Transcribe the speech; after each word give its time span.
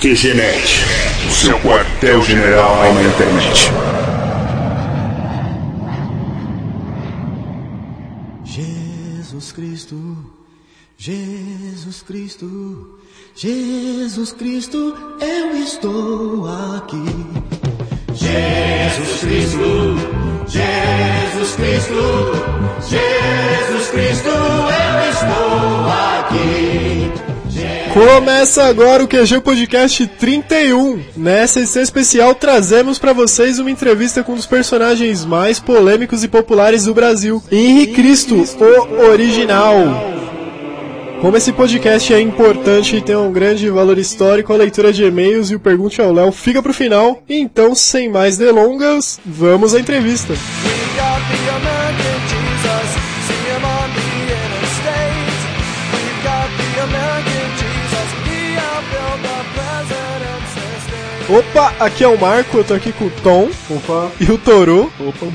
QGNet, 0.00 0.84
o 1.26 1.32
seu 1.32 1.58
quartel-general 1.60 2.92
na 2.92 3.02
internet. 3.02 3.70
Jesus 8.44 9.52
Cristo, 9.52 9.96
Jesus 10.98 12.02
Cristo, 12.02 12.98
Jesus 13.34 14.32
Cristo, 14.32 14.94
eu 15.18 15.56
estou 15.56 16.46
aqui. 16.76 17.04
Jesus 18.14 19.20
Cristo, 19.20 19.96
Jesus 20.46 21.54
Cristo, 21.56 22.02
Jesus 22.82 23.88
Cristo, 23.90 24.28
eu 24.28 25.10
estou 25.10 25.88
aqui. 26.18 27.35
Começa 27.96 28.64
agora 28.64 29.02
o 29.02 29.08
QG 29.08 29.40
Podcast 29.40 30.06
31. 30.06 31.02
Nessa 31.16 31.60
edição 31.60 31.80
especial 31.80 32.34
trazemos 32.34 32.98
para 32.98 33.14
vocês 33.14 33.58
uma 33.58 33.70
entrevista 33.70 34.22
com 34.22 34.32
um 34.32 34.36
dos 34.36 34.44
personagens 34.44 35.24
mais 35.24 35.58
polêmicos 35.58 36.22
e 36.22 36.28
populares 36.28 36.84
do 36.84 36.92
Brasil, 36.92 37.42
Henri 37.50 37.86
Cristo, 37.86 38.34
o 38.36 39.00
original. 39.08 39.76
Como 41.22 41.38
esse 41.38 41.54
podcast 41.54 42.12
é 42.12 42.20
importante 42.20 42.96
e 42.96 43.00
tem 43.00 43.16
um 43.16 43.32
grande 43.32 43.70
valor 43.70 43.96
histórico, 43.96 44.52
a 44.52 44.56
leitura 44.56 44.92
de 44.92 45.02
e-mails 45.02 45.50
e 45.50 45.54
o 45.54 45.60
Pergunte 45.60 45.98
ao 45.98 46.12
Léo 46.12 46.30
fica 46.32 46.62
pro 46.62 46.74
final. 46.74 47.22
Então, 47.26 47.74
sem 47.74 48.10
mais 48.10 48.36
delongas, 48.36 49.18
vamos 49.24 49.74
à 49.74 49.80
entrevista. 49.80 50.34
Opa, 61.28 61.74
aqui 61.84 62.04
é 62.04 62.08
o 62.08 62.16
Marco, 62.16 62.58
eu 62.58 62.64
tô 62.64 62.72
aqui 62.72 62.92
com 62.92 63.06
o 63.06 63.10
Tom 63.10 63.48
Opa. 63.68 64.12
e 64.20 64.30
o 64.30 64.38
Toru 64.38 64.92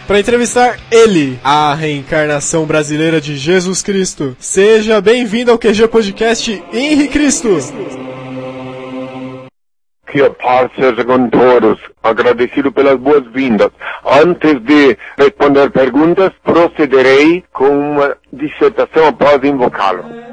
para 0.08 0.22
entrevistar 0.22 0.78
ele, 0.90 1.38
a 1.44 1.74
reencarnação 1.74 2.66
brasileira 2.66 3.20
de 3.20 3.36
Jesus 3.36 3.82
Cristo. 3.82 4.34
Seja 4.40 5.02
bem-vindo 5.02 5.52
ao 5.52 5.60
QG 5.60 5.90
Podcast 5.90 6.64
Henri 6.72 7.10
Cristo. 7.10 7.50
Que 10.10 10.22
a 10.22 10.30
paz 10.30 10.72
seja 10.78 11.04
com 11.04 11.30
todos. 11.30 11.78
Agradecido 12.02 12.72
pelas 12.72 12.98
boas-vindas. 12.98 13.70
Antes 14.06 14.62
de 14.62 14.98
responder 15.18 15.72
perguntas, 15.72 16.32
procederei 16.44 17.44
com 17.54 17.68
uma 17.68 18.16
dissertação 18.32 19.08
após 19.08 19.44
invocá-lo. 19.44 20.31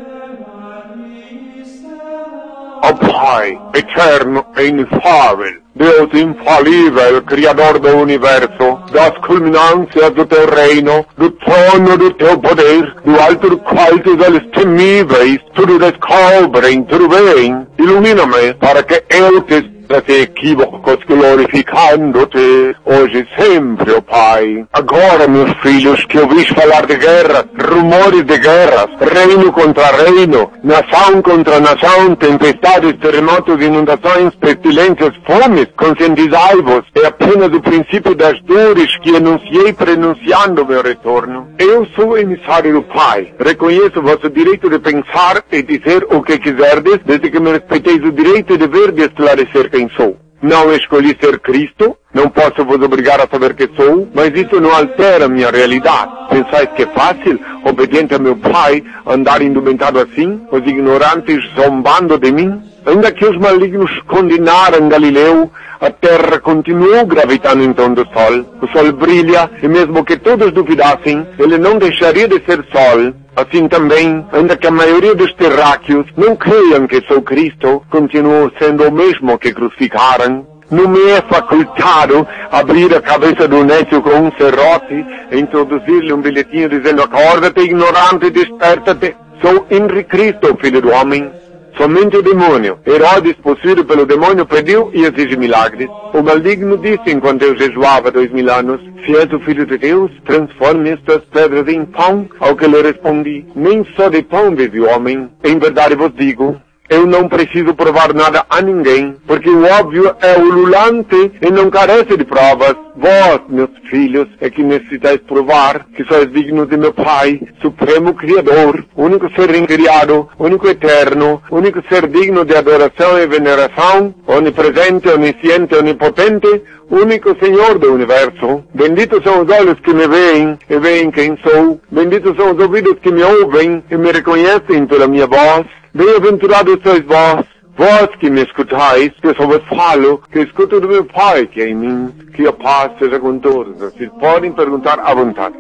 Ó 2.83 2.93
Pai, 2.93 3.59
eterno 3.75 4.47
e 4.57 4.67
inefável, 4.67 5.61
Deus 5.75 6.13
infalível, 6.15 7.23
Criador 7.23 7.79
do 7.79 7.97
Universo, 7.97 8.78
das 8.91 9.11
culminâncias 9.19 10.11
do 10.11 10.27
teu 10.27 10.47
reino, 10.47 11.05
do 11.17 11.31
trono 11.31 11.97
do 11.97 12.13
teu 12.15 12.39
poder, 12.39 12.95
do 13.05 13.21
alto 13.21 13.51
do 13.51 13.59
qual 13.59 13.99
teus 13.99 14.47
temíveis, 14.53 15.39
tudo 15.55 15.79
descobrem, 15.79 16.83
tudo 16.85 17.09
bem, 17.09 17.67
ilumina-me 17.79 18.55
para 18.55 18.83
que 18.83 19.03
eu 19.11 19.41
te 19.43 19.79
desse 19.89 20.23
equívocos 20.23 20.99
glorificando-te 21.07 22.77
hoje 22.85 23.27
e 23.27 23.43
sempre, 23.43 23.93
ó 23.95 24.01
Pai. 24.03 24.67
Agora, 24.73 25.27
meus 25.27 25.51
filhos, 25.63 26.05
que 26.05 26.19
ouvis 26.19 26.47
falar 26.49 26.87
de 26.87 26.97
guerras, 26.97 27.47
rumores 27.59 28.25
de 28.25 28.39
guerras, 28.39 28.89
reino 29.01 29.51
contra 29.51 29.87
reino, 29.87 30.51
nação 30.63 31.23
contra 31.23 31.59
nação, 31.59 32.15
tempestades, 32.17 32.95
terremotos, 33.01 33.61
inundações, 33.65 34.35
pestilências, 34.37 35.15
fomes, 35.27 35.67
conscientizai-vos, 35.77 36.85
é 37.03 37.07
apenas 37.07 37.49
o 37.49 37.61
princípio 37.61 38.15
das 38.15 38.39
dores 38.43 38.78
que 38.87 39.11
enunciei 39.11 39.73
prenunciando 39.73 40.65
meu 40.65 40.83
retorno. 40.83 41.49
Eu 41.59 41.87
sou 41.97 42.17
emissário 42.17 42.73
do 42.75 42.83
Pai, 42.83 43.35
reconheço 43.39 44.01
vosso 44.01 44.31
direito 44.31 44.71
de 44.71 44.79
pensar 44.79 45.43
e 45.51 45.63
dizer 45.63 46.07
o 46.11 46.23
que 46.23 46.39
quiserdes, 46.39 47.01
desde 47.05 47.31
que 47.31 47.41
me 47.41 47.53
respeiteis 47.53 48.03
o 48.05 48.13
direito 48.13 48.55
e 48.55 48.59
dever 48.59 48.93
de 48.93 49.03
esclarecer 49.03 49.71
quem 49.71 49.89
sou. 49.91 50.17
Não 50.41 50.73
escolhi 50.73 51.17
ser 51.21 51.41
Cristo, 51.41 51.97
não 52.13 52.29
posso 52.31 52.65
vos 52.65 52.81
obrigar 52.83 53.21
a 53.21 53.29
saber 53.31 53.55
que 53.55 53.69
sou, 53.77 54.09
mas 54.15 54.33
isso 54.35 54.59
não 54.61 54.75
altera 54.75 55.29
minha 55.29 55.51
realidade. 55.51 56.11
Pensais 56.31 56.69
que 56.75 56.83
é 56.83 56.87
fácil, 56.87 57.39
obediente 57.65 58.15
a 58.15 58.19
meu 58.19 58.35
Pai, 58.35 58.83
andar 59.07 59.43
indumentado 59.43 60.01
assim, 60.01 60.41
os 60.51 60.67
ignorantes 60.67 61.39
zombando 61.55 62.19
de 62.19 62.33
mim? 62.33 62.63
Ainda 62.87 63.13
que 63.13 63.27
os 63.27 63.37
malignos 63.37 63.91
condenaram 64.07 64.89
Galileu, 64.89 65.51
a 65.81 65.91
terra 65.91 66.41
continuou 66.41 67.05
gravitando 67.05 67.63
em 67.63 67.75
torno 67.75 67.97
do 67.97 68.09
sol. 68.13 68.47
O 68.63 68.67
sol 68.69 68.91
brilha, 68.93 69.51
e 69.63 69.69
mesmo 69.69 70.03
que 70.03 70.17
todos 70.17 70.51
duvidassem, 70.53 71.27
ele 71.39 71.59
não 71.59 71.79
deixaria 71.79 72.27
de 72.27 72.43
ser 72.47 72.65
sol. 72.73 73.13
Assim 73.37 73.69
também, 73.69 74.27
ainda 74.33 74.57
que 74.57 74.67
a 74.67 74.71
maioria 74.71 75.15
dos 75.15 75.33
terráqueos 75.35 76.07
não 76.17 76.35
creiam 76.35 76.89
que 76.89 77.01
sou 77.07 77.23
Cristo, 77.23 77.83
continuo 77.91 78.51
sendo 78.59 78.89
o 78.89 78.93
mesmo 78.93 79.39
que 79.39 79.53
crucificaram. 79.53 80.47
Não 80.71 80.87
me 80.87 81.03
é 81.11 81.23
facultado 81.23 82.27
abrir 82.51 82.95
a 82.95 83.01
cabeça 83.01 83.49
do 83.49 83.65
nécio 83.65 84.03
com 84.03 84.11
um 84.11 84.33
serrote 84.33 85.07
e 85.31 85.39
introduzir-lhe 85.39 86.13
um 86.13 86.21
bilhetinho 86.21 86.69
dizendo 86.69 87.03
acorda-te 87.03 87.61
ignorante, 87.61 88.31
desperta-te. 88.31 89.17
Sou 89.41 89.67
Henri 89.71 90.05
Cristo, 90.05 90.59
filho 90.61 90.83
do 90.83 90.91
homem. 90.91 91.31
Somente 91.79 92.17
o 92.17 92.23
demônio, 92.23 92.81
Herodes, 92.85 93.35
possuído 93.35 93.85
pelo 93.85 94.05
demônio, 94.05 94.45
pediu 94.45 94.91
e 94.93 95.05
exige 95.05 95.37
milagres. 95.37 95.89
O 96.13 96.23
maligno 96.23 96.77
disse 96.77 97.13
enquanto 97.13 97.43
eu 97.43 97.57
jejuava 97.57 98.11
dois 98.11 98.33
mil 98.33 98.53
anos, 98.53 98.81
se 99.07 99.17
és 99.17 99.33
o 99.33 99.39
filho 99.39 99.65
de 99.65 99.79
Deus, 99.79 100.11
transforme 100.27 100.91
estas 100.91 101.23
pedras 101.27 101.69
em 101.69 101.85
pão. 101.85 102.29
Ao 102.41 102.57
que 102.57 102.67
lhe 102.67 102.83
respondi, 102.83 103.47
nem 103.55 103.87
só 103.95 104.09
de 104.09 104.23
pão 104.23 104.57
vive 104.57 104.81
o 104.81 104.91
homem. 104.91 105.31
Em 105.45 105.57
verdade 105.57 105.95
vos 105.95 106.13
digo, 106.15 106.61
eu 106.89 107.07
não 107.07 107.29
preciso 107.29 107.75
provar 107.75 108.15
nada 108.15 108.45
a 108.49 108.61
ninguém, 108.63 109.17
porque 109.27 109.51
o 109.51 109.65
óbvio 109.65 110.15
é 110.21 110.39
ululante 110.39 111.33
e 111.41 111.51
não 111.51 111.71
carece 111.71 112.17
de 112.17 112.25
provas. 112.25 112.75
Vós, 112.97 113.41
meus 113.49 113.71
filhos, 113.89 114.27
é 114.41 114.51
que 114.51 114.63
necessitais 114.63 115.19
provar 115.19 115.87
que 115.95 116.05
sois 116.05 116.33
dignos 116.33 116.69
de 116.69 116.77
meu 116.77 116.93
Pai, 116.93 117.41
Supremo 117.63 118.13
Criador, 118.15 118.85
único 118.97 119.31
ser 119.35 119.55
incriado, 119.55 120.29
único 120.39 120.67
eterno, 120.67 121.41
único 121.51 121.81
ser 121.89 122.09
digno 122.09 122.45
de 122.45 122.57
adoração 122.57 123.17
e 123.19 123.27
veneração, 123.27 124.13
onipresente, 124.27 125.09
onisciente, 125.09 125.77
onipotente, 125.77 126.63
único 126.91 127.37
Senhor 127.39 127.79
do 127.79 127.93
universo. 127.93 128.65
Benditos 128.75 129.23
são 129.23 129.43
os 129.43 129.51
olhos 129.51 129.79
que 129.81 129.95
me 129.95 130.09
veem 130.09 130.59
e 130.69 130.79
veem 130.79 131.11
quem 131.11 131.39
sou. 131.39 131.81
Benditos 131.91 132.37
são 132.37 132.53
os 132.53 132.59
ouvidos 132.59 132.99
que 133.01 133.13
me 133.13 133.23
ouvem 133.23 133.83
e 133.91 133.97
me 133.97 134.11
reconhecem 134.11 134.87
pela 134.87 135.07
minha 135.07 135.27
voz. 135.27 135.67
Bem-aventurados 135.95 136.79
sois 136.83 137.05
vós, 137.05 137.47
vós 137.77 138.09
que 138.19 138.29
me 138.29 138.43
escutais, 138.43 139.11
que 139.21 139.29
eu 139.29 139.35
só 139.35 139.47
vos 139.47 139.63
falo, 139.69 140.23
que 140.31 140.41
escuto 140.41 140.81
do 140.81 140.89
meu 140.89 141.05
Pai 141.05 141.47
que 141.47 141.61
é 141.63 141.69
em 141.69 141.75
mim, 141.75 142.15
que 142.35 142.47
a 142.47 142.53
paz 142.53 142.93
seja 142.99 143.19
com 143.19 143.39
todos. 143.39 143.79
Vocês 143.79 144.11
podem 144.21 144.53
perguntar 144.53 144.99
à 145.01 145.15
vontade. 145.15 145.57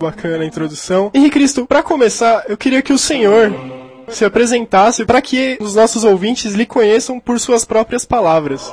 Bacana 0.00 0.44
a 0.44 0.46
introdução. 0.46 1.10
Henri 1.14 1.30
Cristo, 1.30 1.66
para 1.66 1.82
começar, 1.82 2.44
eu 2.48 2.56
queria 2.56 2.82
que 2.82 2.92
o 2.92 2.98
senhor 2.98 3.52
se 4.08 4.24
apresentasse 4.24 5.04
para 5.04 5.20
que 5.20 5.56
os 5.60 5.74
nossos 5.74 6.04
ouvintes 6.04 6.54
lhe 6.54 6.66
conheçam 6.66 7.18
por 7.18 7.40
suas 7.40 7.64
próprias 7.64 8.04
palavras. 8.04 8.72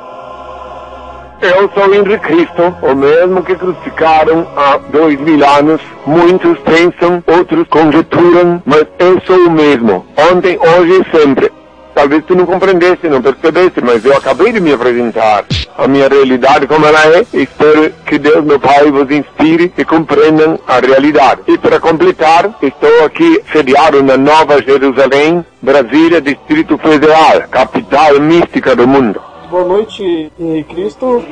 Eu 1.44 1.70
sou 1.74 1.94
Henri 1.94 2.18
Cristo, 2.20 2.74
o 2.81 2.96
mesmo 2.96 3.44
que 3.44 3.54
crucificaram 3.54 4.48
há 4.56 4.78
dois 4.78 5.20
mil 5.20 5.46
anos. 5.46 5.81
Muitos 6.06 6.58
pensam, 6.59 7.22
outros 7.28 7.68
conjecturam, 7.68 8.64
mas 8.66 8.86
eu 8.98 9.22
sou 9.28 9.48
o 9.48 9.52
mesmo. 9.52 10.06
Ontem, 10.32 10.58
hoje 10.58 11.02
e 11.02 11.18
sempre. 11.18 11.52
Talvez 11.94 12.24
tu 12.24 12.34
não 12.34 12.46
compreendesse, 12.46 13.09
não 13.09 13.22
percebesse, 13.22 13.82
mas 13.82 14.06
eu 14.06 14.16
acabei 14.16 14.53
de 14.53 14.62
me 14.62 14.72
apresentar. 14.72 15.44
A 15.78 15.85
minha 15.85 16.08
realidade 16.08 16.66
como 16.66 16.85
ela 16.85 17.08
é, 17.08 17.26
espero 17.34 17.91
que 18.06 18.17
Deus, 18.17 18.46
meu 18.46 18.58
Pai, 18.58 18.90
vos 18.90 19.12
inspire 19.12 19.73
e 19.78 19.84
compreendam 19.84 20.58
a 20.66 20.79
realidade. 20.79 21.41
E 21.46 21.58
para 21.58 21.78
completar, 21.78 22.52
estou 22.62 23.06
aqui 23.06 23.41
sediado 23.52 24.02
na 24.02 24.16
Nova 24.16 24.62
Jerusalém, 24.62 25.46
Brasília, 25.62 26.22
Distrito 26.22 26.78
Federal, 26.78 27.41
capital 27.52 28.17
mística 28.22 28.78
do 28.78 28.88
mundo. 28.88 29.33
Boa 29.53 29.66
noite, 29.66 30.32
Cristo. 30.67 31.23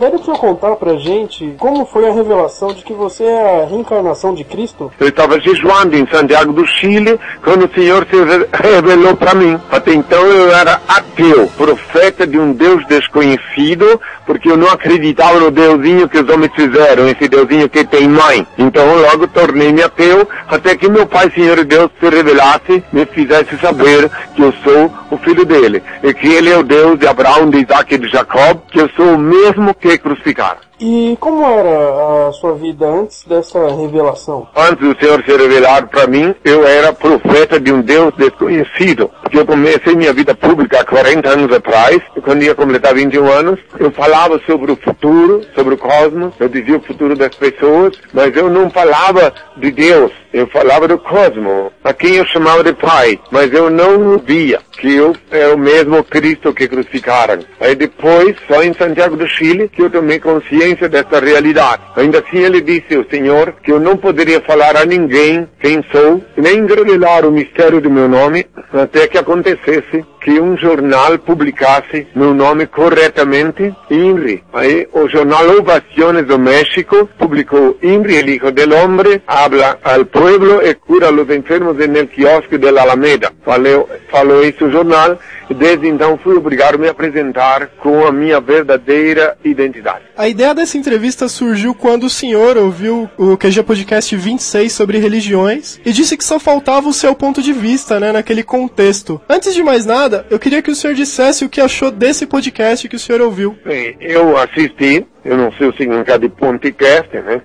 Daria 0.00 0.18
pra 0.18 0.38
contar 0.38 0.74
pra 0.76 0.94
gente 0.96 1.54
como 1.58 1.84
foi 1.84 2.08
a 2.08 2.12
revelação 2.12 2.68
de 2.68 2.82
que 2.82 2.94
você 2.94 3.24
é 3.24 3.62
a 3.62 3.66
reencarnação 3.66 4.32
de 4.32 4.42
Cristo? 4.42 4.90
Eu 4.98 5.08
estava 5.08 5.38
jejuando 5.38 5.94
em 5.96 6.06
Santiago 6.06 6.54
do 6.54 6.66
Chile 6.66 7.20
quando 7.44 7.66
o 7.66 7.74
Senhor 7.74 8.06
se 8.10 8.16
re- 8.16 8.48
revelou 8.54 9.14
para 9.16 9.34
mim. 9.34 9.60
Até 9.70 9.92
então 9.92 10.22
eu 10.26 10.50
era 10.50 10.80
ateu, 10.88 11.46
profeta 11.58 12.26
de 12.26 12.38
um 12.38 12.54
Deus 12.54 12.86
desconhecido, 12.86 14.00
porque 14.26 14.50
eu 14.50 14.56
não 14.56 14.68
acreditava 14.68 15.38
no 15.38 15.50
Deusinho 15.50 16.08
que 16.08 16.18
os 16.18 16.28
homens 16.28 16.50
fizeram, 16.54 17.08
esse 17.08 17.28
Deusinho 17.28 17.68
que 17.68 17.84
tem 17.84 18.08
mãe. 18.08 18.46
Então 18.58 18.84
logo 19.00 19.26
tornei-me 19.28 19.82
ateu, 19.82 20.28
até 20.48 20.76
que 20.76 20.88
meu 20.88 21.06
Pai, 21.06 21.30
Senhor 21.30 21.64
Deus, 21.64 21.90
se 22.00 22.08
revelasse, 22.08 22.82
me 22.92 23.06
fizesse 23.06 23.56
saber 23.58 24.10
que 24.34 24.42
eu 24.42 24.52
sou 24.64 24.92
o 25.10 25.16
filho 25.18 25.44
dele, 25.44 25.82
e 26.02 26.12
que 26.12 26.26
ele 26.26 26.50
é 26.50 26.58
o 26.58 26.62
Deus 26.62 26.98
de 26.98 27.06
Abraão, 27.06 27.48
de 27.48 27.58
Isaac 27.58 27.94
e 27.94 27.98
de 27.98 28.08
Jacob, 28.08 28.60
que 28.70 28.80
eu 28.80 28.90
sou 28.96 29.14
o 29.14 29.18
mesmo 29.18 29.72
que 29.74 29.96
crucificaram. 29.98 30.66
E 30.78 31.16
como 31.18 31.42
era 31.42 32.28
a 32.28 32.32
sua 32.32 32.54
vida 32.54 32.86
antes 32.86 33.24
dessa 33.24 33.58
revelação? 33.74 34.46
Antes 34.54 34.86
do 34.86 35.00
Senhor 35.00 35.24
se 35.24 35.34
revelar 35.34 35.88
para 35.88 36.06
mim, 36.06 36.34
eu 36.44 36.66
era 36.66 36.92
profeta 36.92 37.58
de 37.58 37.72
um 37.72 37.80
Deus 37.80 38.12
desconhecido. 38.14 39.10
Eu 39.32 39.46
comecei 39.46 39.94
minha 39.94 40.12
vida 40.12 40.34
pública 40.34 40.80
há 40.80 40.84
40 40.84 41.30
anos 41.30 41.56
atrás, 41.56 41.98
quando 42.22 42.42
ia 42.42 42.54
completar 42.54 42.94
21 42.94 43.26
anos, 43.26 43.60
eu 43.78 43.90
falava 43.90 44.38
sobre 44.44 44.70
o 44.70 44.76
futuro, 44.76 45.40
sobre 45.54 45.74
o 45.74 45.78
cosmos, 45.78 46.34
eu 46.38 46.48
dizia 46.48 46.76
o 46.76 46.82
futuro 46.82 47.16
das 47.16 47.34
pessoas, 47.34 47.94
mas 48.12 48.36
eu 48.36 48.50
não 48.50 48.68
falava 48.68 49.32
de 49.56 49.70
Deus, 49.70 50.12
eu 50.32 50.46
falava 50.48 50.86
do 50.88 50.98
cosmos, 50.98 51.72
a 51.82 51.92
quem 51.92 52.16
eu 52.16 52.26
chamava 52.26 52.62
de 52.62 52.72
Pai, 52.72 53.18
mas 53.30 53.52
eu 53.52 53.70
não 53.70 54.18
via 54.18 54.60
que 54.72 54.94
eu 54.94 55.14
era 55.30 55.54
o 55.54 55.58
mesmo 55.58 56.02
Cristo 56.04 56.52
que 56.52 56.68
crucificaram. 56.68 57.40
Aí 57.60 57.74
depois, 57.74 58.36
só 58.46 58.62
em 58.62 58.74
Santiago 58.74 59.16
do 59.16 59.26
Chile, 59.26 59.68
que 59.68 59.82
eu 59.82 59.90
tomei 59.90 60.18
consciência 60.18 60.88
dessa 60.88 61.18
realidade. 61.18 61.82
Ainda 61.96 62.18
assim 62.18 62.38
ele 62.38 62.60
disse, 62.60 62.96
o 62.96 63.08
Senhor, 63.08 63.54
que 63.62 63.72
eu 63.72 63.80
não 63.80 63.96
poderia 63.96 64.40
falar 64.40 64.76
a 64.76 64.84
ninguém 64.84 65.48
quem 65.60 65.82
sou, 65.90 66.22
nem 66.36 66.66
revelar 66.66 67.24
o 67.24 67.32
mistério 67.32 67.80
do 67.80 67.90
meu 67.90 68.08
nome, 68.08 68.46
até 68.72 69.06
que 69.08 69.18
acontecesse 69.18 70.04
que 70.26 70.40
um 70.40 70.56
jornal 70.56 71.16
publicasse 71.20 72.08
meu 72.12 72.34
nome 72.34 72.66
corretamente, 72.66 73.72
INRI. 73.88 74.42
Aí 74.52 74.88
o 74.92 75.08
jornal 75.08 75.48
Ovaciones 75.56 76.26
do 76.26 76.36
México 76.36 77.08
publicou 77.16 77.78
INRI, 77.80 78.16
el 78.16 78.28
hijo 78.30 78.50
del 78.50 78.72
hombre, 78.72 79.22
habla 79.24 79.78
al 79.84 80.06
pueblo 80.06 80.60
e 80.60 80.74
cura 80.74 81.12
los 81.12 81.30
enfermos 81.30 81.78
en 81.78 81.94
el 81.94 82.08
quiosque 82.08 82.58
de 82.58 82.72
la 82.72 82.82
Alameda. 82.82 83.30
Falou, 83.44 84.44
isso 84.44 84.64
o 84.64 84.70
jornal, 84.72 85.16
e 85.48 85.54
desde 85.54 85.86
então 85.86 86.18
fui 86.18 86.34
obrigado 86.36 86.74
a 86.74 86.78
me 86.78 86.88
apresentar 86.88 87.68
com 87.78 88.04
a 88.04 88.10
minha 88.10 88.40
verdadeira 88.40 89.36
identidade. 89.44 90.06
A 90.16 90.28
ideia 90.28 90.54
dessa 90.54 90.76
entrevista 90.76 91.28
surgiu 91.28 91.74
quando 91.74 92.04
o 92.04 92.10
senhor 92.10 92.56
ouviu 92.56 93.08
o 93.16 93.36
QG 93.36 93.62
Podcast 93.62 94.16
26 94.16 94.72
sobre 94.72 94.98
religiões 94.98 95.80
e 95.84 95.92
disse 95.92 96.16
que 96.16 96.24
só 96.24 96.40
faltava 96.40 96.88
o 96.88 96.92
seu 96.92 97.14
ponto 97.14 97.40
de 97.40 97.52
vista, 97.52 98.00
né, 98.00 98.10
naquele 98.12 98.42
contexto. 98.42 99.20
Antes 99.28 99.54
de 99.54 99.62
mais 99.62 99.86
nada, 99.86 100.15
eu 100.30 100.38
queria 100.38 100.62
que 100.62 100.70
o 100.70 100.74
senhor 100.74 100.94
dissesse 100.94 101.44
o 101.44 101.48
que 101.48 101.60
achou 101.60 101.90
desse 101.90 102.26
podcast 102.26 102.88
que 102.88 102.96
o 102.96 102.98
senhor 102.98 103.20
ouviu. 103.20 103.56
Bem, 103.64 103.96
eu 104.00 104.36
assisti, 104.36 105.06
eu 105.24 105.36
não 105.36 105.52
sei 105.52 105.68
o 105.68 105.76
significado 105.76 106.28
de 106.28 106.34
podcast, 106.34 107.14
né? 107.20 107.42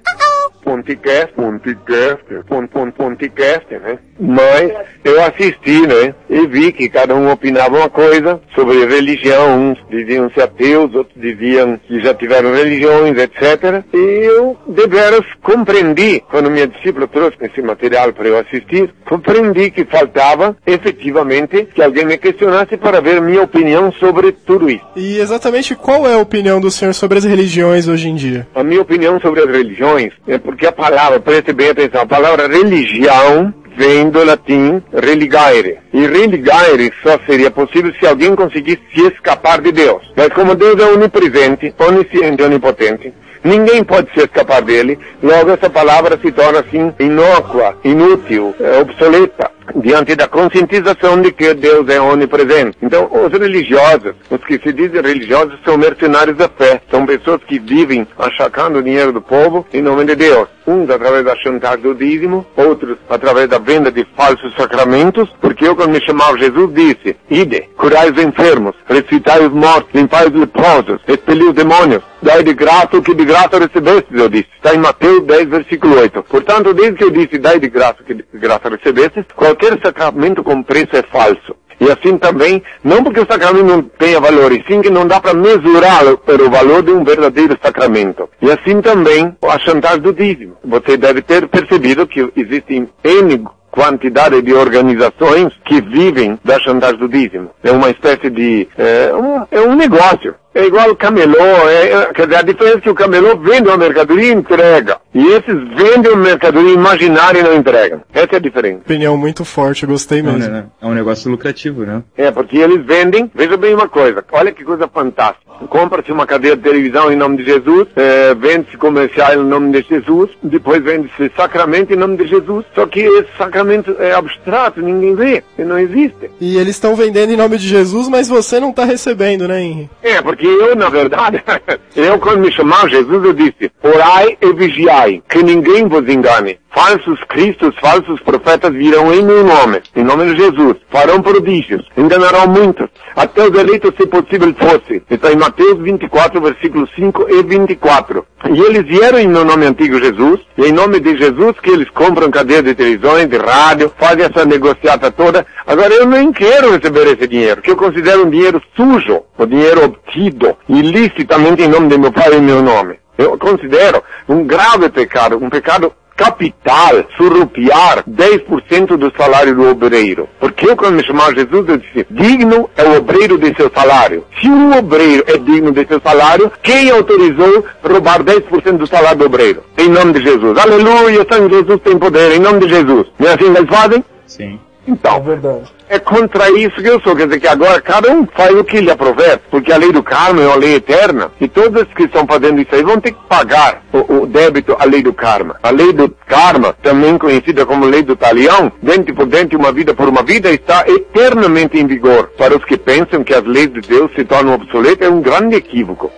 Podcast, 0.63 1.33
podcast, 1.33 2.23
pon, 2.47 2.67
pon, 2.67 2.91
podcast, 2.91 3.67
né? 3.71 3.99
Mas 4.19 4.71
eu 5.03 5.21
assisti, 5.23 5.81
né? 5.87 6.13
E 6.29 6.47
vi 6.47 6.71
que 6.71 6.87
cada 6.89 7.15
um 7.15 7.31
opinava 7.31 7.77
uma 7.77 7.89
coisa 7.89 8.39
sobre 8.53 8.85
religião. 8.85 9.71
Uns 9.71 9.79
diziam 9.89 10.29
ser 10.31 10.43
ateus, 10.43 10.93
outros 10.93 11.19
diziam 11.19 11.79
que 11.87 11.99
já 11.99 12.13
tiveram 12.13 12.53
religiões, 12.53 13.17
etc. 13.17 13.83
E 13.93 13.97
eu, 13.97 14.57
de 14.67 14.87
veras, 14.87 15.25
compreendi, 15.41 16.23
quando 16.29 16.51
minha 16.51 16.67
discípula 16.67 17.07
trouxe 17.07 17.37
esse 17.41 17.61
material 17.61 18.13
para 18.13 18.27
eu 18.27 18.37
assistir, 18.37 18.93
compreendi 19.07 19.71
que 19.71 19.85
faltava, 19.85 20.55
efetivamente, 20.65 21.67
que 21.73 21.81
alguém 21.81 22.05
me 22.05 22.17
questionasse 22.17 22.77
para 22.77 23.01
ver 23.01 23.21
minha 23.21 23.41
opinião 23.41 23.91
sobre 23.93 24.31
tudo 24.31 24.69
isso. 24.69 24.85
E 24.95 25.17
exatamente 25.19 25.75
qual 25.75 26.07
é 26.07 26.13
a 26.13 26.19
opinião 26.19 26.61
do 26.61 26.69
senhor 26.69 26.93
sobre 26.93 27.17
as 27.17 27.23
religiões 27.23 27.87
hoje 27.87 28.07
em 28.07 28.15
dia? 28.15 28.47
A 28.53 28.63
minha 28.63 28.81
opinião 28.81 29.19
sobre 29.19 29.41
as 29.41 29.47
religiões 29.47 30.13
é 30.27 30.37
porque 30.51 30.67
a 30.67 30.71
palavra, 30.71 31.17
preste 31.19 31.53
bem 31.53 31.69
atenção, 31.69 32.01
a 32.01 32.05
palavra 32.05 32.45
religião 32.45 33.53
vem 33.77 34.09
do 34.09 34.21
latim 34.21 34.83
religare. 34.93 35.77
E 35.93 36.05
religare 36.05 36.91
só 37.01 37.17
seria 37.25 37.49
possível 37.49 37.93
se 37.97 38.05
alguém 38.05 38.35
conseguisse 38.35 38.81
se 38.93 39.01
escapar 39.07 39.61
de 39.61 39.71
Deus. 39.71 40.01
Mas 40.15 40.27
como 40.29 40.53
Deus 40.53 40.77
é 40.81 40.91
onipresente, 40.91 41.73
onisciente, 41.79 42.43
onipotente, 42.43 43.13
ninguém 43.45 43.81
pode 43.81 44.11
se 44.13 44.19
escapar 44.19 44.61
dele, 44.61 44.99
logo 45.23 45.51
essa 45.51 45.69
palavra 45.69 46.19
se 46.21 46.31
torna 46.33 46.59
assim 46.59 46.93
inócua, 46.99 47.77
inútil, 47.85 48.53
eh, 48.59 48.81
obsoleta 48.81 49.49
diante 49.75 50.15
da 50.15 50.27
conscientização 50.27 51.21
de 51.21 51.31
que 51.31 51.53
Deus 51.53 51.87
é 51.89 51.99
onipresente. 51.99 52.77
Então, 52.81 53.09
os 53.11 53.31
religiosos, 53.31 54.13
os 54.29 54.43
que 54.45 54.59
se 54.59 54.73
dizem 54.73 55.01
religiosos, 55.01 55.59
são 55.65 55.77
mercenários 55.77 56.37
da 56.37 56.49
fé. 56.49 56.81
São 56.89 57.05
pessoas 57.05 57.41
que 57.43 57.59
vivem 57.59 58.07
achacando 58.17 58.79
o 58.79 58.83
dinheiro 58.83 59.11
do 59.11 59.21
povo 59.21 59.65
em 59.73 59.81
nome 59.81 60.05
de 60.05 60.15
Deus. 60.15 60.47
Uns 60.65 60.89
através 60.89 61.25
da 61.25 61.35
chantagem 61.37 61.81
do 61.81 61.95
dízimo, 61.95 62.45
outros 62.55 62.97
através 63.09 63.49
da 63.49 63.57
venda 63.57 63.91
de 63.91 64.05
falsos 64.15 64.53
sacramentos, 64.55 65.29
porque 65.41 65.67
eu, 65.67 65.75
quando 65.75 65.91
me 65.91 66.01
chamava 66.01 66.37
Jesus, 66.37 66.73
disse, 66.73 67.15
ide, 67.29 67.61
curai 67.75 68.11
os 68.11 68.23
enfermos, 68.23 68.75
ressuscitai 68.87 69.45
os 69.45 69.51
mortos, 69.51 69.93
limpai 69.93 70.27
os 70.27 70.39
leprosos, 70.39 70.99
expeli 71.07 71.45
os 71.45 71.53
demônios, 71.53 72.03
dai 72.21 72.43
de 72.43 72.53
graça 72.53 72.95
o 72.95 73.01
que 73.01 73.13
de 73.13 73.25
graça 73.25 73.57
recebestes, 73.57 74.11
eu 74.13 74.29
disse. 74.29 74.47
Está 74.55 74.75
em 74.75 74.79
Mateus 74.79 75.23
10, 75.23 75.49
versículo 75.49 75.99
8. 75.99 76.23
Portanto, 76.23 76.73
desde 76.73 76.95
que 76.95 77.03
eu 77.03 77.09
disse, 77.09 77.37
dai 77.37 77.59
de 77.59 77.67
graça 77.67 77.97
o 78.01 78.03
que 78.03 78.13
de 78.13 78.23
graça 78.33 78.69
recebestes, 78.69 79.25
qualquer 79.51 79.79
sacramento 79.83 80.43
com 80.43 80.63
preço 80.63 80.95
é 80.95 81.03
falso. 81.03 81.55
E 81.79 81.89
assim 81.89 82.15
também, 82.17 82.61
não 82.83 83.03
porque 83.03 83.19
o 83.19 83.25
sacramento 83.25 83.65
não 83.65 83.81
tenha 83.81 84.19
valor, 84.19 84.51
e 84.51 84.63
sim 84.67 84.81
que 84.81 84.89
não 84.91 85.07
dá 85.07 85.19
para 85.19 85.33
mesurar 85.33 86.03
o 86.05 86.49
valor 86.51 86.83
de 86.83 86.91
um 86.91 87.03
verdadeiro 87.03 87.57
sacramento. 87.61 88.29
E 88.39 88.51
assim 88.51 88.81
também 88.81 89.35
a 89.41 89.57
chantagem 89.57 90.01
do 90.01 90.13
dízimo. 90.13 90.57
Você 90.63 90.95
deve 90.95 91.23
ter 91.23 91.47
percebido 91.47 92.05
que 92.05 92.31
existem 92.35 92.87
N 93.03 93.45
quantidade 93.71 94.41
de 94.43 94.53
organizações 94.53 95.53
que 95.65 95.81
vivem 95.81 96.37
da 96.43 96.59
chantagem 96.59 96.97
do 96.97 97.07
dízimo. 97.07 97.49
É 97.63 97.71
uma 97.71 97.89
espécie 97.89 98.29
de... 98.29 98.67
é 98.77 99.11
um, 99.15 99.45
é 99.49 99.61
um 99.61 99.75
negócio. 99.75 100.35
É 100.53 100.65
igual 100.65 100.89
o 100.89 100.95
camelô, 100.95 101.39
é, 101.69 101.91
é, 101.91 102.05
quer 102.13 102.27
dizer, 102.27 102.39
a 102.39 102.41
diferença 102.41 102.77
é 102.77 102.81
que 102.81 102.89
o 102.89 102.95
camelô 102.95 103.37
vende 103.37 103.69
uma 103.69 103.77
mercadoria 103.77 104.29
e 104.29 104.33
entrega. 104.33 104.97
E 105.13 105.25
esses 105.27 105.55
vendem 105.75 106.11
uma 106.11 106.23
mercadoria 106.23 106.73
imaginária 106.73 107.39
e 107.39 107.43
não 107.43 107.55
entregam. 107.55 108.01
Essa 108.13 108.33
é 108.33 108.35
a 108.35 108.39
diferença. 108.39 108.79
Opinião 108.85 109.15
muito 109.17 109.45
forte, 109.45 109.83
eu 109.83 109.89
gostei 109.89 110.21
mesmo. 110.21 110.39
né, 110.39 110.65
é 110.81 110.85
um 110.85 110.93
negócio 110.93 111.31
lucrativo, 111.31 111.85
né? 111.85 112.03
É, 112.17 112.31
porque 112.31 112.57
eles 112.57 112.85
vendem, 112.85 113.31
veja 113.33 113.55
bem 113.55 113.73
uma 113.73 113.87
coisa, 113.87 114.23
olha 114.31 114.51
que 114.51 114.63
coisa 114.63 114.87
fantástica. 114.87 115.51
Compra-se 115.69 116.11
uma 116.11 116.25
cadeia 116.25 116.55
de 116.55 116.63
televisão 116.63 117.11
em 117.11 117.15
nome 117.15 117.37
de 117.37 117.45
Jesus, 117.45 117.87
é, 117.95 118.33
vende-se 118.33 118.75
comercial 118.77 119.33
em 119.35 119.45
nome 119.45 119.71
de 119.71 119.87
Jesus, 119.87 120.31
depois 120.41 120.83
vende-se 120.83 121.31
sacramento 121.35 121.93
em 121.93 121.97
nome 121.97 122.17
de 122.17 122.27
Jesus. 122.27 122.65
Só 122.73 122.85
que 122.87 122.99
esse 122.99 123.29
sacramento 123.37 123.95
é 123.99 124.11
abstrato, 124.13 124.81
ninguém 124.81 125.13
vê, 125.15 125.43
e 125.59 125.63
não 125.63 125.77
existe. 125.77 126.31
E 126.39 126.57
eles 126.57 126.75
estão 126.75 126.95
vendendo 126.95 127.31
em 127.31 127.37
nome 127.37 127.57
de 127.57 127.67
Jesus, 127.67 128.07
mas 128.09 128.27
você 128.27 128.59
não 128.59 128.71
está 128.71 128.85
recebendo, 128.85 129.47
né, 129.47 129.61
Henry? 129.61 129.89
É, 130.01 130.19
porque 130.21 130.40
eu, 130.47 130.75
na 130.75 130.89
verdade, 130.89 131.43
eu 131.95 132.19
quando 132.19 132.39
me 132.39 132.51
chamava 132.51 132.89
Jesus, 132.89 133.23
eu 133.23 133.33
disse, 133.33 133.71
orai 133.83 134.37
e 134.41 134.53
vigiai, 134.53 135.21
que 135.27 135.43
ninguém 135.43 135.87
vos 135.87 136.07
engane. 136.07 136.59
Falsos 136.73 137.19
cristos, 137.27 137.75
falsos 137.81 138.21
profetas 138.21 138.73
virão 138.73 139.13
em 139.13 139.21
meu 139.21 139.43
nome, 139.43 139.81
em 139.93 140.05
nome 140.05 140.33
de 140.33 140.37
Jesus, 140.37 140.77
farão 140.89 141.21
prodígios, 141.21 141.85
enganarão 141.97 142.47
muitos, 142.47 142.87
até 143.13 143.43
os 143.43 143.53
eleitos 143.53 143.93
se 143.97 144.07
possível 144.07 144.55
fosse. 144.57 145.03
Está 145.09 145.33
em 145.33 145.35
Mateus 145.35 145.77
24, 145.81 146.39
versículos 146.39 146.89
5 146.95 147.27
e 147.29 147.43
24. 147.43 148.25
E 148.51 148.59
eles 148.61 148.83
vieram 148.83 149.19
em 149.19 149.27
meu 149.27 149.43
nome 149.43 149.65
antigo 149.65 149.99
Jesus, 149.99 150.39
e 150.57 150.63
em 150.63 150.71
nome 150.71 151.01
de 151.01 151.17
Jesus 151.17 151.59
que 151.61 151.71
eles 151.71 151.89
compram 151.89 152.31
cadeia 152.31 152.63
de 152.63 152.73
televisões, 152.73 153.27
de 153.27 153.37
rádio, 153.37 153.91
fazem 153.99 154.23
essa 154.23 154.45
negociata 154.45 155.11
toda. 155.11 155.45
Agora 155.67 155.93
eu 155.93 156.05
nem 156.05 156.31
quero 156.31 156.71
receber 156.71 157.05
esse 157.07 157.27
dinheiro, 157.27 157.61
que 157.61 157.71
eu 157.71 157.75
considero 157.75 158.25
um 158.25 158.29
dinheiro 158.29 158.61
sujo, 158.77 159.23
o 159.37 159.45
dinheiro 159.45 159.83
obtido 159.83 160.57
ilicitamente 160.69 161.63
em 161.63 161.67
nome 161.67 161.89
de 161.89 161.97
meu 161.97 162.13
pai 162.13 162.33
e 162.33 162.39
meu 162.39 162.61
nome. 162.61 162.95
Eu 163.17 163.37
considero 163.37 164.01
um 164.27 164.45
grave 164.45 164.89
pecado, 164.89 165.37
um 165.37 165.49
pecado 165.49 165.93
capital, 166.15 167.03
surrupiar 167.17 168.03
10% 168.09 168.97
do 168.97 169.11
salário 169.17 169.55
do 169.55 169.69
obreiro. 169.69 170.27
Porque 170.39 170.69
eu, 170.69 170.75
quando 170.75 170.95
me 170.95 171.05
chamava 171.05 171.33
Jesus, 171.33 171.67
eu 171.67 171.77
disse, 171.77 172.05
digno 172.09 172.69
é 172.77 172.83
o 172.83 172.97
obreiro 172.97 173.37
de 173.37 173.55
seu 173.55 173.71
salário. 173.73 174.25
Se 174.39 174.47
um 174.47 174.77
obreiro 174.77 175.23
é 175.27 175.37
digno 175.37 175.71
de 175.71 175.85
seu 175.87 175.99
salário, 176.01 176.51
quem 176.61 176.89
autorizou 176.91 177.65
roubar 177.83 178.23
10% 178.23 178.77
do 178.77 178.87
salário 178.87 179.19
do 179.19 179.25
obreiro? 179.25 179.63
Em 179.77 179.89
nome 179.89 180.13
de 180.13 180.23
Jesus. 180.23 180.57
Aleluia, 180.57 181.25
Senhor 181.31 181.49
Jesus 181.49 181.79
tem 181.83 181.97
poder, 181.97 182.35
em 182.35 182.39
nome 182.39 182.59
de 182.59 182.69
Jesus. 182.69 183.07
Não 183.17 183.27
é 183.27 183.33
assim 183.33 183.51
que 183.51 183.59
eles 183.59 183.69
fazem? 183.69 184.05
Sim. 184.27 184.59
Então, 184.87 185.17
É 185.17 185.19
verdade. 185.19 185.71
é 185.89 185.99
contra 185.99 186.49
isso 186.51 186.81
que 186.81 186.87
eu 186.87 186.99
sou. 187.01 187.15
Quer 187.15 187.27
dizer 187.27 187.39
que 187.39 187.47
agora 187.47 187.79
cada 187.79 188.11
um 188.11 188.25
faz 188.35 188.51
o 188.57 188.63
que 188.63 188.81
lhe 188.81 188.89
aproveta, 188.89 189.41
porque 189.51 189.71
a 189.71 189.77
lei 189.77 189.91
do 189.91 190.01
karma 190.01 190.41
é 190.41 190.47
uma 190.47 190.55
lei 190.55 190.75
eterna 190.75 191.31
e 191.39 191.47
todos 191.47 191.83
que 191.95 192.03
estão 192.03 192.25
fazendo 192.25 192.59
isso 192.59 192.73
aí 192.73 192.81
vão 192.81 192.99
ter 192.99 193.11
que 193.11 193.23
pagar 193.29 193.83
o, 193.93 194.21
o 194.21 194.25
débito 194.27 194.75
à 194.79 194.85
lei 194.85 195.03
do 195.03 195.13
karma. 195.13 195.55
A 195.61 195.69
lei 195.69 195.93
do 195.93 196.09
karma, 196.27 196.73
também 196.81 197.17
conhecida 197.17 197.65
como 197.65 197.85
lei 197.85 198.01
do 198.01 198.15
talião, 198.15 198.71
dente 198.81 199.13
por 199.13 199.27
dente, 199.27 199.55
uma 199.55 199.71
vida 199.71 199.93
por 199.93 200.09
uma 200.09 200.23
vida, 200.23 200.49
está 200.49 200.83
eternamente 200.87 201.77
em 201.77 201.85
vigor. 201.85 202.31
Para 202.37 202.57
os 202.57 202.65
que 202.65 202.77
pensam 202.77 203.23
que 203.23 203.33
as 203.35 203.43
leis 203.43 203.71
de 203.71 203.81
Deus 203.81 204.11
se 204.15 204.23
tornam 204.25 204.55
obsoletas, 204.55 205.07
é 205.07 205.11
um 205.11 205.21
grande 205.21 205.55
equívoco. 205.55 206.11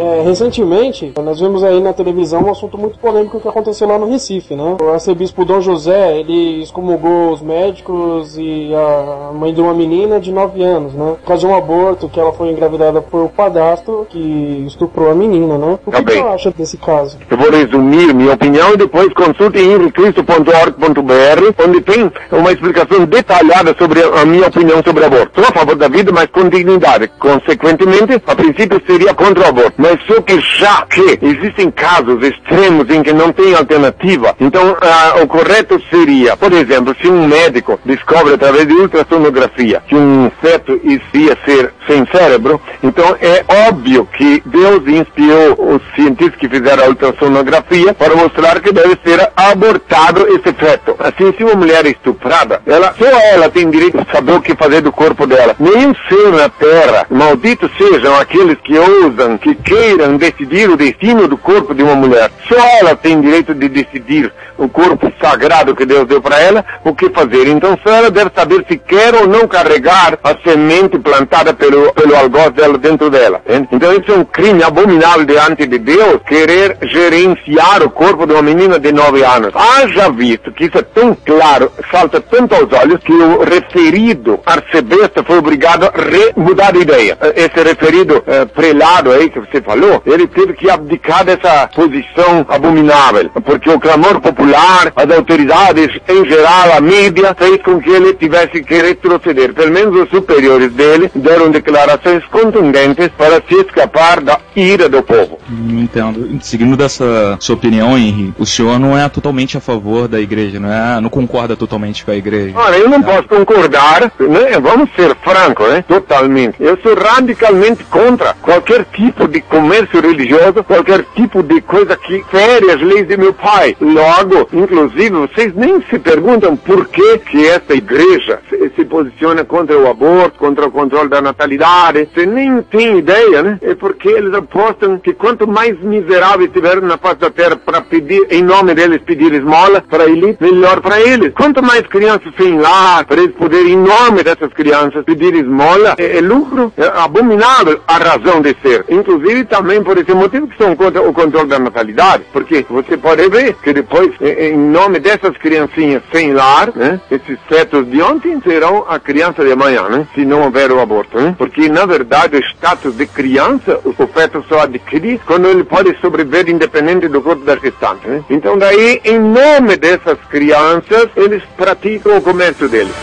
É, 0.00 0.22
recentemente, 0.22 1.12
nós 1.22 1.38
vimos 1.40 1.62
aí 1.62 1.78
na 1.78 1.92
televisão 1.92 2.44
um 2.44 2.50
assunto 2.50 2.78
muito 2.78 2.98
polêmico 2.98 3.38
que 3.38 3.46
aconteceu 3.46 3.86
lá 3.86 3.98
no 3.98 4.08
Recife, 4.08 4.54
né? 4.56 4.78
O 4.80 4.88
arcebispo 4.88 5.44
Dom 5.44 5.60
José, 5.60 6.18
ele 6.18 6.62
excomungou 6.62 7.32
os 7.32 7.42
médicos 7.42 8.34
e 8.38 8.70
a 8.74 9.30
mãe 9.34 9.52
de 9.52 9.60
uma 9.60 9.74
menina 9.74 10.18
de 10.18 10.32
9 10.32 10.62
anos, 10.62 10.94
né? 10.94 11.16
Por 11.20 11.26
causa 11.26 11.46
de 11.46 11.52
um 11.52 11.54
aborto, 11.54 12.08
que 12.08 12.18
ela 12.18 12.32
foi 12.32 12.48
engravidada 12.48 13.02
por 13.02 13.24
um 13.24 13.28
padrasto 13.28 14.06
que 14.08 14.64
estuprou 14.66 15.10
a 15.10 15.14
menina, 15.14 15.58
né? 15.58 15.78
O 15.84 15.90
que, 15.90 15.98
Tá 15.98 16.02
que 16.02 16.14
você 16.14 16.20
acha 16.20 16.50
desse 16.50 16.78
caso? 16.78 17.18
Eu 17.30 17.36
vou 17.36 17.50
resumir 17.50 18.14
minha 18.14 18.32
opinião 18.32 18.72
e 18.72 18.78
depois 18.78 19.12
consulte 19.12 19.58
em 19.58 19.72
henricristo.org.br, 19.72 21.62
onde 21.68 21.80
tem 21.82 22.10
uma 22.32 22.52
explicação 22.52 23.04
detalhada 23.04 23.76
sobre 23.78 24.00
a 24.02 24.24
minha 24.24 24.46
opinião 24.46 24.82
sobre 24.82 25.04
aborto. 25.04 25.40
Sou 25.40 25.44
a 25.44 25.52
favor 25.52 25.76
da 25.76 25.88
vida, 25.88 26.10
mas 26.10 26.26
com 26.26 26.48
dignidade. 26.48 27.08
Consequentemente, 27.18 28.22
a 28.26 28.34
princípio 28.34 28.80
seria 28.86 29.12
contra 29.12 29.44
o 29.44 29.48
aborto. 29.48 29.74
Mas 29.76 29.89
só 30.06 30.20
que 30.20 30.40
já 30.58 30.82
que 30.86 31.18
existem 31.22 31.70
casos 31.70 32.22
extremos 32.22 32.88
em 32.90 33.02
que 33.02 33.12
não 33.12 33.32
tem 33.32 33.54
alternativa, 33.54 34.34
então 34.40 34.76
ah, 34.80 35.22
o 35.22 35.26
correto 35.26 35.80
seria, 35.90 36.36
por 36.36 36.52
exemplo, 36.52 36.94
se 37.00 37.08
um 37.08 37.26
médico 37.26 37.78
descobre 37.84 38.34
através 38.34 38.66
de 38.66 38.74
ultrassonografia 38.74 39.82
que 39.86 39.94
um 39.94 40.30
feto 40.40 40.80
iria 40.84 41.36
ser 41.44 41.72
sem 41.86 42.06
cérebro, 42.06 42.60
então 42.82 43.16
é 43.20 43.44
óbvio 43.68 44.06
que 44.16 44.42
Deus 44.46 44.86
inspirou 44.86 45.74
os 45.74 45.82
cientistas 45.94 46.36
que 46.36 46.48
fizeram 46.48 46.84
a 46.84 46.88
ultrassonografia 46.88 47.92
para 47.94 48.14
mostrar 48.14 48.60
que 48.60 48.72
deve 48.72 48.96
ser 49.04 49.30
abortado 49.36 50.26
esse 50.28 50.52
feto. 50.54 50.94
Assim, 50.98 51.32
se 51.36 51.44
uma 51.44 51.54
mulher 51.54 51.84
é 51.86 51.90
estuprada, 51.90 52.62
ela, 52.66 52.94
só 52.98 53.06
ela 53.06 53.48
tem 53.48 53.70
direito 53.70 53.98
a 53.98 54.14
saber 54.14 54.32
o 54.32 54.40
que 54.40 54.54
fazer 54.54 54.80
do 54.80 54.92
corpo 54.92 55.26
dela. 55.26 55.56
Nenhum 55.58 55.92
ser 56.08 56.30
na 56.32 56.48
Terra, 56.48 57.06
malditos 57.10 57.70
sejam 57.76 58.18
aqueles 58.18 58.56
que 58.62 58.78
ousam, 58.78 59.38
que 59.38 59.54
queiram 59.70 60.16
decidir 60.16 60.68
o 60.68 60.76
destino 60.76 61.28
do 61.28 61.38
corpo 61.38 61.72
de 61.72 61.80
uma 61.80 61.94
mulher. 61.94 62.28
Só 62.48 62.58
ela 62.80 62.96
tem 62.96 63.20
direito 63.20 63.54
de 63.54 63.68
decidir 63.68 64.32
o 64.58 64.68
corpo 64.68 65.12
sagrado 65.22 65.76
que 65.76 65.86
Deus 65.86 66.08
deu 66.08 66.20
para 66.20 66.40
ela, 66.40 66.64
o 66.84 66.92
que 66.92 67.08
fazer. 67.10 67.46
Então 67.46 67.78
só 67.82 67.94
ela 67.94 68.10
deve 68.10 68.32
saber 68.34 68.64
se 68.68 68.76
quer 68.76 69.14
ou 69.14 69.28
não 69.28 69.46
carregar 69.46 70.18
a 70.24 70.34
semente 70.44 70.98
plantada 70.98 71.54
pelo, 71.54 71.92
pelo 71.92 72.16
algoz 72.16 72.50
dela 72.50 72.76
dentro 72.76 73.08
dela. 73.08 73.40
entende? 73.46 73.68
Então 73.70 73.92
isso 73.92 74.10
é 74.10 74.14
um 74.16 74.24
crime 74.24 74.64
abominável 74.64 75.24
diante 75.24 75.64
de 75.66 75.78
Deus, 75.78 76.20
querer 76.26 76.76
gerenciar 76.82 77.84
o 77.84 77.90
corpo 77.90 78.26
de 78.26 78.32
uma 78.32 78.42
menina 78.42 78.78
de 78.78 78.90
9 78.90 79.24
anos. 79.24 79.52
Haja 79.54 80.10
visto 80.10 80.50
que 80.50 80.64
isso 80.64 80.78
é 80.78 80.82
tão 80.82 81.14
claro, 81.14 81.70
salta 81.92 82.20
tanto 82.20 82.56
aos 82.56 82.72
olhos, 82.72 83.00
que 83.04 83.12
o 83.12 83.44
referido 83.44 84.40
arcebista 84.44 85.22
foi 85.22 85.38
obrigado 85.38 85.84
a 85.84 85.92
mudar 86.36 86.72
de 86.72 86.80
ideia. 86.80 87.16
Esse 87.36 87.62
referido 87.62 88.22
eh, 88.26 88.44
prelado 88.46 89.12
aí 89.12 89.30
que 89.30 89.38
você 89.38 89.59
falou, 89.60 90.02
ele 90.06 90.26
teve 90.26 90.52
que 90.54 90.70
abdicar 90.70 91.24
dessa 91.24 91.68
posição 91.68 92.44
abominável, 92.48 93.30
porque 93.44 93.70
o 93.70 93.80
clamor 93.80 94.20
popular, 94.20 94.92
as 94.94 95.10
autoridades, 95.10 95.88
em 96.08 96.28
geral, 96.28 96.72
a 96.76 96.80
mídia, 96.80 97.34
fez 97.38 97.62
com 97.62 97.80
que 97.80 97.90
ele 97.90 98.14
tivesse 98.14 98.62
que 98.62 98.74
retroceder. 98.74 99.52
Pelo 99.54 99.72
menos 99.72 100.02
os 100.02 100.08
superiores 100.10 100.72
dele 100.72 101.10
deram 101.14 101.50
declarações 101.50 102.24
contundentes 102.26 103.08
para 103.16 103.42
se 103.48 103.54
escapar 103.54 104.20
da 104.20 104.38
ira 104.54 104.88
do 104.88 105.02
povo. 105.02 105.38
Entendo. 105.48 106.38
Seguindo 106.42 106.76
dessa 106.76 107.36
sua 107.40 107.54
opinião, 107.54 107.96
Henry, 107.96 108.34
o 108.38 108.46
senhor 108.46 108.78
não 108.78 108.96
é 108.96 109.08
totalmente 109.08 109.56
a 109.56 109.60
favor 109.60 110.08
da 110.08 110.20
igreja, 110.20 110.58
não 110.60 110.72
é? 110.72 111.00
Não 111.00 111.08
concorda 111.08 111.56
totalmente 111.56 112.04
com 112.04 112.10
a 112.10 112.16
igreja. 112.16 112.52
Olha, 112.56 112.76
eu 112.76 112.88
não 112.88 113.02
posso 113.02 113.24
concordar, 113.24 114.12
né? 114.18 114.58
Vamos 114.60 114.90
ser 114.94 115.14
francos, 115.22 115.68
né? 115.68 115.84
Totalmente. 115.86 116.56
Eu 116.60 116.78
sou 116.82 116.94
radicalmente 116.94 117.84
contra 117.84 118.34
qualquer 118.34 118.84
tipo 118.92 119.26
de 119.28 119.40
comércio 119.50 120.00
religioso, 120.00 120.62
qualquer 120.64 121.04
tipo 121.16 121.42
de 121.42 121.60
coisa 121.60 121.96
que 121.96 122.24
fere 122.30 122.70
as 122.70 122.80
leis 122.80 123.06
de 123.06 123.16
meu 123.16 123.34
pai. 123.34 123.76
Logo, 123.80 124.48
inclusive, 124.52 125.10
vocês 125.10 125.52
nem 125.54 125.82
se 125.90 125.98
perguntam 125.98 126.56
por 126.56 126.86
que 126.86 127.18
que 127.18 127.46
esta 127.46 127.74
igreja 127.74 128.40
se, 128.48 128.70
se 128.76 128.84
posiciona 128.84 129.44
contra 129.44 129.76
o 129.76 129.90
aborto, 129.90 130.38
contra 130.38 130.68
o 130.68 130.70
controle 130.70 131.08
da 131.08 131.20
natalidade. 131.20 132.08
Você 132.14 132.24
nem 132.24 132.62
tem 132.62 132.98
ideia, 132.98 133.42
né? 133.42 133.58
É 133.60 133.74
porque 133.74 134.08
eles 134.08 134.32
apostam 134.32 134.98
que 134.98 135.12
quanto 135.12 135.48
mais 135.48 135.78
miseráveis 135.80 136.50
tiverem 136.52 136.82
na 136.82 136.96
face 136.96 137.18
da 137.18 137.30
terra 137.30 137.56
para 137.56 137.80
pedir, 137.80 138.24
em 138.30 138.42
nome 138.42 138.72
deles, 138.74 139.00
pedir 139.04 139.32
esmola 139.32 139.82
para 139.82 140.04
ele, 140.04 140.36
melhor 140.40 140.80
para 140.80 141.00
eles. 141.00 141.32
Quanto 141.34 141.60
mais 141.60 141.82
crianças 141.82 142.32
sem 142.38 142.56
lar, 142.56 143.04
para 143.04 143.20
eles 143.20 143.34
poderem, 143.34 143.72
em 143.72 143.76
nome 143.76 144.22
dessas 144.22 144.52
crianças, 144.52 145.04
pedir 145.04 145.34
esmola, 145.34 145.96
é, 145.98 146.18
é 146.18 146.20
lucro, 146.20 146.72
é 146.76 146.86
abominável 146.86 147.80
a 147.86 147.98
razão 147.98 148.40
de 148.40 148.54
ser. 148.62 148.84
Inclusive 148.88 149.39
também 149.44 149.82
por 149.82 149.98
esse 149.98 150.12
motivo 150.12 150.46
que 150.46 150.56
são 150.56 150.74
contra 150.76 151.02
o 151.02 151.12
controle 151.12 151.48
da 151.48 151.58
natalidade, 151.58 152.24
porque 152.32 152.64
você 152.68 152.96
pode 152.96 153.28
ver 153.28 153.54
que 153.54 153.72
depois, 153.72 154.10
em 154.20 154.56
nome 154.56 154.98
dessas 154.98 155.36
criancinhas 155.36 156.02
sem 156.12 156.32
lar, 156.32 156.72
né, 156.74 157.00
esses 157.10 157.38
fetos 157.48 157.88
de 157.90 158.00
ontem 158.02 158.40
serão 158.42 158.84
a 158.88 158.98
criança 158.98 159.44
de 159.44 159.52
amanhã, 159.52 159.88
né, 159.88 160.06
se 160.14 160.24
não 160.24 160.42
houver 160.42 160.70
o 160.72 160.80
aborto, 160.80 161.18
né, 161.18 161.34
porque 161.36 161.68
na 161.68 161.86
verdade 161.86 162.36
o 162.36 162.40
status 162.40 162.96
de 162.96 163.06
criança, 163.06 163.80
o 163.84 164.06
feto 164.06 164.44
só 164.48 164.60
adquire 164.60 165.20
quando 165.26 165.48
ele 165.48 165.64
pode 165.64 165.96
sobreviver 166.00 166.48
independente 166.48 167.08
do 167.08 167.20
corpo 167.20 167.44
da 167.44 167.56
gestante, 167.56 168.06
né. 168.06 168.22
Então 168.30 168.58
daí, 168.58 169.00
em 169.04 169.18
nome 169.18 169.76
dessas 169.76 170.18
crianças, 170.28 171.08
eles 171.16 171.42
praticam 171.56 172.16
o 172.16 172.22
comércio 172.22 172.68
deles. 172.68 172.94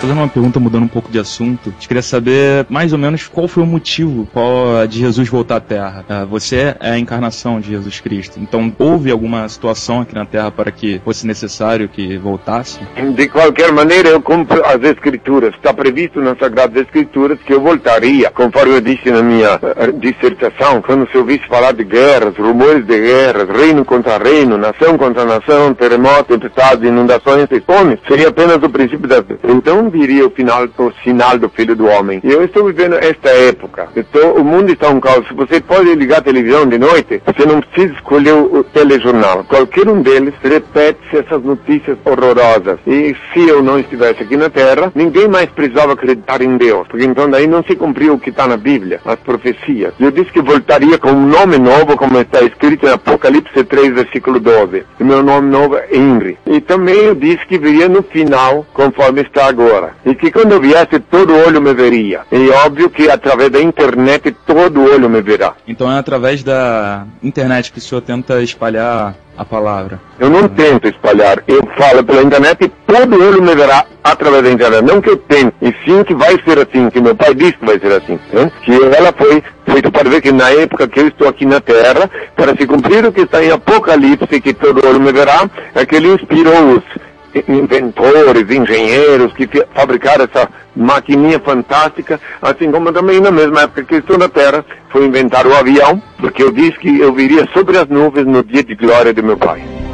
Fazendo 0.00 0.18
uma 0.18 0.28
pergunta 0.28 0.60
mudando 0.60 0.84
um 0.84 0.88
pouco 0.88 1.10
de 1.10 1.18
assunto, 1.18 1.70
eu 1.70 1.88
queria 1.88 2.02
saber 2.02 2.64
mais 2.68 2.92
ou 2.92 2.98
menos 2.98 3.26
qual 3.26 3.48
foi 3.48 3.64
o 3.64 3.66
motivo 3.66 4.28
qual, 4.32 4.86
de 4.86 5.00
Jesus 5.00 5.28
voltar 5.28 5.56
à 5.56 5.60
Terra. 5.60 6.04
Ah, 6.08 6.24
Você 6.24 6.76
é 6.78 6.90
a 6.92 6.98
encarnação 6.98 7.60
de 7.60 7.70
Jesus 7.70 7.98
Cristo. 8.00 8.38
Então, 8.40 8.72
houve 8.78 9.10
alguma 9.10 9.48
situação 9.48 10.00
aqui 10.00 10.14
na 10.14 10.24
Terra 10.24 10.52
para 10.52 10.70
que 10.70 11.00
fosse 11.04 11.26
necessário 11.26 11.88
que 11.88 12.16
voltasse? 12.16 12.78
De 13.16 13.28
qualquer 13.28 13.72
maneira, 13.72 14.10
eu 14.10 14.22
cumpro 14.22 14.64
as 14.64 14.80
escrituras. 14.84 15.52
Está 15.54 15.74
previsto 15.74 16.20
nas 16.20 16.38
Sagradas 16.38 16.80
Escrituras 16.82 17.40
que 17.44 17.52
eu 17.52 17.60
voltaria, 17.60 18.30
conforme 18.30 18.76
eu 18.76 18.80
disse 18.80 19.10
na 19.10 19.22
minha 19.22 19.58
eh, 19.60 19.92
dissertação, 19.92 20.80
quando 20.80 21.10
se 21.10 21.18
ouvisse 21.18 21.44
falar 21.48 21.72
de 21.72 21.82
guerras, 21.82 22.36
rumores 22.36 22.86
de 22.86 23.00
guerras, 23.00 23.48
reino 23.48 23.84
contra 23.84 24.16
reino, 24.16 24.56
nação 24.56 24.96
contra 24.96 25.24
nação, 25.24 25.74
terremoto, 25.74 26.38
tempestades, 26.38 26.88
inundações 26.88 27.48
e 27.50 27.60
fome, 27.60 27.98
seria 28.06 28.28
apenas 28.28 28.62
o 28.62 28.70
princípio 28.70 29.08
da 29.08 29.20
vida. 29.20 29.40
Viria 29.88 30.26
o 30.26 30.30
final, 30.30 30.68
o 30.78 30.92
sinal 31.02 31.38
do 31.38 31.48
Filho 31.48 31.74
do 31.74 31.86
Homem. 31.86 32.20
E 32.22 32.30
eu 32.30 32.44
estou 32.44 32.64
vivendo 32.64 32.94
esta 32.94 33.28
época. 33.28 33.88
Estou, 33.96 34.34
o 34.34 34.44
mundo 34.44 34.72
está 34.72 34.88
um 34.88 35.00
caos. 35.00 35.26
Você 35.34 35.60
pode 35.60 35.94
ligar 35.94 36.18
a 36.18 36.22
televisão 36.22 36.66
de 36.66 36.78
noite, 36.78 37.22
você 37.24 37.46
não 37.46 37.60
precisa 37.60 37.94
escolher 37.94 38.32
o 38.32 38.64
telejornal. 38.64 39.44
Qualquer 39.44 39.88
um 39.88 40.02
deles 40.02 40.34
repete 40.42 40.98
essas 41.12 41.42
notícias 41.42 41.96
horrorosas. 42.04 42.78
E 42.86 43.16
se 43.32 43.48
eu 43.48 43.62
não 43.62 43.78
estivesse 43.78 44.22
aqui 44.22 44.36
na 44.36 44.50
Terra, 44.50 44.92
ninguém 44.94 45.28
mais 45.28 45.48
precisava 45.50 45.92
acreditar 45.92 46.42
em 46.42 46.56
Deus, 46.56 46.86
porque 46.88 47.04
então 47.04 47.30
daí 47.30 47.46
não 47.46 47.62
se 47.62 47.76
cumpriu 47.76 48.14
o 48.14 48.18
que 48.18 48.30
está 48.30 48.46
na 48.46 48.56
Bíblia, 48.56 49.00
as 49.04 49.18
profecias. 49.20 49.94
Eu 49.98 50.10
disse 50.10 50.30
que 50.30 50.40
voltaria 50.40 50.98
com 50.98 51.10
um 51.10 51.26
nome 51.26 51.58
novo, 51.58 51.96
como 51.96 52.18
está 52.18 52.42
escrito 52.42 52.86
em 52.86 52.90
Apocalipse 52.90 53.64
3, 53.64 53.94
versículo 53.94 54.40
12. 54.40 54.84
E 54.98 55.04
meu 55.04 55.22
nome 55.22 55.50
novo 55.50 55.76
é 55.76 55.88
Henry. 55.92 56.38
E 56.46 56.60
também 56.60 56.96
eu 56.96 57.14
disse 57.14 57.46
que 57.46 57.58
viria 57.58 57.88
no 57.88 58.02
final, 58.02 58.66
conforme 58.72 59.22
está 59.22 59.46
agora. 59.46 59.77
E 60.04 60.14
que 60.14 60.30
quando 60.30 60.52
eu 60.52 60.60
viesse, 60.60 60.98
todo 61.10 61.34
olho 61.34 61.60
me 61.60 61.72
veria. 61.74 62.20
E 62.30 62.48
óbvio 62.50 62.90
que 62.90 63.10
através 63.10 63.50
da 63.50 63.60
internet, 63.60 64.34
todo 64.46 64.82
olho 64.82 65.08
me 65.08 65.20
verá. 65.20 65.54
Então 65.66 65.90
é 65.90 65.98
através 65.98 66.42
da 66.42 67.04
internet 67.22 67.72
que 67.72 67.78
o 67.78 67.82
senhor 67.82 68.00
tenta 68.00 68.42
espalhar 68.42 69.14
a 69.36 69.44
palavra. 69.44 70.00
Eu 70.18 70.28
não 70.28 70.48
tento 70.48 70.88
espalhar, 70.88 71.44
eu 71.46 71.62
falo 71.78 72.02
pela 72.02 72.22
internet 72.22 72.64
e 72.64 72.68
todo 72.68 73.22
olho 73.22 73.40
me 73.40 73.54
verá 73.54 73.84
através 74.02 74.42
da 74.42 74.50
internet. 74.50 74.82
Não 74.82 75.00
que 75.00 75.10
eu 75.10 75.16
tente, 75.16 75.54
e 75.62 75.72
sim 75.84 76.02
que 76.02 76.14
vai 76.14 76.36
ser 76.44 76.58
assim, 76.58 76.90
que 76.90 77.00
meu 77.00 77.14
pai 77.14 77.34
disse 77.34 77.52
que 77.52 77.64
vai 77.64 77.78
ser 77.78 77.92
assim. 77.92 78.18
né? 78.32 78.50
Que 78.64 78.72
ela 78.96 79.12
foi 79.16 79.42
feita 79.64 79.90
para 79.92 80.10
ver 80.10 80.20
que 80.20 80.32
na 80.32 80.50
época 80.50 80.88
que 80.88 80.98
eu 80.98 81.08
estou 81.08 81.28
aqui 81.28 81.46
na 81.46 81.60
Terra, 81.60 82.10
para 82.34 82.56
se 82.56 82.66
cumprir 82.66 83.04
o 83.04 83.12
que 83.12 83.20
está 83.20 83.44
em 83.44 83.52
Apocalipse, 83.52 84.40
que 84.40 84.52
todo 84.52 84.84
olho 84.84 85.00
me 85.00 85.12
verá, 85.12 85.48
é 85.74 85.86
que 85.86 85.94
ele 85.94 86.08
inspirou 86.14 86.72
os 86.76 86.82
inventores, 87.48 88.50
engenheiros 88.50 89.32
que 89.32 89.48
fabricaram 89.74 90.24
essa 90.24 90.48
maquininha 90.74 91.38
fantástica, 91.40 92.20
assim 92.40 92.70
como 92.70 92.92
também 92.92 93.20
na 93.20 93.30
mesma 93.30 93.62
época 93.62 93.84
que 93.84 93.96
estou 93.96 94.18
na 94.18 94.28
Terra, 94.28 94.64
foi 94.90 95.04
inventar 95.04 95.46
o 95.46 95.54
avião, 95.54 96.00
porque 96.18 96.42
eu 96.42 96.52
disse 96.52 96.78
que 96.78 97.00
eu 97.00 97.12
viria 97.12 97.48
sobre 97.52 97.76
as 97.78 97.88
nuvens 97.88 98.26
no 98.26 98.42
dia 98.42 98.62
de 98.62 98.74
glória 98.74 99.12
de 99.12 99.22
meu 99.22 99.36
pai. 99.36 99.87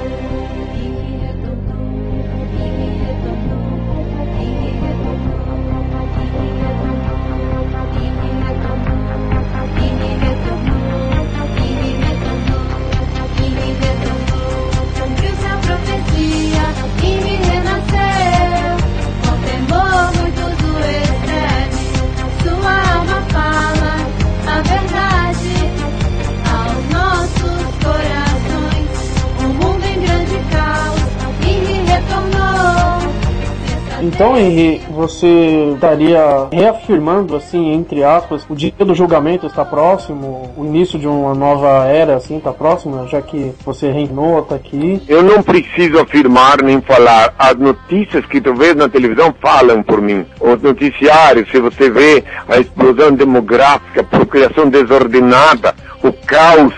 Você 34.94 35.72
estaria 35.74 36.48
reafirmando, 36.50 37.36
assim, 37.36 37.72
entre 37.72 38.04
aspas, 38.04 38.46
o 38.48 38.54
dia 38.54 38.72
do 38.78 38.94
julgamento 38.94 39.46
está 39.46 39.64
próximo, 39.64 40.54
o 40.56 40.64
início 40.64 40.98
de 40.98 41.06
uma 41.06 41.34
nova 41.34 41.86
era, 41.86 42.16
assim, 42.16 42.38
está 42.38 42.52
próximo, 42.52 43.06
já 43.08 43.20
que 43.20 43.52
você 43.64 43.90
reinou, 43.90 44.40
está 44.40 44.54
aqui. 44.54 45.02
Eu 45.08 45.22
não 45.22 45.42
preciso 45.42 45.98
afirmar 45.98 46.62
nem 46.62 46.80
falar. 46.80 47.34
As 47.38 47.56
notícias 47.56 48.24
que 48.26 48.40
tu 48.40 48.54
vês 48.54 48.74
na 48.74 48.88
televisão 48.88 49.34
falam 49.40 49.82
por 49.82 50.00
mim. 50.00 50.24
Os 50.40 50.62
noticiários, 50.62 51.50
se 51.50 51.58
você 51.58 51.90
vê 51.90 52.24
a 52.48 52.58
explosão 52.58 53.12
demográfica, 53.12 54.00
a 54.00 54.04
procriação 54.04 54.68
desordenada, 54.68 55.74
o 56.02 56.12
caos 56.12 56.72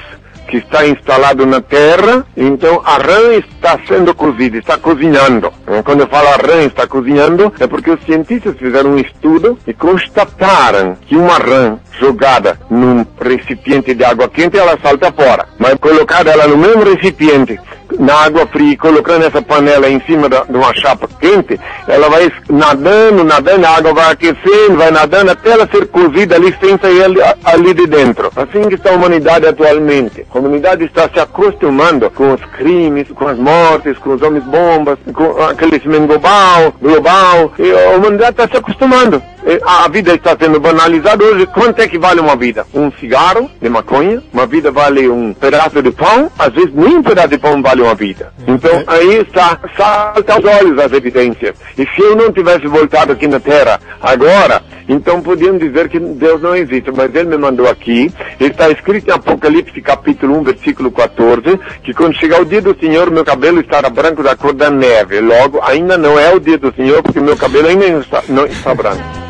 que 0.47 0.59
está 0.59 0.87
instalado 0.87 1.45
na 1.45 1.61
terra, 1.61 2.25
então 2.37 2.81
a 2.85 2.97
rã 2.97 3.35
está 3.35 3.79
sendo 3.87 4.15
cozida, 4.15 4.59
está 4.59 4.79
cozinhando. 4.79 5.53
Quando 5.85 6.01
eu 6.01 6.07
falo 6.07 6.29
a 6.29 6.37
rã 6.37 6.63
está 6.63 6.87
cozinhando, 6.87 7.53
é 7.59 7.67
porque 7.67 7.91
os 7.91 8.03
cientistas 8.05 8.57
fizeram 8.57 8.91
um 8.91 8.99
estudo 8.99 9.59
e 9.67 9.73
constataram 9.73 10.97
que 11.07 11.17
uma 11.17 11.39
rã 11.39 11.79
jogada 11.99 12.59
num 12.71 13.05
recipiente 13.21 13.95
de 13.95 14.05
água 14.05 14.29
quente, 14.29 14.57
ela 14.57 14.79
salta 14.83 15.13
fora. 15.13 15.49
Mas 15.59 15.75
colocada 15.75 16.31
ela 16.31 16.47
no 16.47 16.57
mesmo 16.57 16.85
recipiente, 16.85 17.59
na 17.99 18.15
água 18.15 18.47
fria, 18.47 18.77
colocando 18.77 19.25
essa 19.25 19.41
panela 19.41 19.89
em 19.89 20.01
cima 20.01 20.29
da, 20.29 20.45
de 20.45 20.57
uma 20.57 20.75
chapa 20.75 21.09
quente, 21.21 21.59
ela 21.87 22.09
vai 22.09 22.31
nadando, 22.49 23.25
nadando, 23.25 23.67
a 23.67 23.71
água 23.71 23.95
vai 23.95 24.13
aquecendo, 24.13 24.77
vai 24.77 24.91
nadando 24.91 25.31
até 25.31 25.51
ela 25.51 25.69
ser 25.69 25.87
cozida 25.89 26.37
ali 26.37 26.55
sem 26.61 26.79
sair 26.79 27.05
ali, 27.05 27.19
ali 27.45 27.75
de 27.75 27.87
dentro. 27.87 28.31
Assim 28.37 28.69
que 28.69 28.75
está 28.75 28.91
a 28.91 28.95
humanidade 28.95 29.47
atualmente. 29.47 30.27
A 30.33 30.39
humanidade 30.39 30.85
está 30.85 31.09
se 31.09 31.21
acostumando 31.21 32.11
com 32.11 32.35
os 32.35 32.45
crimes, 32.57 33.09
com 33.15 33.29
as 33.29 33.39
mortes, 33.39 33.99
com 33.99 34.15
os 34.15 34.23
homens 34.23 34.45
bombas, 34.45 34.99
com 35.13 35.43
aquele 35.45 35.73
crescimento 35.73 36.07
global, 36.07 36.75
global, 36.81 37.53
e 37.59 37.71
a 37.71 37.91
humanidade 37.91 38.31
está 38.31 38.49
se 38.49 38.57
acostumando. 38.57 39.23
E 39.49 39.61
A 39.65 39.87
vida 39.89 40.13
está 40.13 40.37
sendo 40.37 40.59
banalizada 40.59 41.25
hoje. 41.25 41.47
Quanto 41.47 41.79
é 41.81 41.87
que 41.87 41.97
vale 41.97 42.19
uma 42.19 42.35
vida? 42.35 42.67
Um 42.75 42.91
cigarro 42.91 43.49
de 43.63 43.69
maconha? 43.69 44.21
Uma 44.33 44.45
vida 44.45 44.73
vale 44.73 45.09
um 45.09 45.33
pedaço 45.33 45.81
de 45.81 45.93
pão? 45.93 46.29
Às 46.37 46.53
vezes 46.53 46.75
nem 46.75 46.97
um 46.97 47.03
pedaço 47.03 47.29
de 47.29 47.39
pão 47.39 47.63
vale 47.63 47.81
uma 47.81 47.95
vida. 47.95 48.33
Então 48.45 48.83
aí 48.89 49.19
está, 49.19 49.61
salta 49.77 50.33
aos 50.33 50.45
olhos 50.45 50.77
as 50.81 50.93
evidências. 50.93 51.55
E 51.79 51.87
se 51.87 52.01
eu 52.01 52.17
não 52.17 52.33
tivesse 52.33 52.67
voltado 52.67 53.13
aqui 53.13 53.29
na 53.29 53.39
Terra 53.39 53.79
agora, 54.03 54.61
então 54.89 55.23
podíamos 55.23 55.61
dizer 55.61 55.89
que 55.89 56.01
Deus 56.01 56.43
não 56.43 56.57
existe. 56.57 56.91
Mas 56.91 57.15
Ele 57.15 57.29
me 57.29 57.39
mandou 57.39 57.69
aqui. 57.69 58.13
Está 58.41 58.69
escrito 58.69 59.09
em 59.09 59.13
Apocalipse 59.13 59.81
capítulo 59.81 60.41
1, 60.41 60.43
versículo 60.43 60.91
14, 60.91 61.57
que 61.85 61.95
quando 61.95 62.17
chegar 62.17 62.41
o 62.41 62.45
dia 62.45 62.61
do 62.61 62.77
Senhor, 62.81 63.13
meu 63.13 63.25
cabelo 63.25 63.61
estará 63.61 63.89
branco 63.89 64.25
da 64.25 64.35
cor 64.35 64.53
da 64.53 64.71
neve. 64.71 65.21
Logo, 65.21 65.61
ainda 65.63 65.97
não 65.97 66.19
é 66.19 66.35
o 66.35 66.41
dia 66.41 66.59
do 66.59 66.75
Senhor, 66.75 67.01
porque 67.01 67.21
meu 67.21 67.37
cabelo 67.37 67.69
ainda 67.69 67.89
não 67.89 68.01
está, 68.01 68.25
não 68.29 68.45
está 68.45 68.75
branco. 68.75 69.27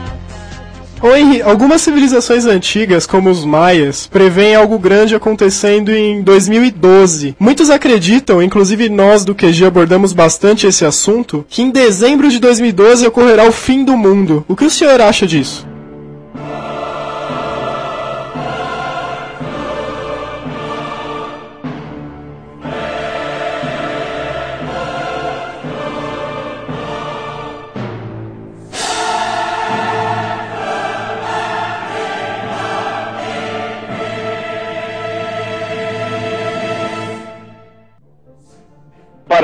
Henry, 1.02 1.42
algumas 1.42 1.82
civilizações 1.82 2.46
antigas, 2.46 3.06
como 3.06 3.30
os 3.30 3.44
maias, 3.44 4.06
preveem 4.06 4.54
algo 4.54 4.78
grande 4.78 5.14
acontecendo 5.14 5.90
em 5.90 6.22
2012. 6.22 7.36
Muitos 7.38 7.70
acreditam, 7.70 8.42
inclusive 8.42 8.88
nós 8.88 9.24
do 9.24 9.34
QG 9.34 9.66
abordamos 9.66 10.12
bastante 10.12 10.66
esse 10.66 10.84
assunto, 10.84 11.44
que 11.48 11.62
em 11.62 11.70
dezembro 11.70 12.28
de 12.28 12.38
2012 12.38 13.06
ocorrerá 13.06 13.44
o 13.44 13.52
fim 13.52 13.84
do 13.84 13.96
mundo. 13.96 14.44
O 14.48 14.56
que 14.56 14.64
o 14.64 14.70
senhor 14.70 15.00
acha 15.00 15.26
disso? 15.26 15.66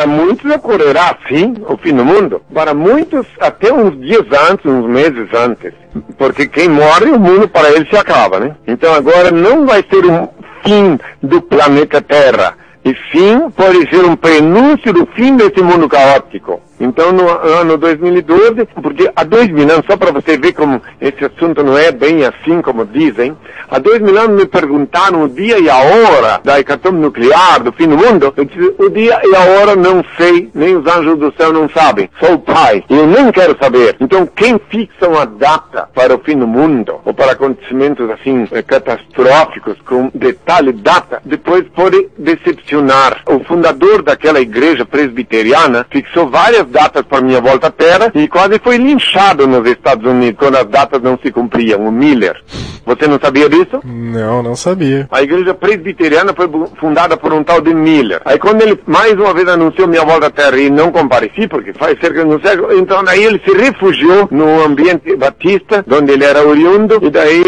Para 0.02 0.10
muitos 0.10 0.50
ocorrerá 0.50 1.16
sim 1.28 1.54
o 1.68 1.76
fim 1.76 1.94
do 1.94 2.04
mundo. 2.04 2.42
Para 2.52 2.74
muitos 2.74 3.24
até 3.38 3.72
uns 3.72 3.96
dias 4.00 4.26
antes, 4.50 4.66
uns 4.66 4.84
meses 4.88 5.28
antes. 5.32 5.72
Porque 6.18 6.48
quem 6.48 6.68
morre, 6.68 7.06
o 7.12 7.20
mundo 7.20 7.46
para 7.46 7.70
ele 7.70 7.88
se 7.88 7.96
acaba, 7.96 8.40
né? 8.40 8.56
Então 8.66 8.92
agora 8.92 9.30
não 9.30 9.64
vai 9.64 9.84
ser 9.88 10.04
um 10.04 10.26
fim 10.64 10.98
do 11.22 11.40
planeta 11.40 12.02
Terra. 12.02 12.56
E 12.84 12.92
fim 13.12 13.48
pode 13.50 13.88
ser 13.90 14.04
um 14.04 14.16
prenúncio 14.16 14.92
do 14.92 15.06
fim 15.14 15.36
desse 15.36 15.62
mundo 15.62 15.88
caótico. 15.88 16.60
Então, 16.82 17.12
no 17.12 17.28
ano 17.28 17.78
2012, 17.78 18.66
porque 18.82 19.08
há 19.14 19.22
dois 19.22 19.46
mil 19.48 19.70
anos, 19.70 19.86
só 19.86 19.96
para 19.96 20.10
você 20.10 20.36
ver 20.36 20.52
como 20.52 20.82
esse 21.00 21.24
assunto 21.24 21.62
não 21.62 21.78
é 21.78 21.92
bem 21.92 22.24
assim 22.24 22.60
como 22.60 22.84
dizem, 22.84 23.36
há 23.70 23.78
dois 23.78 24.00
mil 24.00 24.18
anos 24.18 24.36
me 24.36 24.46
perguntaram 24.46 25.22
o 25.22 25.28
dia 25.28 25.60
e 25.60 25.70
a 25.70 25.76
hora 25.76 26.40
da 26.42 26.58
hecatombe 26.58 26.98
nuclear, 26.98 27.62
do 27.62 27.70
fim 27.70 27.86
do 27.86 27.96
mundo. 27.96 28.34
Eu 28.36 28.44
disse, 28.44 28.74
o 28.78 28.90
dia 28.90 29.20
e 29.22 29.36
a 29.36 29.40
hora 29.40 29.76
não 29.76 30.04
sei, 30.16 30.50
nem 30.52 30.76
os 30.76 30.84
anjos 30.84 31.16
do 31.20 31.32
céu 31.36 31.52
não 31.52 31.68
sabem. 31.68 32.10
Sou 32.18 32.34
o 32.34 32.38
Pai, 32.40 32.82
e 32.90 32.96
eu 32.96 33.06
nem 33.06 33.30
quero 33.30 33.56
saber. 33.62 33.94
Então, 34.00 34.26
quem 34.26 34.60
fixa 34.68 35.08
uma 35.08 35.24
data 35.24 35.88
para 35.94 36.16
o 36.16 36.18
fim 36.18 36.36
do 36.36 36.48
mundo, 36.48 37.00
ou 37.04 37.14
para 37.14 37.30
acontecimentos 37.30 38.10
assim, 38.10 38.48
eh, 38.50 38.60
catastróficos, 38.62 39.76
com 39.86 40.10
detalhe, 40.12 40.72
data, 40.72 41.22
depois 41.24 41.64
pode 41.68 42.08
decepcionar. 42.18 43.22
O 43.26 43.38
fundador 43.44 44.02
daquela 44.02 44.40
igreja 44.40 44.84
presbiteriana 44.84 45.86
fixou 45.88 46.28
várias 46.28 46.71
datas 46.72 47.02
para 47.02 47.20
minha 47.20 47.40
volta 47.40 47.68
à 47.68 47.70
Terra 47.70 48.10
e 48.14 48.26
quase 48.26 48.58
foi 48.58 48.76
linchado 48.76 49.46
nos 49.46 49.68
Estados 49.68 50.10
Unidos 50.10 50.38
quando 50.38 50.56
as 50.56 50.66
datas 50.66 51.00
não 51.00 51.18
se 51.22 51.30
cumpriam. 51.30 51.86
O 51.86 51.92
Miller. 51.92 52.42
Você 52.84 53.06
não 53.06 53.18
sabia 53.20 53.48
disso? 53.48 53.80
Não, 53.84 54.42
não 54.42 54.56
sabia. 54.56 55.06
A 55.12 55.22
igreja 55.22 55.54
presbiteriana 55.54 56.34
foi 56.34 56.48
fundada 56.80 57.16
por 57.16 57.32
um 57.32 57.44
tal 57.44 57.60
de 57.60 57.72
Miller. 57.72 58.20
Aí 58.24 58.38
quando 58.38 58.62
ele 58.62 58.80
mais 58.86 59.12
uma 59.12 59.32
vez 59.32 59.46
anunciou 59.48 59.86
minha 59.86 60.04
volta 60.04 60.26
à 60.26 60.30
Terra 60.30 60.58
e 60.58 60.68
não 60.68 60.90
compareci, 60.90 61.46
porque 61.46 61.72
faz 61.72 61.98
cerca 62.00 62.24
de 62.24 62.30
um 62.30 62.40
século, 62.40 62.76
então 62.76 63.04
daí 63.04 63.22
ele 63.22 63.40
se 63.46 63.54
refugiou 63.56 64.28
no 64.30 64.64
ambiente 64.64 65.14
batista, 65.16 65.84
onde 65.90 66.12
ele 66.12 66.24
era 66.24 66.46
oriundo, 66.46 66.98
e 67.02 67.10
daí, 67.10 67.42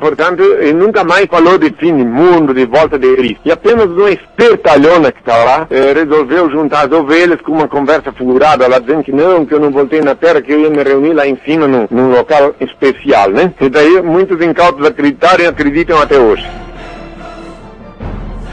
portanto, 0.00 0.42
ele 0.42 0.74
nunca 0.74 1.02
mais 1.04 1.26
falou 1.26 1.56
de 1.56 1.70
fim 1.78 1.96
de 1.96 2.04
mundo, 2.04 2.52
de 2.52 2.66
volta 2.66 2.98
de 2.98 3.14
Cristo. 3.16 3.40
E 3.44 3.52
apenas 3.52 3.86
uma 3.86 4.10
espertalhona 4.10 5.12
que 5.12 5.20
está 5.20 5.36
lá, 5.42 5.66
eh, 5.70 5.92
resolveu 5.94 6.50
juntar 6.50 6.86
as 6.86 6.92
ovelhas 6.92 7.40
com 7.40 7.52
uma 7.52 7.68
conversa 7.68 8.12
figurada, 8.12 8.63
lá 8.68 8.78
dizendo 8.78 9.04
que 9.04 9.12
não, 9.12 9.44
que 9.44 9.54
eu 9.54 9.60
não 9.60 9.70
voltei 9.70 10.00
na 10.00 10.14
Terra, 10.14 10.40
que 10.40 10.52
eu 10.52 10.60
ia 10.60 10.70
me 10.70 10.82
reunir 10.82 11.12
lá 11.12 11.26
em 11.26 11.38
cima 11.44 11.66
num, 11.66 11.86
num 11.90 12.10
local 12.10 12.54
especial, 12.60 13.30
né? 13.30 13.52
E 13.60 13.68
daí 13.68 14.02
muitos 14.02 14.40
incautos 14.40 14.86
acreditaram 14.86 15.44
e 15.44 15.46
acreditam 15.46 16.00
até 16.00 16.18
hoje. 16.18 16.63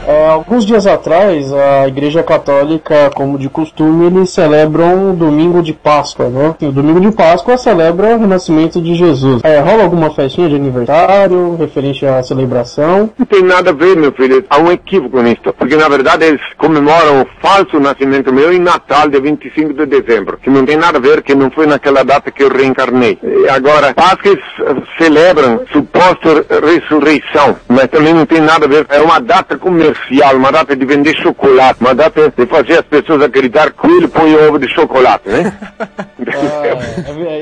É, 0.07 0.27
alguns 0.27 0.65
dias 0.65 0.87
atrás, 0.87 1.53
a 1.53 1.87
Igreja 1.87 2.23
Católica, 2.23 3.11
como 3.13 3.37
de 3.37 3.47
costume, 3.49 4.07
eles 4.07 4.31
celebram 4.31 5.11
o 5.11 5.15
domingo 5.15 5.61
de 5.61 5.73
Páscoa, 5.73 6.27
né? 6.27 6.55
E 6.59 6.65
o 6.65 6.71
domingo 6.71 6.99
de 6.99 7.11
Páscoa 7.11 7.57
celebra 7.57 8.15
o 8.15 8.19
renascimento 8.19 8.81
de 8.81 8.95
Jesus. 8.95 9.41
É, 9.43 9.59
rola 9.59 9.83
alguma 9.83 10.09
festinha 10.11 10.49
de 10.49 10.55
aniversário 10.55 11.55
referente 11.55 12.05
à 12.05 12.21
celebração? 12.23 13.11
Não 13.17 13.25
tem 13.25 13.43
nada 13.43 13.69
a 13.69 13.73
ver, 13.73 13.95
meu 13.95 14.11
filho. 14.11 14.43
Há 14.49 14.57
um 14.57 14.71
equívoco 14.71 15.21
nisso. 15.21 15.53
Porque, 15.57 15.75
na 15.75 15.87
verdade, 15.87 16.25
eles 16.25 16.41
comemoram 16.57 17.21
o 17.21 17.27
falso 17.39 17.79
nascimento 17.79 18.33
meu 18.33 18.51
em 18.51 18.59
Natal, 18.59 19.07
dia 19.07 19.21
25 19.21 19.73
de 19.73 19.85
dezembro. 19.85 20.37
Que 20.37 20.49
não 20.49 20.65
tem 20.65 20.77
nada 20.77 20.97
a 20.97 21.01
ver, 21.01 21.21
que 21.21 21.35
não 21.35 21.51
foi 21.51 21.67
naquela 21.67 22.03
data 22.03 22.31
que 22.31 22.43
eu 22.43 22.49
reencarnei. 22.49 23.19
E 23.21 23.49
agora, 23.49 23.93
Páscoa 23.93 24.37
celebram 24.97 25.61
suposta 25.71 26.45
ressurreição. 26.65 27.55
Mas 27.67 27.87
também 27.87 28.13
não 28.13 28.25
tem 28.25 28.41
nada 28.41 28.65
a 28.65 28.69
ver. 28.69 28.85
É 28.89 28.99
uma 28.99 29.19
data 29.19 29.57
comercial, 29.91 30.35
uma 30.35 30.51
data 30.51 30.75
de 30.75 30.85
vender 30.85 31.15
chocolate, 31.15 31.81
uma 31.81 31.93
data 31.93 32.33
de 32.35 32.45
fazer 32.45 32.79
as 32.79 32.85
pessoas 32.85 33.21
acreditar 33.21 33.71
que 33.71 33.77
coelho 33.77 34.09
põe 34.09 34.35
ovo 34.35 34.59
de 34.59 34.67
chocolate, 34.67 35.29
né? 35.29 35.53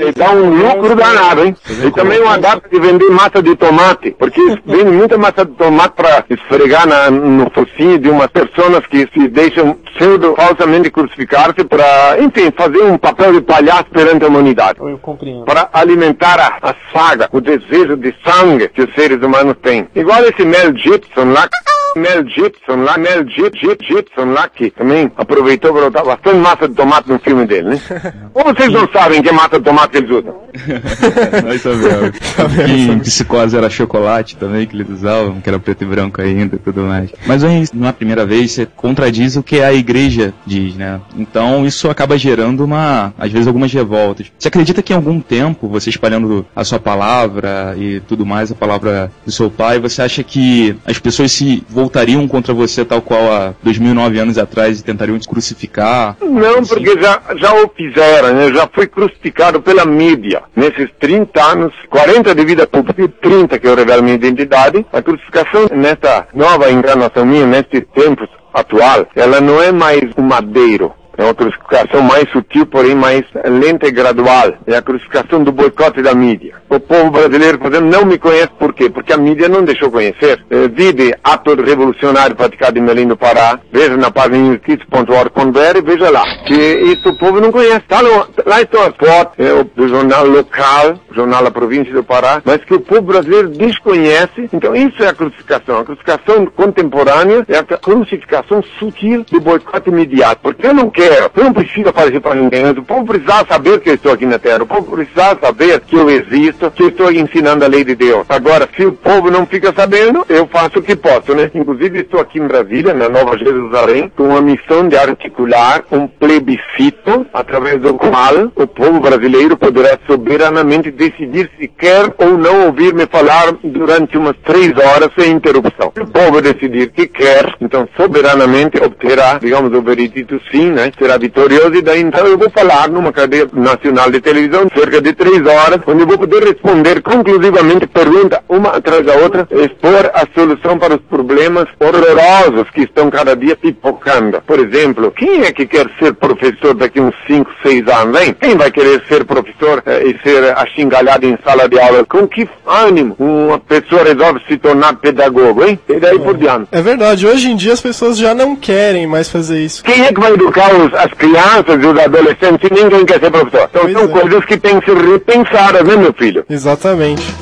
E 0.07 0.11
dá 0.13 0.31
um 0.31 0.49
lucro 0.55 0.95
danado, 0.95 1.45
hein? 1.45 1.55
E 1.85 1.91
também 1.91 2.19
uma 2.21 2.37
data 2.37 2.67
de 2.69 2.79
vender 2.79 3.09
massa 3.09 3.41
de 3.41 3.55
tomate, 3.55 4.11
porque 4.17 4.41
vende 4.65 4.91
muita 4.91 5.17
massa 5.17 5.45
de 5.45 5.51
tomate 5.53 5.93
para 5.95 6.23
esfregar 6.29 6.87
na, 6.87 7.11
no 7.11 7.49
focinho 7.51 7.99
de 7.99 8.09
umas 8.09 8.27
pessoas 8.27 8.85
que 8.87 9.07
se 9.13 9.27
deixam 9.27 9.77
pseudo 9.93 10.35
falsamente 10.35 10.89
crucificar-se 10.89 11.63
para, 11.63 12.17
enfim, 12.19 12.51
fazer 12.55 12.81
um 12.83 12.97
papel 12.97 13.33
de 13.33 13.41
palhaço 13.41 13.85
perante 13.91 14.23
a 14.23 14.27
humanidade. 14.27 14.79
Eu 14.79 14.97
compreendo. 14.97 15.45
Para 15.45 15.69
alimentar 15.73 16.39
a, 16.39 16.69
a 16.69 16.75
saga, 16.93 17.29
o 17.31 17.41
desejo 17.41 17.95
de 17.97 18.15
sangue 18.25 18.69
que 18.69 18.81
os 18.81 18.93
seres 18.93 19.21
humanos 19.21 19.55
têm. 19.61 19.87
Igual 19.95 20.23
esse 20.23 20.45
Mel 20.45 20.75
Gibson 20.75 21.31
lá, 21.33 21.47
Mel 21.95 22.27
Gibson 22.27 22.83
lá, 22.83 22.97
Mel 22.97 23.25
Gib, 23.25 23.55
Gib, 23.55 23.81
Gibson 23.85 24.31
lá, 24.33 24.47
que 24.47 24.69
também 24.71 25.11
aproveitou 25.17 25.73
para 25.73 25.89
botar 25.89 26.03
bastante 26.03 26.37
massa 26.37 26.67
de 26.67 26.75
tomate 26.75 27.09
no 27.09 27.19
filme 27.19 27.45
dele, 27.45 27.69
né? 27.69 27.81
Ou 28.33 28.43
vocês 28.43 28.71
não 28.71 28.87
sabem 28.91 29.21
que 29.21 29.31
massa 29.31 29.57
de 29.59 29.65
tomate 29.65 29.97
eles 29.97 30.09
usam? 30.09 30.35
Nós 31.45 31.61
sabemos. 31.61 32.65
que 32.65 32.91
em 32.91 32.99
psicose 32.99 33.57
era 33.57 33.69
chocolate 33.69 34.35
também 34.35 34.65
que 34.65 34.75
eles 34.75 34.89
usavam, 34.89 35.41
que 35.41 35.49
era 35.49 35.59
preto 35.59 35.83
e 35.83 35.87
branco 35.87 36.21
ainda 36.21 36.55
e 36.55 36.59
tudo 36.59 36.81
mais. 36.81 37.11
Mas 37.25 37.43
aí, 37.43 37.65
na 37.73 37.93
primeira 37.93 38.25
vez, 38.25 38.51
você 38.51 38.65
contradiz 38.65 39.35
o 39.35 39.43
que 39.43 39.61
a 39.61 39.73
igreja 39.73 40.33
diz, 40.45 40.75
né? 40.75 40.99
Então 41.15 41.65
isso 41.65 41.89
acaba 41.89 42.17
gerando 42.17 42.63
uma, 42.63 43.13
às 43.17 43.31
vezes, 43.31 43.47
algumas 43.47 43.71
revoltas. 43.71 44.31
Você 44.37 44.47
acredita 44.47 44.81
que 44.81 44.93
em 44.93 44.95
algum 44.95 45.19
tempo, 45.19 45.67
você 45.67 45.89
espalhando 45.89 46.45
a 46.55 46.63
sua 46.63 46.79
palavra 46.79 47.75
e 47.77 47.99
tudo 48.01 48.25
mais, 48.25 48.51
a 48.51 48.55
palavra 48.55 49.11
do 49.25 49.31
seu 49.31 49.49
pai, 49.49 49.79
você 49.79 50.01
acha 50.01 50.23
que 50.23 50.75
as 50.85 50.99
pessoas 50.99 51.31
se 51.31 51.63
voltariam 51.79 52.27
contra 52.27 52.53
você 52.53 52.83
tal 52.83 53.01
qual 53.01 53.31
há 53.31 53.53
2009 53.63 54.19
anos 54.19 54.37
atrás 54.37 54.79
e 54.79 54.83
tentariam 54.83 55.17
te 55.17 55.27
crucificar? 55.29 56.17
Não, 56.21 56.59
Assim? 56.59 56.73
porque 56.73 57.01
já, 57.01 57.21
já 57.37 57.53
o 57.53 57.69
fizeram, 57.69 58.33
né? 58.33 58.53
já 58.53 58.67
fui 58.73 58.85
crucificado 58.85 59.61
pela 59.61 59.85
mídia. 59.85 60.43
Nesses 60.53 60.89
30 60.99 61.41
anos, 61.41 61.73
40 61.89 62.35
de 62.35 62.45
vida 62.45 62.67
pública 62.67 63.01
e 63.01 63.07
30 63.07 63.57
que 63.57 63.67
eu 63.67 63.75
revelo 63.75 64.03
minha 64.03 64.15
identidade, 64.15 64.85
a 64.91 65.01
crucificação 65.01 65.67
nesta 65.71 66.27
nova 66.33 66.69
encarnação 66.69 67.25
minha, 67.25 67.47
neste 67.47 67.79
tempo 67.81 68.27
atual, 68.53 69.07
ela 69.15 69.39
não 69.39 69.61
é 69.61 69.71
mais 69.71 70.03
um 70.17 70.23
madeiro. 70.23 70.93
É 71.19 71.23
uma 71.23 71.33
crucificação 71.33 72.01
mais 72.01 72.29
sutil, 72.31 72.65
porém 72.65 72.95
mais 72.95 73.23
lenta 73.43 73.85
e 73.87 73.91
gradual. 73.91 74.53
É 74.65 74.77
a 74.77 74.81
crucificação 74.81 75.43
do 75.43 75.51
boicote 75.51 76.01
da 76.01 76.15
mídia. 76.15 76.55
O 76.69 76.79
povo 76.79 77.11
brasileiro, 77.11 77.59
por 77.59 77.69
exemplo, 77.69 77.89
não 77.89 78.05
me 78.05 78.17
conhece 78.17 78.51
por 78.57 78.73
quê? 78.73 78.89
Porque 78.89 79.11
a 79.11 79.17
mídia 79.17 79.49
não 79.49 79.65
deixou 79.65 79.91
conhecer. 79.91 80.41
Eh, 80.49 80.69
vi 80.69 80.93
de 80.93 81.13
ato 81.21 81.55
revolucionário 81.61 82.37
praticado 82.37 82.79
em 82.79 82.85
Belém 82.85 83.05
do 83.05 83.17
Pará. 83.17 83.59
Veja 83.69 83.97
na 83.97 84.09
página 84.09 84.53
justiça.org.br 84.53 85.77
e 85.77 85.81
veja 85.81 86.09
lá. 86.09 86.23
Que 86.47 86.53
isso 86.53 87.09
o 87.09 87.17
povo 87.17 87.41
não 87.41 87.51
conhece. 87.51 87.81
Tá 87.81 88.01
no, 88.01 88.25
lá 88.45 88.61
estão 88.61 88.81
as 88.81 88.95
fotos 88.95 89.33
é, 89.39 89.63
do 89.75 89.89
jornal 89.89 90.25
local, 90.25 90.99
jornal 91.11 91.43
da 91.43 91.51
província 91.51 91.93
do 91.93 92.03
Pará, 92.03 92.41
mas 92.45 92.63
que 92.63 92.73
o 92.73 92.79
povo 92.79 93.01
brasileiro 93.01 93.49
desconhece. 93.49 94.49
Então 94.53 94.73
isso 94.73 95.03
é 95.03 95.09
a 95.09 95.13
crucificação. 95.13 95.79
A 95.79 95.83
crucificação 95.83 96.45
contemporânea 96.45 97.45
é 97.49 97.57
a 97.57 97.63
crucificação 97.63 98.63
sutil 98.79 99.25
do 99.29 99.41
boicote 99.41 99.91
midiático. 99.91 100.43
Porque 100.43 100.65
eu 100.65 100.73
não 100.73 100.89
quero, 100.89 101.08
eu 101.35 101.43
não 101.43 101.53
preciso 101.53 101.89
aparecer 101.89 102.19
para 102.19 102.35
ninguém. 102.35 102.69
O 102.69 102.83
povo 102.83 103.05
precisa 103.05 103.45
saber 103.47 103.79
que 103.79 103.89
eu 103.89 103.95
estou 103.95 104.11
aqui 104.11 104.25
na 104.25 104.39
Terra. 104.39 104.63
O 104.63 104.67
povo 104.67 104.95
precisa 104.95 105.37
saber 105.41 105.79
que 105.81 105.95
eu 105.95 106.09
existo, 106.09 106.71
que 106.71 106.83
eu 106.83 106.89
estou 106.89 107.11
ensinando 107.11 107.65
a 107.65 107.67
lei 107.67 107.83
de 107.83 107.95
Deus. 107.95 108.25
Agora, 108.29 108.67
se 108.75 108.85
o 108.85 108.91
povo 108.91 109.31
não 109.31 109.45
fica 109.45 109.73
sabendo, 109.75 110.25
eu 110.29 110.47
faço 110.47 110.79
o 110.79 110.81
que 110.81 110.95
posso, 110.95 111.33
né? 111.33 111.49
Inclusive 111.53 111.99
estou 111.99 112.19
aqui 112.19 112.39
em 112.39 112.47
Brasília, 112.47 112.93
na 112.93 113.09
Nova 113.09 113.37
Jerusalém, 113.37 114.11
com 114.15 114.35
a 114.35 114.41
missão 114.41 114.87
de 114.87 114.95
articular 114.95 115.83
um 115.91 116.07
plebiscito 116.07 117.25
através 117.33 117.81
do 117.81 117.93
qual 117.93 118.51
o 118.55 118.67
povo 118.67 118.99
brasileiro 118.99 119.57
poderá 119.57 119.97
soberanamente 120.05 120.91
decidir 120.91 121.49
se 121.59 121.67
quer 121.67 122.13
ou 122.17 122.37
não 122.37 122.67
ouvir-me 122.67 123.05
falar 123.07 123.53
durante 123.63 124.17
umas 124.17 124.35
três 124.43 124.71
horas 124.77 125.09
sem 125.17 125.31
interrupção. 125.31 125.91
O 125.99 126.07
povo 126.07 126.41
decidir 126.41 126.91
que 126.91 127.07
quer, 127.07 127.55
então 127.61 127.87
soberanamente 127.95 128.77
obterá, 128.83 129.39
digamos, 129.39 129.73
o 129.73 129.81
veredito 129.81 130.39
sim, 130.51 130.69
né? 130.71 130.91
Será 130.99 131.17
vitorioso 131.17 131.73
e 131.75 131.81
daí 131.81 132.01
então 132.01 132.27
eu 132.27 132.37
vou 132.37 132.49
falar 132.49 132.89
numa 132.89 133.11
cadeia 133.13 133.47
nacional 133.53 134.11
de 134.11 134.19
televisão 134.19 134.67
cerca 134.75 135.01
de 135.01 135.13
três 135.13 135.39
horas, 135.45 135.79
onde 135.87 136.01
eu 136.01 136.07
vou 136.07 136.17
poder 136.17 136.43
responder 136.43 137.01
conclusivamente 137.01 137.87
pergunta 137.87 138.43
uma 138.49 138.71
atrás 138.71 139.05
da 139.05 139.13
outra, 139.15 139.47
expor 139.51 140.11
a 140.13 140.25
solução 140.37 140.77
para 140.77 140.95
os 140.95 141.01
problemas 141.09 141.65
horrorosos 141.79 142.69
que 142.73 142.81
estão 142.81 143.09
cada 143.09 143.35
dia 143.35 143.55
pipocando. 143.55 144.41
Por 144.45 144.59
exemplo, 144.59 145.11
quem 145.11 145.43
é 145.43 145.51
que 145.51 145.65
quer 145.65 145.87
ser 145.99 146.13
professor 146.13 146.73
daqui 146.73 146.99
uns 146.99 147.15
5, 147.27 147.49
6 147.63 147.87
anos, 147.87 148.21
hein? 148.21 148.35
Quem 148.39 148.55
vai 148.57 148.69
querer 148.71 149.01
ser 149.07 149.23
professor 149.25 149.81
eh, 149.85 150.03
e 150.05 150.19
ser 150.27 150.57
achingalhado 150.57 151.25
em 151.25 151.37
sala 151.45 151.67
de 151.69 151.79
aula? 151.79 152.03
Com 152.05 152.27
que 152.27 152.47
ânimo 152.67 153.15
uma 153.17 153.57
pessoa 153.59 154.03
resolve 154.03 154.41
se 154.47 154.57
tornar 154.57 154.95
pedagogo, 154.95 155.63
hein? 155.65 155.79
E 155.87 155.99
daí 155.99 156.19
por 156.19 156.35
diante. 156.37 156.67
É 156.71 156.81
verdade, 156.81 157.25
hoje 157.25 157.49
em 157.51 157.55
dia 157.55 157.73
as 157.73 157.81
pessoas 157.81 158.17
já 158.17 158.33
não 158.33 158.55
querem 158.55 159.07
mais 159.07 159.29
fazer 159.29 159.59
isso. 159.61 159.83
Quem 159.83 160.03
é 160.05 160.11
que 160.13 160.19
vai 160.19 160.33
educar 160.33 160.73
os- 160.75 160.88
as 160.93 161.11
crianças 161.13 161.83
e 161.83 161.85
os 161.85 161.99
adolescentes 161.99 162.69
ninguém 162.69 163.05
quer 163.05 163.19
ser 163.19 163.31
professor? 163.31 163.69
Então 163.69 163.81
Pois 163.81 163.93
são 163.93 164.03
é. 164.03 164.07
coisas 164.07 164.45
que 164.45 164.57
têm 164.57 164.79
que 164.79 164.91
ser 164.91 164.97
repensadas, 164.97 165.83
né, 165.83 165.95
meu 165.95 166.13
filho? 166.13 166.45
Exatamente. 166.49 167.35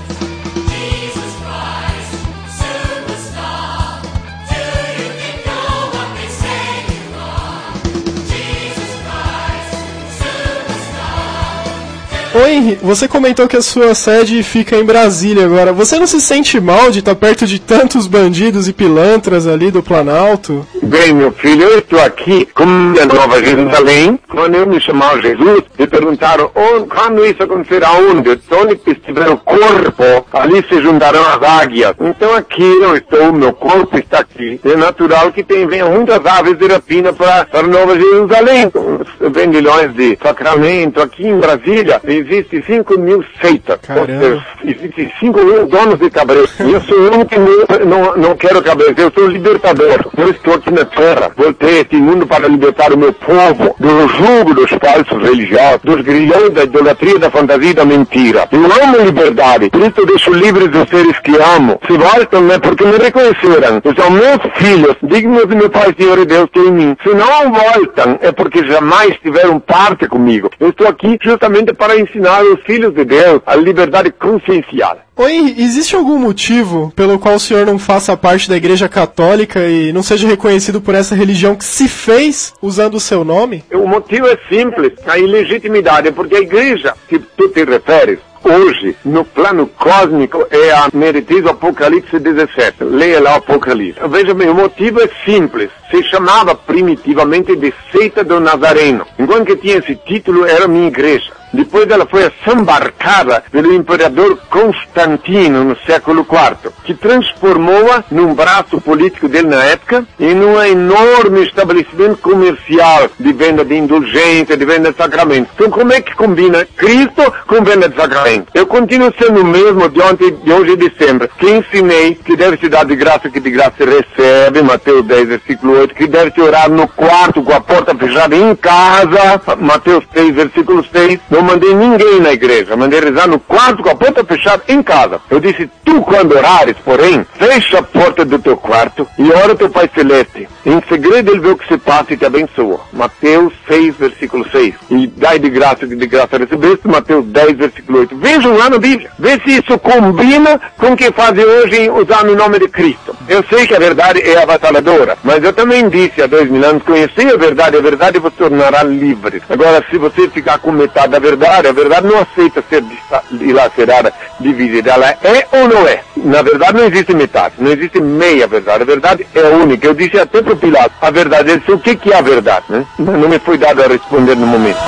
Henri, 12.46 12.78
você 12.82 13.08
comentou 13.08 13.48
que 13.48 13.56
a 13.56 13.62
sua 13.62 13.96
sede 13.96 14.44
fica 14.44 14.76
em 14.76 14.84
Brasília 14.84 15.46
agora. 15.46 15.72
Você 15.72 15.98
não 15.98 16.06
se 16.06 16.20
sente 16.20 16.60
mal 16.60 16.92
de 16.92 17.00
estar 17.00 17.16
perto 17.16 17.46
de 17.46 17.60
tantos 17.60 18.06
bandidos 18.06 18.68
e 18.68 18.74
pilantras 18.74 19.48
ali 19.48 19.72
do 19.72 19.82
Planalto? 19.82 20.68
Bem, 20.84 21.14
meu 21.14 21.32
filho, 21.32 21.64
eu 21.64 21.80
estou 21.80 22.00
aqui 22.00 22.46
com 22.54 22.64
a 22.64 23.06
Nova 23.06 23.44
Jerusalém. 23.44 24.20
Quando 24.30 24.56
eu 24.56 24.68
me 24.68 24.80
chamava 24.82 25.22
Jesus, 25.22 25.64
me 25.78 25.88
perguntaram 25.88 26.52
onde, 26.54 26.88
quando 26.88 27.26
isso 27.26 27.44
acontecerá, 27.44 27.92
onde? 27.94 28.40
Onde 28.52 28.80
estiver 28.88 29.30
o 29.30 29.38
corpo, 29.38 30.26
ali 30.34 30.66
se 30.68 30.82
juntarão 30.82 31.22
as 31.22 31.42
águias. 31.42 31.94
Então 32.00 32.36
aqui 32.36 32.64
eu 32.64 32.96
estou, 32.96 33.32
meu 33.32 33.54
corpo 33.54 33.98
está 33.98 34.20
aqui. 34.20 34.60
É 34.64 34.76
natural 34.76 35.32
que 35.32 35.44
tem, 35.44 35.68
venham 35.68 35.92
muitas 35.92 36.26
aves 36.26 36.58
de 36.58 36.68
rapina 36.68 37.14
para, 37.14 37.46
para 37.46 37.68
Nova 37.68 37.98
Jerusalém. 37.98 38.72
Os 38.74 39.32
vendilhões 39.32 39.94
de 39.94 40.18
sacramento. 40.22 41.02
Aqui 41.02 41.28
em 41.28 41.40
Brasília 41.40 42.02
existe 42.28 42.62
5 42.64 43.00
mil 43.00 43.24
seitas. 43.42 43.80
Caramba. 43.82 44.14
Ou 44.14 44.20
seja, 44.20 44.46
Existem 44.64 45.12
5 45.20 45.44
mil 45.44 45.68
donos 45.68 46.00
de 46.00 46.10
cabreiro. 46.10 46.48
E 46.60 46.74
eu 46.74 46.82
sou 46.82 47.26
que 47.26 47.40
não, 47.88 48.18
não, 48.18 48.36
quero 48.36 48.62
cabreiro, 48.62 48.94
eu 48.98 49.12
sou 49.12 49.28
libertador. 49.28 50.06
Eu 50.18 50.30
estou 50.30 50.54
aqui 50.56 50.72
na 50.72 50.86
terra, 50.86 51.32
voltei 51.36 51.78
a 51.78 51.82
este 51.82 51.96
mundo 51.96 52.28
para 52.28 52.48
libertar 52.48 52.92
o 52.94 52.98
meu 52.98 53.14
povo 53.14 53.76
do 53.80 54.08
jugo 54.10 54.54
dos 54.54 54.70
falsos 54.70 55.24
religiosos, 55.24 55.82
dos 55.84 56.02
grilhões 56.02 56.52
da 56.52 56.64
idolatria, 56.64 57.18
da 57.18 57.32
fantasia 57.32 57.72
e 57.72 57.74
da 57.74 57.86
mentira. 57.86 58.48
Eu 58.52 58.84
amo 58.84 59.06
liberdade, 59.06 59.70
por 59.70 59.82
isso 59.82 60.06
deixo 60.06 60.34
livres 60.34 60.70
os 60.76 60.90
seres 60.90 61.18
que 61.20 61.36
amo. 61.38 61.80
Se 61.88 61.98
voltam, 61.98 62.42
né, 62.42 62.60
porque 62.60 62.86
me 62.86 62.98
reconheceram. 62.98 63.82
São 63.98 64.12
meus 64.12 64.40
filhos, 64.56 64.96
dignos 65.02 65.48
de 65.48 65.56
meu 65.56 65.70
Pai, 65.70 65.96
Senhor 65.98 66.20
e 66.20 66.26
Deus, 66.26 66.50
que 66.52 66.60
é 66.60 66.64
em 66.64 66.72
mim. 66.72 66.98
Se 67.02 67.10
não 67.10 67.52
voltam, 67.52 68.20
é 68.22 68.32
porque 68.32 68.66
jamais 68.66 69.16
tiveram 69.22 69.60
parte 69.60 70.08
comigo. 70.08 70.50
Eu 70.60 70.70
estou 70.70 70.88
aqui 70.88 71.18
justamente 71.22 71.74
para 71.74 72.00
ensinar 72.00 72.44
os 72.44 72.62
filhos 72.64 72.94
de 72.94 73.06
Deus 73.06 73.42
a 73.46 73.56
liberdade 73.56 74.12
consciencial. 74.12 74.98
Henri, 75.26 75.56
existe 75.62 75.96
algum 75.96 76.20
motivo 76.20 76.92
pelo 76.96 77.18
qual 77.18 77.36
o 77.36 77.40
senhor 77.40 77.66
não 77.66 77.80
faça 77.80 78.18
parte 78.18 78.50
da 78.50 78.58
Igreja 78.58 78.90
Católica 78.90 79.68
e 79.68 79.92
não 79.94 80.04
seja 80.04 80.28
reconhecido 80.28 80.82
por 80.82 80.94
essa 80.94 81.16
religião 81.16 81.56
que 81.56 81.66
se 81.66 81.88
fez 81.88 82.54
usando 82.62 82.96
o 82.96 83.00
seu 83.00 83.24
nome? 83.24 83.64
O 83.72 83.88
motivo 83.88 84.28
é 84.28 84.38
simples, 84.50 84.94
a 85.08 85.18
ilegitimidade, 85.18 86.12
porque 86.12 86.36
a 86.36 86.42
igreja 86.42 86.94
que 87.08 87.18
tu 87.18 87.50
te 87.50 87.64
referes, 87.64 88.20
hoje, 88.44 88.96
no 89.04 89.26
plano 89.26 89.68
cósmico, 89.68 90.46
é 90.50 90.72
a 90.72 90.90
meretriz 90.94 91.46
Apocalipse 91.46 92.20
17. 92.20 92.84
Leia 92.84 93.20
lá 93.22 93.34
o 93.34 93.38
Apocalipse. 93.38 94.00
Veja 94.10 94.34
bem, 94.34 94.50
o 94.50 94.56
motivo 94.56 95.02
é 95.02 95.10
simples. 95.26 95.70
Se 95.92 96.04
chamava 96.04 96.56
primitivamente 96.56 97.56
de 97.56 97.74
seita 97.92 98.24
do 98.24 98.40
Nazareno. 98.40 99.06
Enquanto 99.20 99.46
que 99.46 99.56
tinha 99.58 99.78
esse 99.78 99.96
título, 99.96 100.46
era 100.46 100.68
minha 100.68 100.88
igreja. 100.88 101.32
Depois 101.54 101.90
ela 101.90 102.06
foi 102.06 102.30
desembarcada 102.30 103.44
pelo 103.52 103.74
imperador 103.74 104.38
Constantino 104.50 105.64
no 105.64 105.78
século 105.86 106.26
IV, 106.30 106.72
que 106.84 106.94
transformou-a 106.94 108.04
num 108.12 108.34
braço 108.34 108.82
político 108.82 109.28
dele 109.28 109.48
na 109.48 109.64
época 109.64 110.06
e 110.20 110.34
num 110.34 110.62
enorme 110.62 111.44
estabelecimento 111.44 112.18
comercial 112.18 113.10
de 113.20 113.34
venda 113.34 113.64
de 113.64 113.76
indulgência, 113.76 114.58
de 114.58 114.66
venda 114.66 114.92
de 114.92 114.98
sacramentos. 114.98 115.52
Então 115.56 115.70
como 115.70 115.94
é 115.94 116.02
que 116.02 116.16
combina 116.16 116.68
Cristo 116.76 117.34
com 117.48 117.64
venda 117.64 117.90
de 117.90 117.96
sacramentos? 117.96 118.50
Eu 118.54 118.66
continuo 118.68 119.14
sendo 119.18 119.42
o 119.42 119.46
mesmo 119.46 119.90
de 119.90 120.02
ontem, 120.02 120.32
de 120.32 120.52
hoje 120.52 120.72
e 120.72 120.78
de 120.78 120.92
sempre, 120.98 121.30
que 121.38 121.50
ensinei 121.50 122.16
que 122.16 122.36
deve 122.36 122.58
se 122.58 122.70
dar 122.70 122.86
de 122.86 122.96
graça 122.96 123.30
que 123.30 123.40
de 123.40 123.50
graça 123.50 123.74
se 123.78 123.86
recebe, 123.86 124.62
Mateus 124.62 125.06
10, 125.06 125.28
versículo 125.28 125.80
8, 125.80 125.96
que 125.96 126.08
deve 126.08 126.32
se 126.32 126.42
orar 126.42 126.70
no 126.70 126.88
quarto 126.88 127.42
com 127.42 127.54
a 127.54 127.62
porta 127.62 127.96
fechada 127.96 128.36
em 128.36 128.56
casa, 128.56 129.42
Mateus 129.60 130.04
3, 130.12 130.36
versículo 130.36 130.84
6, 130.92 131.20
Não 131.38 131.44
mandei 131.44 131.72
ninguém 131.72 132.20
na 132.20 132.34
igreja, 132.34 132.76
mandei 132.76 133.00
rezar 133.00 133.28
no 133.28 133.40
quarto 133.40 133.84
com 133.84 133.90
a 133.92 133.96
porta 133.96 134.24
fechada 134.24 134.64
em 134.68 134.82
casa. 134.82 135.22
Eu 135.30 135.40
disse, 135.40 135.70
tu 135.86 136.02
quando 136.02 136.36
orares, 136.36 136.76
porém, 136.84 137.24
fecha 137.38 137.78
a 137.78 137.84
porta 137.84 138.26
do 138.26 138.40
teu 138.40 138.58
quarto 138.58 139.08
e 139.20 139.32
ora 139.32 139.54
teu 139.54 139.70
Pai 139.70 139.88
Celeste. 139.94 140.50
Em 140.66 140.82
segredo 140.90 141.30
ele 141.30 141.40
vê 141.40 141.50
o 141.50 141.56
que 141.56 141.68
se 141.68 141.78
passa 141.78 142.12
e 142.12 142.18
te 142.18 142.26
abençoa. 142.26 142.80
Mateus 142.92 143.54
6, 143.68 143.98
versículo 143.98 144.50
6. 144.50 144.74
E 144.90 145.06
dai 145.06 145.38
de 145.38 145.52
graça 145.52 145.86
que 145.86 145.96
de 145.96 146.08
graça 146.08 146.40
recebeste, 146.40 146.88
Mateus 146.88 147.24
10, 147.28 147.56
versículo 147.56 148.00
8. 148.00 148.18
Vejam 148.18 148.58
lá 148.58 148.72
na 148.72 148.80
Bíblia. 148.80 149.12
Vê 149.20 149.40
se 149.46 149.60
isso 149.60 149.78
combina 149.78 150.60
com 150.76 150.94
o 150.94 150.98
que 150.98 151.12
fazem 151.12 151.46
hoje 151.46 151.88
usando 151.92 152.32
o 152.32 152.36
nome 152.36 152.58
de 152.58 152.68
Cristo. 152.68 153.07
Eu 153.28 153.44
sei 153.50 153.68
que 153.68 153.76
a 153.76 153.80
verdade 153.80 154.22
é 154.22 154.42
avassaladora, 154.42 155.18
mas 155.22 155.44
eu 155.44 155.52
também 155.52 155.90
disse 155.90 156.22
há 156.22 156.28
dois 156.28 156.50
mil 156.50 156.64
anos, 156.64 156.84
conheci 156.84 157.22
a 157.22 157.36
verdade, 157.36 157.76
a 157.76 157.82
verdade 157.82 158.20
vos 158.20 158.34
tornará 158.34 158.84
livres. 158.84 159.42
Agora, 159.50 159.84
se 159.90 159.98
você 159.98 160.30
ficar 160.30 160.60
com 160.60 160.72
metade 160.72 161.10
da 161.10 161.20
verdade, 161.20 161.68
a 161.68 161.74
verdade 161.74 162.08
não 162.08 162.20
aceita 162.20 162.64
ser 162.70 162.84
dilacerada, 163.32 164.14
dividida. 164.40 164.92
Ela 164.92 165.10
é 165.10 165.46
ou 165.52 165.68
não 165.68 165.86
é? 165.86 166.02
Na 166.16 166.42
verdade 166.42 166.78
não 166.78 166.86
existe 166.86 167.14
metade, 167.14 167.56
não 167.60 167.72
existe 167.72 168.00
meia 168.00 168.48
verdade. 168.48 168.84
A 168.84 168.86
verdade 168.86 169.28
é 169.36 169.42
única. 169.42 169.86
Eu 169.86 169.94
disse 169.94 170.18
até 170.18 170.42
para 170.42 170.54
o 170.54 170.58
Pilato, 170.58 170.92
a 171.02 171.12
verdade, 171.12 171.52
ele 171.52 171.60
disse, 171.60 171.72
o 171.72 171.80
que, 171.80 171.96
que 171.96 172.14
é 172.14 172.18
a 172.18 172.22
verdade? 172.22 172.66
Né? 172.70 172.86
Não 172.98 173.28
me 173.28 173.40
foi 173.40 173.58
dado 173.58 173.84
a 173.84 173.88
responder 173.88 174.36
no 174.36 174.48
momento. 174.48 174.80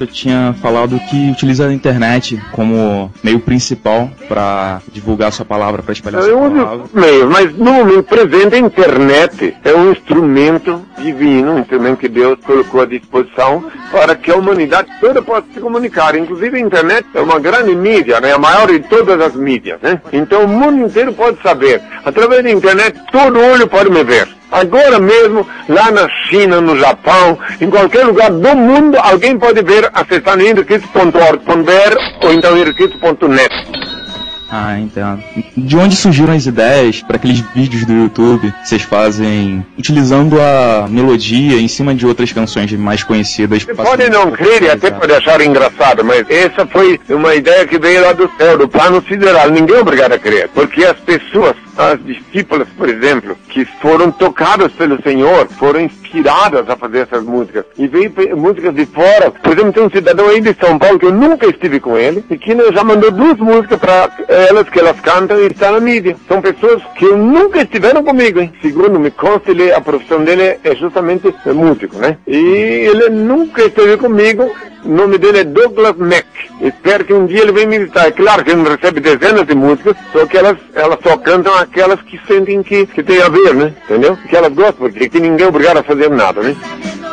Eu 0.00 0.06
tinha 0.06 0.54
falado 0.60 0.98
que 1.10 1.30
utiliza 1.30 1.66
a 1.66 1.72
internet 1.72 2.40
como 2.52 3.12
meio 3.22 3.40
principal 3.40 4.10
para 4.28 4.80
divulgar 4.92 5.32
sua 5.32 5.44
palavra, 5.44 5.82
para 5.82 5.92
espalhar 5.92 6.22
Eu 6.22 6.38
sua 6.38 6.50
palavra. 6.50 6.84
os 6.84 6.92
meios, 6.92 7.28
mas 7.28 7.56
no 7.56 8.02
presente 8.02 8.54
a 8.54 8.58
internet 8.58 9.56
é 9.64 9.74
um 9.74 9.90
instrumento 9.90 10.84
divino, 10.98 11.52
um 11.54 11.58
instrumento 11.58 11.98
que 11.98 12.08
Deus 12.08 12.38
colocou 12.44 12.82
à 12.82 12.86
disposição 12.86 13.64
para 13.90 14.14
que 14.14 14.30
a 14.30 14.36
humanidade 14.36 14.88
toda 15.00 15.20
possa 15.20 15.44
se 15.52 15.60
comunicar. 15.60 16.14
Inclusive 16.14 16.56
a 16.56 16.60
internet 16.60 17.06
é 17.14 17.20
uma 17.20 17.38
grande 17.40 17.74
mídia, 17.74 18.20
né? 18.20 18.32
a 18.32 18.38
maior 18.38 18.68
de 18.68 18.80
todas 18.80 19.20
as 19.20 19.34
mídias. 19.34 19.80
Né? 19.82 20.00
Então 20.12 20.44
o 20.44 20.48
mundo 20.48 20.86
inteiro 20.86 21.12
pode 21.12 21.40
saber. 21.42 21.82
Através 22.04 22.42
da 22.42 22.50
internet 22.50 23.00
todo 23.10 23.38
olho 23.40 23.66
pode 23.66 23.90
me 23.90 24.04
ver. 24.04 24.37
Agora 24.50 24.98
mesmo, 24.98 25.46
lá 25.68 25.90
na 25.90 26.08
China, 26.28 26.60
no 26.60 26.78
Japão, 26.78 27.38
em 27.60 27.68
qualquer 27.68 28.04
lugar 28.06 28.30
do 28.30 28.56
mundo, 28.56 28.96
alguém 28.98 29.38
pode 29.38 29.62
ver 29.62 29.90
acessando 29.92 30.42
henriquito.org.br 30.42 32.24
ou 32.24 32.32
então 32.32 32.56
henriquito.net. 32.56 33.87
Ah, 34.50 34.78
entendo. 34.78 35.22
De 35.56 35.76
onde 35.76 35.94
surgiram 35.94 36.32
as 36.32 36.46
ideias 36.46 37.02
para 37.02 37.16
aqueles 37.16 37.40
vídeos 37.54 37.84
do 37.84 37.92
YouTube 37.92 38.50
que 38.50 38.68
vocês 38.68 38.82
fazem 38.82 39.64
utilizando 39.76 40.40
a 40.40 40.86
melodia 40.88 41.60
em 41.60 41.68
cima 41.68 41.94
de 41.94 42.06
outras 42.06 42.32
canções 42.32 42.72
mais 42.72 43.02
conhecidas? 43.02 43.64
Você 43.64 43.74
pode 43.74 44.08
não 44.08 44.30
crer 44.30 44.62
e 44.62 44.70
até 44.70 44.90
pode 44.90 45.12
achar 45.12 45.40
engraçado, 45.42 46.02
mas 46.02 46.28
essa 46.30 46.66
foi 46.66 46.98
uma 47.10 47.34
ideia 47.34 47.66
que 47.66 47.78
veio 47.78 48.02
lá 48.02 48.12
do 48.14 48.30
céu, 48.38 48.56
do 48.56 48.68
plano 48.68 49.04
sideral. 49.06 49.50
Ninguém 49.50 49.76
é 49.76 49.80
obrigado 49.80 50.12
a 50.12 50.18
crer, 50.18 50.48
porque 50.54 50.82
as 50.84 50.98
pessoas, 50.98 51.54
as 51.76 52.02
discípulas, 52.02 52.68
por 52.76 52.88
exemplo, 52.88 53.36
que 53.50 53.66
foram 53.82 54.10
tocadas 54.10 54.72
pelo 54.72 55.00
Senhor, 55.02 55.46
foram 55.58 55.80
inspiradas 55.80 56.68
a 56.70 56.76
fazer 56.76 57.00
essas 57.00 57.22
músicas. 57.22 57.64
E 57.76 57.86
veio 57.86 58.12
músicas 58.36 58.74
de 58.74 58.86
fora. 58.86 59.30
Por 59.30 59.52
exemplo, 59.52 59.72
tem 59.72 59.82
um 59.82 59.90
cidadão 59.90 60.28
aí 60.28 60.40
de 60.40 60.56
São 60.58 60.78
Paulo 60.78 60.98
que 60.98 61.06
eu 61.06 61.12
nunca 61.12 61.46
estive 61.46 61.80
com 61.80 61.98
ele 61.98 62.24
e 62.30 62.38
que 62.38 62.56
já 62.72 62.82
mandou 62.82 63.10
duas 63.10 63.36
músicas 63.36 63.78
para 63.78 64.08
elas 64.38 64.68
que 64.68 64.78
elas 64.78 65.00
cantam 65.00 65.38
e 65.38 65.46
está 65.46 65.70
na 65.72 65.80
mídia. 65.80 66.16
São 66.26 66.40
pessoas 66.40 66.82
que 66.96 67.06
nunca 67.06 67.62
estiveram 67.62 68.02
comigo, 68.02 68.40
hein? 68.40 68.52
Segundo 68.62 68.98
me 68.98 69.10
consta, 69.10 69.50
ele, 69.50 69.72
a 69.72 69.80
profissão 69.80 70.22
dele 70.24 70.58
é 70.62 70.74
justamente 70.74 71.34
músico, 71.46 71.96
né? 71.96 72.16
E 72.26 72.36
ele 72.36 73.08
nunca 73.10 73.62
esteve 73.64 73.96
comigo. 73.96 74.50
O 74.84 74.88
nome 74.88 75.18
dele 75.18 75.40
é 75.40 75.44
Douglas 75.44 75.96
Mack. 75.96 76.26
Espero 76.60 77.04
que 77.04 77.12
um 77.12 77.26
dia 77.26 77.42
ele 77.42 77.52
venha 77.52 77.66
me 77.66 77.78
visitar. 77.78 78.06
É 78.06 78.10
claro 78.10 78.44
que 78.44 78.50
ele 78.50 78.62
não 78.62 78.70
recebe 78.70 79.00
dezenas 79.00 79.46
de 79.46 79.54
músicas, 79.54 79.96
só 80.12 80.26
que 80.26 80.36
elas, 80.36 80.56
elas 80.74 80.98
só 81.02 81.16
cantam 81.16 81.54
aquelas 81.54 82.00
que 82.02 82.18
sentem 82.26 82.62
que, 82.62 82.86
que 82.86 83.02
tem 83.02 83.20
a 83.20 83.28
ver, 83.28 83.54
né? 83.54 83.74
Entendeu? 83.84 84.16
Que 84.28 84.36
elas 84.36 84.52
gostam, 84.52 84.88
porque 84.88 85.04
aqui 85.04 85.20
ninguém 85.20 85.46
é 85.46 85.48
obrigado 85.48 85.78
a 85.78 85.82
fazer 85.82 86.10
nada, 86.10 86.40
né? 86.42 86.56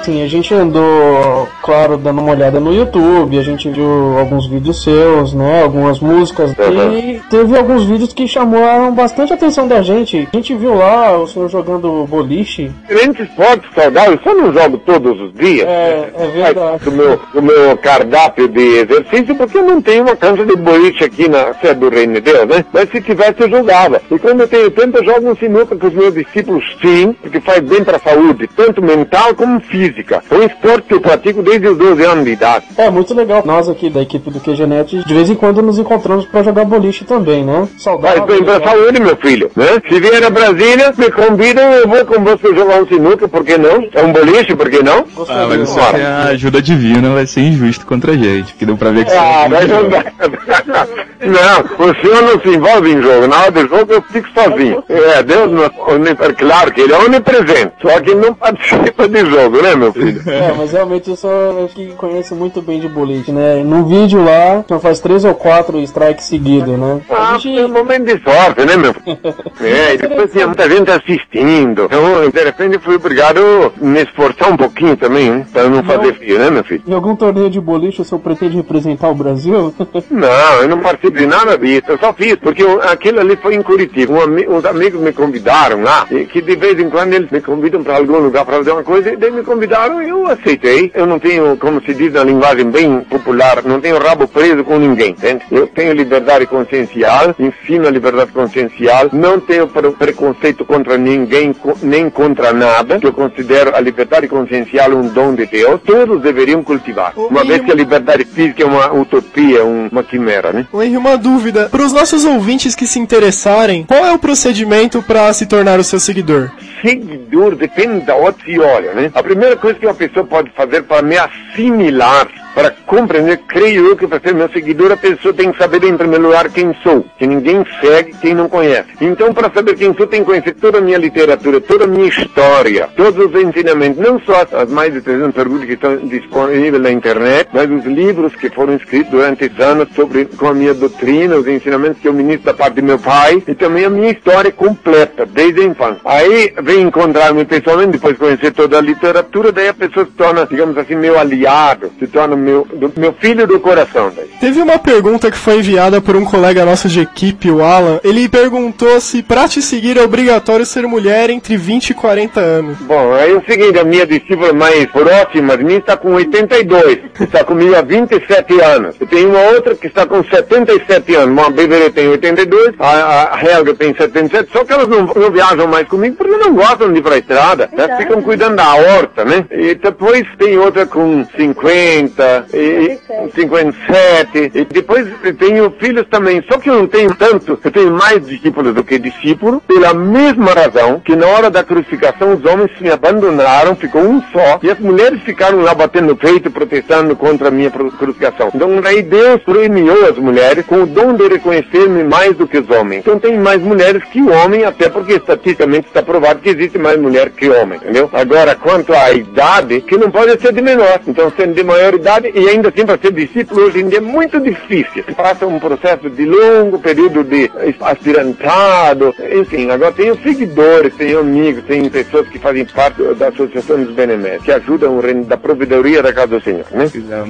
Sim, 0.06 0.21
a 0.21 0.28
gente 0.28 0.54
andou, 0.54 1.49
claro, 1.63 1.97
dando 1.97 2.21
uma 2.21 2.32
olhada 2.32 2.60
no 2.60 2.71
YouTube, 2.71 3.39
a 3.39 3.41
gente 3.41 3.67
viu 3.71 4.19
alguns 4.19 4.45
vídeos 4.45 4.84
seus, 4.84 5.34
né, 5.34 5.63
algumas 5.63 5.99
músicas, 5.99 6.51
e 6.51 7.19
teve 7.28 7.58
alguns 7.58 7.86
vídeos 7.86 8.13
que 8.13 8.28
chamaram 8.28 8.93
bastante 8.93 9.34
a 9.34 9.36
atenção 9.36 9.67
da 9.67 9.82
gente. 9.82 10.28
A 10.32 10.38
gente 10.38 10.54
viu 10.54 10.75
lá 10.75 11.17
o 11.17 11.25
senhor 11.25 11.49
jogando 11.49 12.06
boliche. 12.08 12.71
Diferentes 12.88 13.28
esportes 13.28 13.67
saudáveis, 13.73 14.19
só 14.23 14.36
não 14.36 14.54
jogo 14.54 14.78
todos 14.78 15.19
os 15.19 15.34
dias. 15.34 15.67
É, 15.67 16.12
é 16.19 16.28
verdade. 16.28 16.86
do 16.86 16.91
meu, 16.91 17.19
do 17.34 17.41
meu 17.41 17.55
cardápio 17.82 18.48
de 18.48 18.62
exercício, 18.80 19.36
porque 19.36 19.58
eu 19.58 19.63
não 19.63 19.82
tenho 19.82 20.04
uma 20.04 20.15
cancha 20.15 20.46
de 20.46 20.56
boliche 20.56 21.04
aqui 21.04 21.28
na 21.28 21.54
sede 21.56 21.80
do 21.80 21.89
Reino 21.89 22.13
de 22.15 22.22
Deus, 22.22 22.48
né? 22.48 22.65
Mas 22.74 22.89
se 22.89 23.02
tivesse, 23.02 23.36
eu 23.41 23.50
jogava. 23.50 24.02
E 24.12 24.20
quando 24.20 24.41
eu 24.41 24.48
tenho 24.48 24.72
tempo, 24.72 24.98
eu 24.98 25.06
jogo 25.06 25.30
um 25.32 25.36
sinuca 25.36 25.76
com 25.76 25.88
os 25.88 25.94
meus 25.94 26.13
discípulos, 26.13 26.63
sim, 26.82 27.15
porque 27.22 27.39
faz 27.39 27.60
bem 27.62 27.84
para 27.84 27.98
a 27.98 28.00
saúde, 28.00 28.50
tanto 28.56 28.82
mental 28.82 29.34
como 29.36 29.60
física. 29.62 30.24
É 30.30 30.36
um 30.36 30.44
esporte 30.44 30.88
que 30.88 30.94
eu 30.94 31.02
pratico 31.02 31.41
desde 31.41 31.68
os 31.68 31.78
12 31.78 32.04
anos 32.04 32.26
de 32.26 32.32
idade. 32.32 32.65
É, 32.78 32.89
muito 32.89 33.13
legal. 33.13 33.44
Nós 33.46 33.70
aqui 33.70 33.89
da 33.89 34.02
equipe 34.02 34.30
do 34.30 34.39
QGNet, 34.39 35.04
de 35.06 35.13
vez 35.13 35.30
em 35.30 35.36
quando 35.36 35.62
nos 35.62 35.78
encontramos 35.78 36.26
pra 36.26 36.44
jogar 36.44 36.65
boliche 36.65 37.06
também, 37.06 37.44
né? 37.44 37.68
Faz 37.72 37.82
Saudável. 37.82 38.26
bem 38.26 38.44
para 38.44 38.56
a 38.56 38.58
legal. 38.58 38.74
saúde, 38.78 39.02
meu 39.02 39.15
filho, 39.18 39.52
né? 39.56 39.65
Se 39.88 40.00
vier 40.00 40.24
a 40.24 40.30
Brasília, 40.30 40.94
me 40.98 41.12
convidam, 41.12 41.63
eu 41.74 41.88
vou 41.88 42.06
com 42.06 42.24
você 42.24 42.54
jogar 42.56 42.82
um 42.82 42.88
sinuca, 42.88 43.28
por 43.28 43.44
que 43.44 43.58
não? 43.58 43.88
É 43.94 44.02
um 44.04 44.12
boliche, 44.12 44.56
por 44.56 44.70
que 44.70 44.84
não? 44.84 45.06
Ah, 45.30 45.46
mas 45.48 45.60
você 45.70 45.80
Bora. 45.80 45.94
tem 45.94 46.06
a 46.06 46.24
ajuda 46.26 46.62
divina, 46.62 47.10
vai 47.13 47.26
ser 47.26 47.41
injusto 47.47 47.86
contra 47.86 48.12
a 48.13 48.15
gente, 48.17 48.51
porque 48.53 48.65
deu 48.65 48.77
pra 48.77 48.91
ver 48.91 49.05
que 49.05 49.12
você 49.12 49.17
Ah, 49.17 49.45
é 49.51 49.67
não 49.67 49.89
dá. 49.89 50.03
Não, 51.25 51.88
o 51.88 51.95
senhor 52.01 52.21
não 52.21 52.39
se 52.39 52.49
envolve 52.49 52.91
em 52.91 53.01
jogo. 53.01 53.25
Na 53.27 53.39
hora 53.43 53.51
do 53.51 53.62
jogo 53.67 53.93
eu 53.93 54.01
fico 54.01 54.27
sozinho. 54.34 54.84
É, 54.89 55.23
Deus 55.23 55.49
não, 55.51 55.63
oni- 55.88 56.15
claro 56.38 56.71
que 56.71 56.81
ele 56.81 56.93
é 56.93 56.97
onipresente, 56.99 57.71
só 57.81 57.99
que 58.01 58.13
não 58.13 58.34
participa 58.36 59.08
de 59.08 59.25
jogo, 59.25 59.62
né, 59.62 59.75
meu 59.75 59.91
filho? 59.93 60.21
É, 60.29 60.53
mas 60.55 60.71
realmente 60.71 61.10
eu 61.10 61.15
sou 61.15 61.65
acho 61.65 61.73
que 61.73 61.88
conhece 61.93 62.34
muito 62.36 62.62
bem 62.62 62.79
de 62.79 62.88
boliche, 62.89 63.31
né? 63.31 63.63
Num 63.63 63.86
vídeo 63.86 64.23
lá, 64.23 64.63
só 64.67 64.79
faz 64.79 64.99
três 64.99 65.23
ou 65.25 65.34
quatro 65.34 65.79
strikes 65.79 66.25
seguidos, 66.25 66.77
né? 66.77 67.01
Ah, 67.10 67.38
gente- 67.39 67.55
foi 67.55 67.65
um 67.65 67.69
momento 67.73 68.05
de 68.05 68.21
sorte, 68.23 68.65
né, 68.65 68.75
meu 68.75 68.93
filho? 68.93 69.17
É, 69.62 69.93
e 69.93 69.97
depois 69.97 70.31
tinha 70.31 70.45
muita 70.47 70.69
gente 70.69 70.91
assistindo. 70.91 71.86
Então, 71.86 72.29
de 72.29 72.43
repente, 72.43 72.77
fui 72.79 72.95
obrigado 72.95 73.39
a 73.81 73.86
me 73.86 74.03
esforçar 74.03 74.51
um 74.51 74.58
pouquinho 74.58 74.95
também, 74.97 75.27
hein, 75.27 75.45
para 75.51 75.69
não 75.69 75.81
fazer 75.84 76.13
fio, 76.15 76.38
né, 76.38 76.49
meu 76.51 76.63
filho? 76.63 76.84
Em 76.86 76.93
algum 76.93 77.15
torneio 77.15 77.35
de 77.50 77.60
boliche 77.60 78.02
o 78.02 78.06
senhor 78.06 78.21
pretende 78.21 78.56
representar 78.56 79.10
o 79.10 79.15
Brasil? 79.15 79.74
Não, 80.10 80.62
eu 80.62 80.67
não 80.69 80.80
participo 80.80 81.17
de 81.17 81.26
nada 81.26 81.58
disso. 81.58 81.84
Eu 81.88 81.98
só 81.98 82.13
fiz, 82.13 82.36
porque 82.36 82.63
aquilo 82.89 83.19
ali 83.19 83.36
foi 83.36 83.56
em 83.56 83.62
Curitiba. 83.62 84.13
Um 84.13 84.21
ami- 84.21 84.48
uns 84.48 84.63
amigos 84.65 85.00
me 85.02 85.12
convidaram 85.12 85.82
lá, 85.82 86.06
que 86.06 86.41
de 86.41 86.56
vez 86.56 86.80
em 86.80 86.89
quando 86.89 87.13
eles 87.13 87.30
me 87.30 87.41
convidam 87.41 87.84
para 87.84 87.98
algum 87.98 88.17
lugar 88.19 88.45
para 88.45 88.58
fazer 88.58 88.71
uma 88.71 88.84
coisa, 88.84 89.12
e 89.12 89.17
daí 89.17 89.32
me 89.32 89.43
convidaram 89.43 90.02
e 90.02 90.10
eu 90.10 90.26
aceitei. 90.28 90.91
Eu 90.93 91.06
não 91.06 91.19
tenho, 91.19 91.58
como 91.58 91.82
se 91.84 91.93
diz 91.93 92.13
na 92.13 92.24
linguagem 92.24 92.69
bem 92.69 93.02
popular, 93.02 93.62
não 93.63 93.80
tenho 93.82 93.98
rabo 94.00 94.28
preso 94.28 94.63
com 94.63 94.78
ninguém, 94.78 95.12
entende? 95.12 95.43
Eu 95.52 95.67
tenho 95.67 95.93
liberdade 95.93 96.45
consciencial, 96.45 97.36
ensino 97.39 97.88
a 97.88 97.91
liberdade 97.91 98.32
consciencial, 98.32 99.10
não 99.12 99.39
tenho 99.39 99.67
pre- 99.67 99.91
preconceito 99.91 100.63
contra 100.65 100.98
ninguém, 100.98 101.56
nem 101.82 102.10
contra 102.10 102.54
nada, 102.54 103.00
que 103.00 103.08
eu 103.08 103.13
considero 103.13 103.76
a 103.76 103.80
liberdade 103.80 104.28
consciencial 104.28 104.91
um 104.91 105.08
dom 105.10 105.34
de 105.36 105.45
Deus. 105.45 105.80
Todos 105.86 106.21
deveriam 106.21 106.63
cultivar, 106.63 107.13
uma 107.30 107.44
vez 107.44 107.62
que 107.62 107.72
a 107.72 107.76
liberdade 107.76 108.26
física 108.26 108.64
é 108.64 108.66
uma 108.66 108.94
utopia, 108.94 109.64
um- 109.66 109.88
uma 109.92 110.04
quimera, 110.04 110.52
né? 110.54 110.66
Ô 110.72 110.82
Henry, 110.82 110.98
uma 110.98 111.18
dúvida. 111.18 111.70
Para 111.70 111.84
os 111.84 111.92
nossos 111.94 112.24
ouvintes 112.26 112.76
que 112.76 112.86
se 112.88 113.00
interessarem, 113.00 113.84
qual 113.86 114.06
é 114.06 114.12
o 114.14 114.20
procedimento 114.20 115.02
para 115.02 115.32
se 115.34 115.46
tornar 115.46 115.80
o 115.80 115.84
seu 115.84 116.00
seguidor? 116.00 116.52
Seguidor 116.86 117.56
depende 117.56 118.06
da 118.06 118.15
onde 118.15 118.43
se 118.43 118.60
olha, 118.60 118.93
né? 118.93 119.12
A 119.13 119.24
primeira 119.24 119.56
coisa 119.56 119.80
que 119.80 119.86
uma 119.86 119.95
pessoa 119.95 120.26
pode 120.26 120.52
fazer 120.52 120.84
para 120.84 121.02
me 121.02 121.17
assimilar 121.17 122.28
Para 122.56 122.71
compreender, 122.86 123.41
creio 123.50 123.86
eu 123.86 123.98
que 123.98 124.08
para 124.08 124.21
ser 124.21 124.34
meu 124.34 124.48
seguidor 124.48 124.89
a 124.89 124.95
pessoa 124.95 125.34
tem 125.34 125.52
que 125.52 125.58
saber 125.58 125.84
em 125.84 125.98
primeiro 125.98 126.24
lugar 126.24 126.50
quem 126.50 126.74
sou, 126.82 127.06
que 127.19 127.28
ninguém 127.28 127.65
segue 127.82 128.13
quem 128.21 128.34
não 128.34 128.48
conhece. 128.48 128.88
Então 129.02 129.34
para 129.34 129.52
saber 129.52 129.76
quem 129.76 129.93
sou 129.93 130.08
tem 130.08 130.21
que 130.21 130.28
conhecer 130.28 130.54
toda 130.54 130.78
a 130.78 130.82
minha 130.82 130.98
literatura, 130.98 131.60
toda 131.60 131.84
a 131.84 131.88
minha 131.88 132.08
história, 132.08 132.88
todos 132.95 133.26
os 133.26 133.41
ensinamentos, 133.41 134.02
não 134.02 134.21
só 134.21 134.48
as, 134.54 134.69
mais 134.69 134.93
de 134.93 135.02
300 135.02 135.36
perguntas 135.36 135.65
que 135.65 135.74
estão 135.74 135.98
disponíveis 135.98 136.82
na 136.82 136.91
internet, 136.91 137.50
mas 137.52 137.69
os 137.69 137.84
livros 137.84 138.34
que 138.36 138.50
foram 138.50 138.76
escritos 138.76 139.12
durante 139.12 139.52
anos 139.60 139.89
sobre 139.93 140.24
com 140.24 140.48
a 140.48 140.54
minha 140.54 140.74
doutrina, 140.74 141.36
os 141.36 141.48
ensinamentos 141.48 142.02
que 142.02 142.08
eu 142.08 142.13
ministro 142.13 142.45
da 142.45 142.54
parte 142.54 142.76
de 142.76 142.82
meu 142.82 142.98
pai 142.98 143.43
e 143.45 143.54
também 143.54 143.84
a 143.84 143.89
minha 143.89 144.12
história 144.12 144.52
completa, 144.52 145.26
desde 145.26 145.60
a 145.60 145.65
infância. 145.65 146.00
Aí 146.06 146.54
vem 146.63 146.75
encontrar-me 146.82 147.46
pessoalmente, 147.46 147.94
depois 147.94 148.18
conhecer 148.18 148.52
toda 148.52 148.78
a 148.78 148.82
literatura, 148.82 149.52
daí 149.52 149.70
a 149.70 149.74
pessoa 149.74 150.06
se 150.06 150.12
torna, 150.12 150.46
digamos 150.46 150.78
assim, 150.78 150.96
meu 150.96 151.20
aliado, 151.20 151.92
se 152.00 152.08
torna 152.08 152.36
meu, 152.36 152.68
do, 152.74 152.92
meu 152.98 153.14
filho 153.14 153.48
do 153.48 153.60
coração. 153.60 154.12
Daí. 154.16 154.28
Teve 154.40 154.62
uma 154.62 154.78
pergunta 154.78 155.32
que 155.32 155.38
foi 155.38 155.58
enviada 155.58 156.02
por 156.02 156.16
um 156.16 156.26
colega 156.26 156.66
nosso 156.66 156.88
de 156.88 157.02
equipe, 157.02 157.50
o 157.50 157.64
Alan. 157.64 158.00
Ele 158.04 158.28
perguntou 158.30 159.00
se 159.00 159.24
pra 159.24 159.48
te 159.48 159.62
seguir 159.62 159.98
é 159.98 160.02
obrigatório 160.02 160.66
ser 160.66 160.86
mulher 160.88 161.30
entre 161.30 161.58
20 161.58 161.90
e 161.90 161.94
40 161.94 162.40
anos. 162.40 162.78
Bom, 162.80 163.14
aí 163.14 163.32
é 163.32 163.36
o 163.36 163.44
seguinte, 163.46 163.80
a 163.80 163.84
minha 163.84 164.06
discípula 164.06 164.54
mais 164.54 164.86
próxima 164.88 165.58
de 165.58 165.64
mim 165.64 165.78
está 165.78 165.98
com 165.98 166.14
82, 166.14 167.00
está 167.20 167.44
comigo 167.44 167.76
há 167.76 167.82
27 167.82 168.62
anos. 168.62 168.96
Eu 169.00 169.08
tenho 169.08 169.30
uma 169.30 169.42
outra 169.52 169.76
que 169.76 169.88
está 169.88 170.06
com 170.06 170.24
77 170.24 171.16
anos, 171.16 171.32
uma 171.32 171.50
Beverly 171.50 171.92
tem 171.92 172.08
82, 172.08 172.76
a, 172.80 173.36
a 173.36 173.44
Helga 173.44 173.74
tem 173.74 173.96
77, 173.96 174.50
só 174.52 174.64
que 174.64 174.74
elas 174.74 174.88
não, 174.88 175.06
não 175.06 175.32
viajam 175.32 175.68
mais 175.68 175.88
comigo 175.88 176.16
porque 176.16 176.36
não 176.38 176.54
gostam 176.54 176.64
de 176.73 176.99
ir 176.99 177.01
pra 177.04 177.17
estrada, 177.17 177.69
elas 177.71 177.97
ficam 177.97 178.21
cuidando 178.21 178.56
da 178.56 178.73
horta, 178.75 179.23
né? 179.23 179.45
E 179.51 179.75
depois 179.75 180.23
tem 180.38 180.58
outra 180.58 180.86
com 180.86 181.25
50, 181.38 182.45
e, 182.54 182.97
57, 183.36 184.51
e 184.54 184.65
depois 184.65 185.08
tenho 185.38 185.71
filhos 185.80 186.06
também, 186.10 186.43
só 186.51 186.58
que 186.58 186.69
eu 186.69 186.75
não 186.75 186.88
tenho 186.88 187.13
tanto, 187.15 187.60
eu 187.63 187.71
tenho 187.71 187.91
mais 187.91 188.25
discípulos 188.25 188.73
do 188.73 188.84
que 188.84 188.97
discípulos, 188.97 189.62
pela 189.67 189.93
mesma 189.93 190.51
razão 190.54 190.99
que 190.99 191.15
na 191.15 191.28
hora 191.28 191.49
da 191.49 191.63
crucificação 191.63 192.34
os 192.34 192.43
homens 192.45 192.71
me 192.80 192.89
abandonaram, 192.89 193.75
ficou 193.75 194.01
um 194.01 194.21
só, 194.32 194.60
e 194.63 194.69
as 194.69 194.80
mulheres 194.80 195.21
ficaram 195.21 195.62
lá 195.62 195.73
batendo 195.73 196.08
no 196.08 196.15
peito, 196.15 196.49
protestando 196.51 197.15
contra 197.15 197.47
a 197.49 197.51
minha 197.51 197.69
cru- 197.71 197.91
crucificação. 197.91 198.49
Então 198.54 198.82
daí 198.82 199.01
Deus 199.01 199.41
premiou 199.43 200.06
as 200.10 200.17
mulheres 200.17 200.65
com 200.65 200.84
o 200.84 200.86
dom 200.86 201.13
de 201.13 201.28
reconhecer-me 201.28 202.04
mais 202.04 202.36
do 202.36 202.47
que 202.47 202.58
os 202.58 202.69
homens. 202.69 202.99
Então 202.99 203.19
tem 203.19 203.38
mais 203.38 203.62
mulheres 203.62 204.04
que 204.12 204.21
homem, 204.21 204.63
até 204.65 204.89
porque 204.89 205.13
estatisticamente 205.13 205.88
está 205.88 206.01
provado 206.01 206.39
que 206.45 206.51
existe 206.51 206.77
mais 206.77 206.99
mulher 206.99 207.31
que 207.31 207.49
homem, 207.49 207.77
entendeu? 207.81 208.08
Agora, 208.13 208.53
quanto 208.55 208.93
à 208.93 209.12
idade, 209.12 209.81
que 209.81 209.97
não 209.97 210.12
pode 210.12 210.39
ser 210.39 210.53
de 210.53 210.62
menor. 210.62 210.99
Então, 211.08 211.31
sendo 211.36 211.55
de 211.55 211.63
maior 211.63 211.93
idade 211.95 212.31
e 212.36 212.47
ainda 212.47 212.69
assim 212.69 212.86
para 212.86 212.99
ser 212.99 213.12
discípulo 213.12 213.63
hoje 213.63 213.79
em 213.81 213.89
dia 213.89 213.97
é 213.97 214.01
muito 214.01 214.39
difícil. 214.39 215.03
Passa 215.17 215.47
um 215.47 215.60
processo 215.60 216.08
de 216.08 216.23
longo 216.23 216.77
período 216.77 217.23
de 217.23 217.49
aspirantado, 217.81 219.13
enfim. 219.39 219.69
Agora 219.71 219.91
tenho 219.91 220.15
seguidores, 220.21 220.93
tenho 220.95 221.19
amigos, 221.19 221.63
tenho 221.65 221.89
pessoas 221.89 222.27
que 222.29 222.38
fazem 222.38 222.65
parte 222.65 223.01
da 223.15 223.29
Associação 223.29 223.84
dos 223.84 223.93
Beneméritos, 223.95 224.45
que 224.45 224.51
ajudam 224.51 224.97
o 224.97 225.01
reino 225.01 225.23
da 225.25 225.38
provedoria 225.38 226.03
da 226.03 226.13
casa 226.13 226.27
do 226.39 226.43
Senhor, 226.43 226.65
né? 226.71 226.86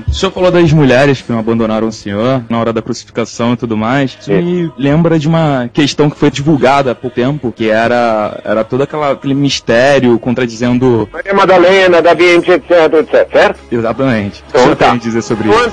O 0.07 0.13
senhor 0.13 0.31
falou 0.31 0.51
das 0.51 0.71
mulheres 0.73 1.21
que 1.21 1.31
abandonaram 1.31 1.87
o 1.87 1.91
senhor 1.91 2.43
na 2.49 2.59
hora 2.59 2.73
da 2.73 2.81
crucificação 2.81 3.53
e 3.53 3.57
tudo 3.57 3.77
mais. 3.77 4.17
Isso 4.19 4.31
É. 4.31 4.41
me 4.41 4.71
lembra 4.77 5.17
de 5.17 5.27
uma 5.27 5.69
questão 5.71 6.09
que 6.09 6.17
foi 6.17 6.29
divulgada 6.29 6.91
há 6.91 6.95
pouco 6.95 7.15
tempo, 7.15 7.53
que 7.55 7.69
era, 7.69 8.41
era 8.43 8.63
todo 8.63 8.81
aquela, 8.83 9.04
aquele 9.11 9.33
mistério 9.33 10.17
contradizendo. 10.19 11.07
Maria 11.11 11.33
Madalena, 11.33 12.01
da 12.01 12.13
Vinci, 12.13 12.51
etc, 12.51 12.71
etc, 12.99 13.31
certo? 13.31 13.59
Exatamente. 13.71 14.41
O 14.41 14.45
Então 14.49 14.61
senhor 14.61 14.75
tá. 14.75 14.85
tem 14.89 14.95
a 14.95 14.99
dizer 14.99 15.21
sobre 15.21 15.49
isso? 15.49 15.71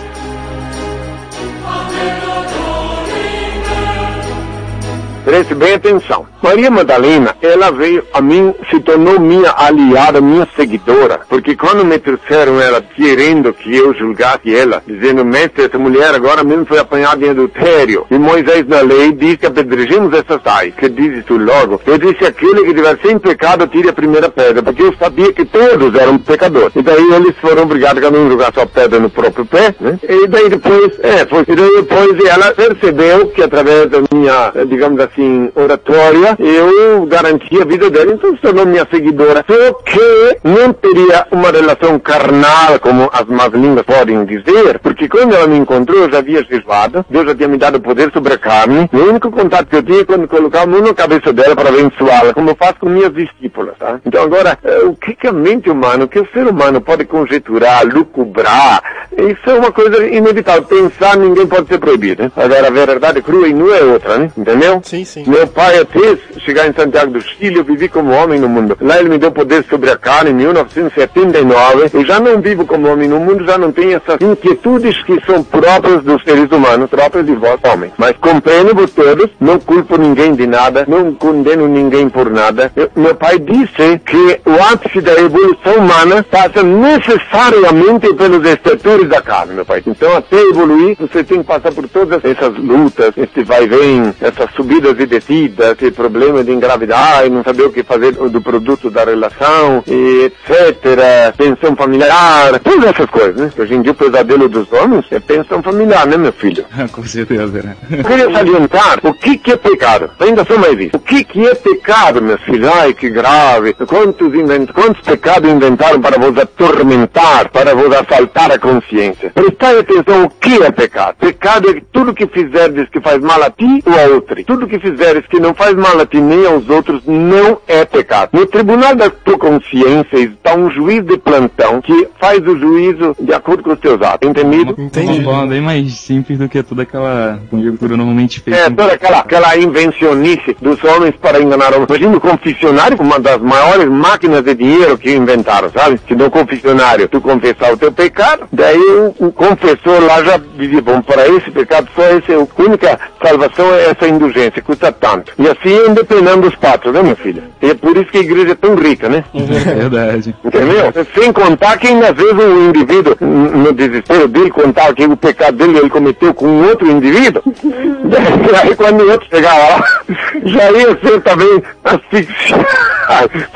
Preste 5.25 5.55
bem 5.55 5.75
atenção. 5.75 6.27
Maria 6.43 6.69
Madalena, 6.69 7.37
ela 7.41 7.71
veio 7.71 8.03
a 8.13 8.21
mim, 8.21 8.53
se 8.69 8.81
tornou 8.81 9.21
minha 9.21 9.55
aliada, 9.57 10.21
minha 10.21 10.49
seguidora, 10.57 11.21
porque 11.29 11.55
quando 11.55 11.85
me 11.85 11.97
trouxeram 11.97 12.61
ela 12.61 12.83
querendo 12.83 13.55
que 13.55 13.77
eu 13.77 13.95
julgasse 13.95 14.53
ela, 14.53 14.83
dizendo, 14.85 15.25
mestre, 15.25 15.67
essa 15.67 15.79
mulher 15.79 16.13
agora 16.13 16.43
mesmo 16.43 16.67
foi 16.67 16.81
apanhada 16.81 17.25
em 17.25 17.31
adultério, 17.31 18.05
e 18.11 18.19
Moisés 18.19 18.67
na 18.67 18.81
lei 18.81 19.13
diz 19.13 19.37
que 19.37 19.47
apedrejemos 19.47 20.13
essas 20.13 20.43
tais, 20.43 20.75
que 20.75 20.89
dizes 20.89 21.25
tu 21.25 21.37
logo, 21.37 21.81
eu 21.87 21.97
disse, 21.97 22.25
aquele 22.25 22.65
que 22.65 22.75
tiver 22.75 22.99
sem 23.01 23.17
pecado, 23.21 23.69
tire 23.69 23.91
a 23.91 23.93
primeira 23.93 24.29
pedra, 24.29 24.65
porque 24.65 24.83
eu 24.83 24.95
sabia 24.99 25.33
que 25.33 25.45
todos 25.45 25.95
eram 25.95 26.19
pecadores. 26.19 26.75
E 26.75 26.83
daí 26.83 27.13
eles 27.13 27.37
foram 27.41 27.63
obrigados 27.63 28.03
a 28.03 28.09
um 28.09 28.29
jogar 28.29 28.53
sua 28.53 28.67
pedra 28.67 28.99
no 28.99 29.09
próprio 29.09 29.47
pé, 29.47 29.73
né? 29.79 29.97
E 30.03 30.27
daí 30.27 30.49
depois, 30.49 30.99
é, 31.01 31.25
foi, 31.25 31.45
e 31.47 31.55
daí 31.55 31.77
depois 31.77 32.25
ela 32.25 32.53
percebeu 32.53 33.29
que 33.29 33.43
através 33.43 33.89
da 33.89 33.99
minha, 34.13 34.51
eh, 34.57 34.65
digamos 34.65 35.01
assim, 35.13 35.51
oratória, 35.55 36.37
eu 36.39 37.07
garanti 37.07 37.61
a 37.61 37.65
vida 37.65 37.91
dela, 37.91 38.13
então 38.13 38.35
se 38.35 38.43
tornou 38.43 38.67
minha 38.67 38.87
seguidora. 38.91 39.45
Só 39.47 39.73
que 39.75 40.39
não 40.43 40.73
teria 40.73 41.27
uma 41.31 41.51
relação 41.51 41.99
carnal, 41.99 42.81
como 42.81 43.11
as 43.13 43.27
más 43.27 43.53
línguas 43.53 43.85
podem 43.85 44.25
dizer, 44.25 44.79
porque 44.81 45.09
quando 45.09 45.35
ela 45.35 45.47
me 45.47 45.59
encontrou, 45.59 46.03
eu 46.03 46.11
já 46.11 46.19
havia 46.19 46.45
jejuado, 46.45 47.05
Deus 47.09 47.27
já 47.27 47.35
tinha 47.35 47.49
me 47.49 47.59
dado 47.59 47.81
poder 47.81 48.11
sobre 48.13 48.35
a 48.35 48.39
carne, 48.39 48.89
e 48.93 48.97
o 48.97 49.11
único 49.11 49.31
contato 49.31 49.67
que 49.67 49.77
eu 49.77 49.83
tinha 49.83 50.01
é 50.01 50.05
quando 50.05 50.27
colocava 50.27 50.65
a 50.65 50.67
mão 50.67 50.81
na 50.81 50.95
cabeça 50.95 51.33
dela 51.33 51.55
para 51.55 51.69
abençoá-la, 51.69 52.33
como 52.33 52.51
eu 52.51 52.57
faço 52.57 52.77
com 52.81 52.89
minhas 52.89 53.13
discípulas, 53.13 53.77
tá? 53.79 54.01
Então 54.05 54.23
agora, 54.23 54.59
eh, 54.65 54.85
o 54.85 54.95
que 54.95 55.15
que 55.15 55.27
a 55.27 55.33
mente 55.33 55.71
humana, 55.71 56.05
o 56.05 56.09
que 56.09 56.19
o 56.19 56.29
ser 56.33 56.47
humano 56.47 56.81
pode 56.81 57.05
conjecturar, 57.05 57.85
lucubrar, 57.85 58.83
isso 59.17 59.51
é 59.51 59.55
uma 59.55 59.71
coisa 59.71 60.07
inevitável. 60.07 60.63
Pensar 60.63 61.17
ninguém 61.17 61.47
pode 61.47 61.69
ser 61.69 61.79
proibido, 61.79 62.25
né? 62.25 62.33
Agora 62.37 62.67
a 62.67 62.71
verdade 62.71 63.23
crua 63.23 63.49
e 63.49 63.55
nua 63.55 63.77
é 63.77 63.85
outra, 63.85 64.19
né? 64.19 64.31
Entendeu? 64.37 64.81
Sim, 64.83 65.02
sim. 65.05 65.25
Meu 65.27 65.47
pai, 65.47 65.79
até 65.79 66.17
chegar 66.41 66.67
em 66.69 66.73
Santiago 66.73 67.13
do 67.13 67.21
Chile, 67.21 67.57
eu 67.57 67.65
vivi 67.65 67.89
como 67.89 68.13
homem 68.13 68.39
no 68.41 68.49
mundo. 68.49 68.77
Lá 68.81 68.99
ele 68.99 69.09
me 69.09 69.19
deu 69.19 69.31
poder 69.31 69.65
sobre 69.69 69.91
a 69.91 69.97
carne 69.97 70.31
em 70.31 70.35
1979. 70.35 71.91
Eu 71.93 72.05
já 72.05 72.21
não 72.21 72.41
vivo 72.41 72.67
como 72.67 72.89
homem 72.89 73.09
no 73.09 73.21
mundo, 73.21 73.45
já 73.45 73.59
não 73.59 73.73
tenho 73.73 73.97
essas 73.97 74.21
inquietudes 74.21 75.03
que 75.05 75.21
são 75.27 75.43
próprias 75.43 76.03
dos 76.03 76.23
seres 76.25 76.51
humanos, 76.51 76.91
próprias 76.91 77.27
de 77.27 77.35
vós, 77.35 77.59
homens. 77.65 77.93
Mas 77.97 78.17
compreendo-vos 78.21 78.91
todos, 78.93 79.31
não 79.41 79.59
culpo 79.59 79.97
ninguém 79.97 80.35
de 80.35 80.47
nada, 80.47 80.85
não 80.89 81.15
condeno 81.15 81.69
ninguém 81.69 82.09
por 82.09 82.31
nada. 82.31 82.73
Eu- 82.77 82.91
meu 82.97 83.15
pai 83.15 83.39
disse 83.39 83.99
que 84.05 84.41
o 84.47 84.73
ápice 84.73 85.01
da 85.01 85.13
evolução 85.15 85.75
humana 85.79 86.25
passa 86.31 86.63
necessariamente 86.63 88.13
pelos 88.15 88.45
estertores 88.47 89.09
da 89.09 89.21
carne, 89.21 89.55
meu 89.55 89.65
pai. 89.65 89.83
Então, 89.87 90.17
até 90.17 90.41
evoluir, 90.41 90.97
você 90.99 91.23
tem 91.25 91.39
que 91.39 91.45
passar 91.47 91.73
por 91.73 91.89
todas 91.89 92.25
essas 92.25 92.57
lutas, 92.57 93.13
esse 93.17 93.43
vai 93.45 93.65
e 93.65 93.67
vem, 93.67 94.15
essas 94.21 94.51
subidas 94.55 94.92
e 94.99 95.07
descidas, 95.07 95.77
esse 95.81 95.91
problema 95.91 96.43
de 96.45 96.53
engravidar 96.53 97.27
e 97.27 97.31
não 97.31 97.43
saber 97.43 97.65
o 97.65 97.73
que 97.73 97.83
fazer 97.83 98.13
do 98.13 98.41
produto 98.41 98.91
da 98.91 99.05
relação, 99.05 99.83
e 99.87 100.25
etc. 100.25 101.35
Pensão 101.37 101.75
familiar, 101.77 102.59
todas 102.61 102.91
essas 102.91 103.07
coisas, 103.07 103.37
né? 103.37 103.53
Hoje 103.59 103.75
em 103.75 103.83
dia 103.83 103.93
o 103.93 103.95
pesadelo 103.95 104.49
dos 104.49 104.73
homens 104.73 105.05
é 105.11 105.21
pensão 105.21 105.63
familiar, 105.63 106.07
né, 106.07 106.17
meu 106.17 106.33
filho? 106.33 106.65
Com 106.93 107.05
certeza, 107.05 107.63
né? 107.63 107.77
Eu 107.91 108.05
queria 108.05 108.31
salientar 108.31 108.99
o 109.03 109.15
que, 109.15 109.39
que 109.39 109.53
é 109.53 109.57
pecado. 109.57 110.11
Ainda 110.21 110.45
sou 110.45 110.59
mais 110.59 110.79
isso. 110.79 110.97
O 110.97 111.01
que, 111.01 111.25
que 111.25 111.47
é 111.47 111.55
pecado, 111.55 112.23
meus 112.23 112.41
filhos? 112.43 112.71
Ai, 112.73 112.95
que 112.95 113.09
grave. 113.09 113.75
Quantos, 113.75 114.35
invent... 114.35 114.71
Quantos 114.73 115.03
pecados 115.03 115.51
inventaram 115.51 116.01
para 116.01 116.19
vos 116.19 116.37
atormentar, 116.39 117.51
para 117.51 117.75
vos 117.75 117.95
assaltar 117.95 118.51
a 118.51 118.59
consciência? 118.59 119.31
Prestai 119.31 119.79
atenção 119.79 120.25
o 120.25 120.31
que 120.31 120.63
é 120.63 120.71
pecado. 120.71 121.17
Pecado 121.19 121.71
é 121.71 121.83
tudo 121.93 122.15
que 122.15 122.27
fizerdes 122.27 122.89
que 122.89 123.01
faz 123.01 123.21
mal 123.21 123.43
a 123.43 123.51
ti 123.51 123.83
ou 123.85 123.93
a 123.93 124.15
outro. 124.15 124.43
Tudo 124.45 124.67
que 124.67 124.79
fizeres 124.83 125.27
que 125.27 125.41
não 125.41 125.55
faz 125.55 125.75
mal 125.75 125.99
a 125.99 126.05
ti 126.05 126.21
nem 126.21 126.45
aos 126.47 126.69
outros 126.69 127.03
não 127.07 127.59
é 127.67 127.85
pecado. 127.85 128.31
No 128.33 128.45
tribunal 128.47 128.95
da 128.95 129.09
tua 129.09 129.39
consciência 129.39 130.19
está 130.19 130.55
um 130.55 130.71
juiz 130.71 131.05
de 131.05 131.17
plantão 131.17 131.81
que 131.81 132.09
faz 132.21 132.41
o 132.41 132.59
juízo 132.59 133.17
de 133.19 133.33
acordo 133.33 133.63
com 133.63 133.73
os 133.73 133.79
teus 133.79 134.03
atos. 134.03 134.29
Entendido? 134.29 134.75
Entendi. 134.77 135.21
Uma 135.21 135.25
forma 135.25 135.47
bem 135.47 135.61
mais 135.61 135.95
simples 135.95 136.39
do 136.39 136.49
que 136.49 136.63
toda 136.63 136.83
aquela 136.83 137.41
conjectura 137.49 137.97
normalmente 137.97 138.41
feita. 138.41 138.61
É, 138.61 138.71
toda 138.71 138.93
aquela, 138.93 139.19
aquela 139.21 139.57
invencionice 139.57 140.57
dos 140.61 140.83
homens 140.85 141.15
para 141.21 141.41
enganar 141.41 141.73
homens. 141.73 141.89
Imagina 141.89 142.17
o 142.17 142.21
confessionário, 142.21 143.01
uma 143.01 143.19
das 143.19 143.39
maiores 143.39 143.89
máquinas 143.89 144.43
de 144.43 144.55
dinheiro 144.55 144.99
que 144.99 145.15
inventaram, 145.15 145.71
sabe? 145.71 146.01
Se 146.07 146.15
no 146.15 146.31
confessionário 146.31 147.09
tu 147.09 147.21
confessar 147.21 147.73
o 147.73 147.77
teu 147.77 147.93
pecado, 147.93 148.49
daí 148.53 148.79
o, 148.79 149.27
o 149.27 149.33
confessor 149.33 150.03
lá 150.05 150.23
já 150.25 150.41
dizia, 150.57 150.83
bom, 150.83 151.01
para 151.03 151.29
esse 151.29 151.51
pecado 151.51 151.89
só 151.95 152.03
essa, 152.03 152.33
a 152.35 152.63
única 152.63 152.99
salvação 153.25 153.73
é 153.75 153.91
essa 153.91 154.09
indulgência, 154.09 154.63
custa 154.73 154.91
tanto. 154.91 155.33
E 155.39 155.49
assim 155.49 155.91
independendo 155.91 156.43
dos 156.43 156.57
patos, 156.57 156.93
né, 156.93 157.03
meu 157.03 157.17
filho? 157.17 157.43
E 157.61 157.71
é 157.71 157.75
por 157.75 157.97
isso 157.97 158.11
que 158.11 158.19
a 158.19 158.23
igreja 158.23 158.53
é 158.53 158.55
tão 158.55 158.75
rica, 158.75 159.09
né? 159.09 159.25
É 159.35 159.75
verdade. 159.75 160.35
Entendeu? 160.45 160.93
Sem 161.15 161.33
contar 161.33 161.79
que 161.79 161.89
às 161.89 162.17
vezes 162.17 162.33
o 162.33 162.69
indivíduo, 162.69 163.17
no 163.21 163.73
desespero 163.73 164.27
dele, 164.29 164.51
contar 164.51 164.95
que 164.95 165.05
o 165.05 165.17
pecado 165.17 165.57
dele 165.57 165.79
ele 165.79 165.91
cometeu 165.91 166.33
com 166.33 166.63
outro 166.63 166.89
indivíduo, 166.89 167.43
e 167.63 168.57
aí 168.57 168.75
quando 168.75 169.03
o 169.03 169.11
outro 169.11 169.29
chegava 169.31 169.59
lá, 169.59 169.85
já 170.45 170.71
ia 170.71 170.99
ser 171.03 171.21
também 171.21 171.63
asfixiado. 171.85 172.67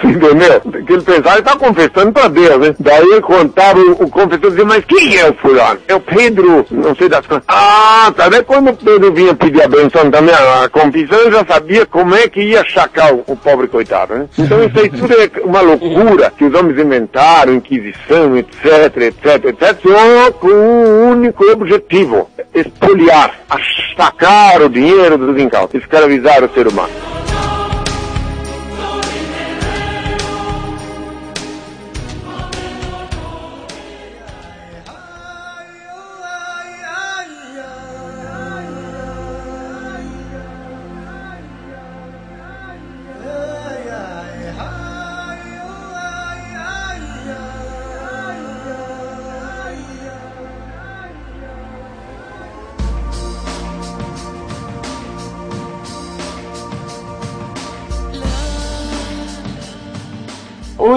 Entendeu? 0.02 0.60
Que 0.84 0.92
ele 0.92 1.02
pensava, 1.02 1.34
ele 1.36 1.42
tá 1.42 1.56
confessando 1.56 2.12
para 2.12 2.28
Deus, 2.28 2.58
né? 2.58 2.74
Daí 2.78 3.20
contava, 3.20 3.78
o, 3.78 4.08
confessor 4.08 4.50
dizia, 4.50 4.64
mas 4.64 4.84
quem 4.84 5.16
é 5.16 5.28
o 5.28 5.34
fulano? 5.34 5.80
É 5.88 5.94
o 5.94 6.00
Pedro, 6.00 6.66
não 6.70 6.94
sei 6.94 7.08
das 7.08 7.26
coisas. 7.26 7.44
Ah, 7.48 8.12
tá? 8.16 8.26
Quando 8.44 8.70
o 8.70 8.76
Pedro 8.76 9.12
vinha 9.12 9.34
pedir 9.34 9.62
a 9.62 9.68
benção 9.68 10.10
também, 10.10 10.34
a 10.34 10.68
confissão, 10.68 11.30
já 11.30 11.44
sabia 11.44 11.86
como 11.86 12.14
é 12.14 12.28
que 12.28 12.40
ia 12.40 12.64
chacar 12.64 13.14
o, 13.14 13.24
o 13.26 13.36
pobre 13.36 13.68
coitado, 13.68 14.14
né? 14.14 14.28
Então 14.38 14.62
isso 14.64 14.78
aí 14.78 14.88
tudo 14.88 15.14
é 15.14 15.30
uma 15.44 15.60
loucura 15.60 16.32
que 16.36 16.44
os 16.44 16.54
homens 16.54 16.78
inventaram, 16.78 17.54
Inquisição, 17.54 18.36
etc, 18.36 18.96
etc, 18.96 19.44
etc, 19.46 19.78
só 19.82 20.32
com 20.32 20.48
um 20.48 21.10
único 21.10 21.44
objetivo, 21.50 22.28
espoliar, 22.54 23.34
achacar 23.48 24.62
o 24.62 24.68
dinheiro 24.68 25.16
dos 25.18 25.40
incautos, 25.40 25.80
escravizar 25.80 26.44
o 26.44 26.48
ser 26.52 26.66
humano. 26.66 27.15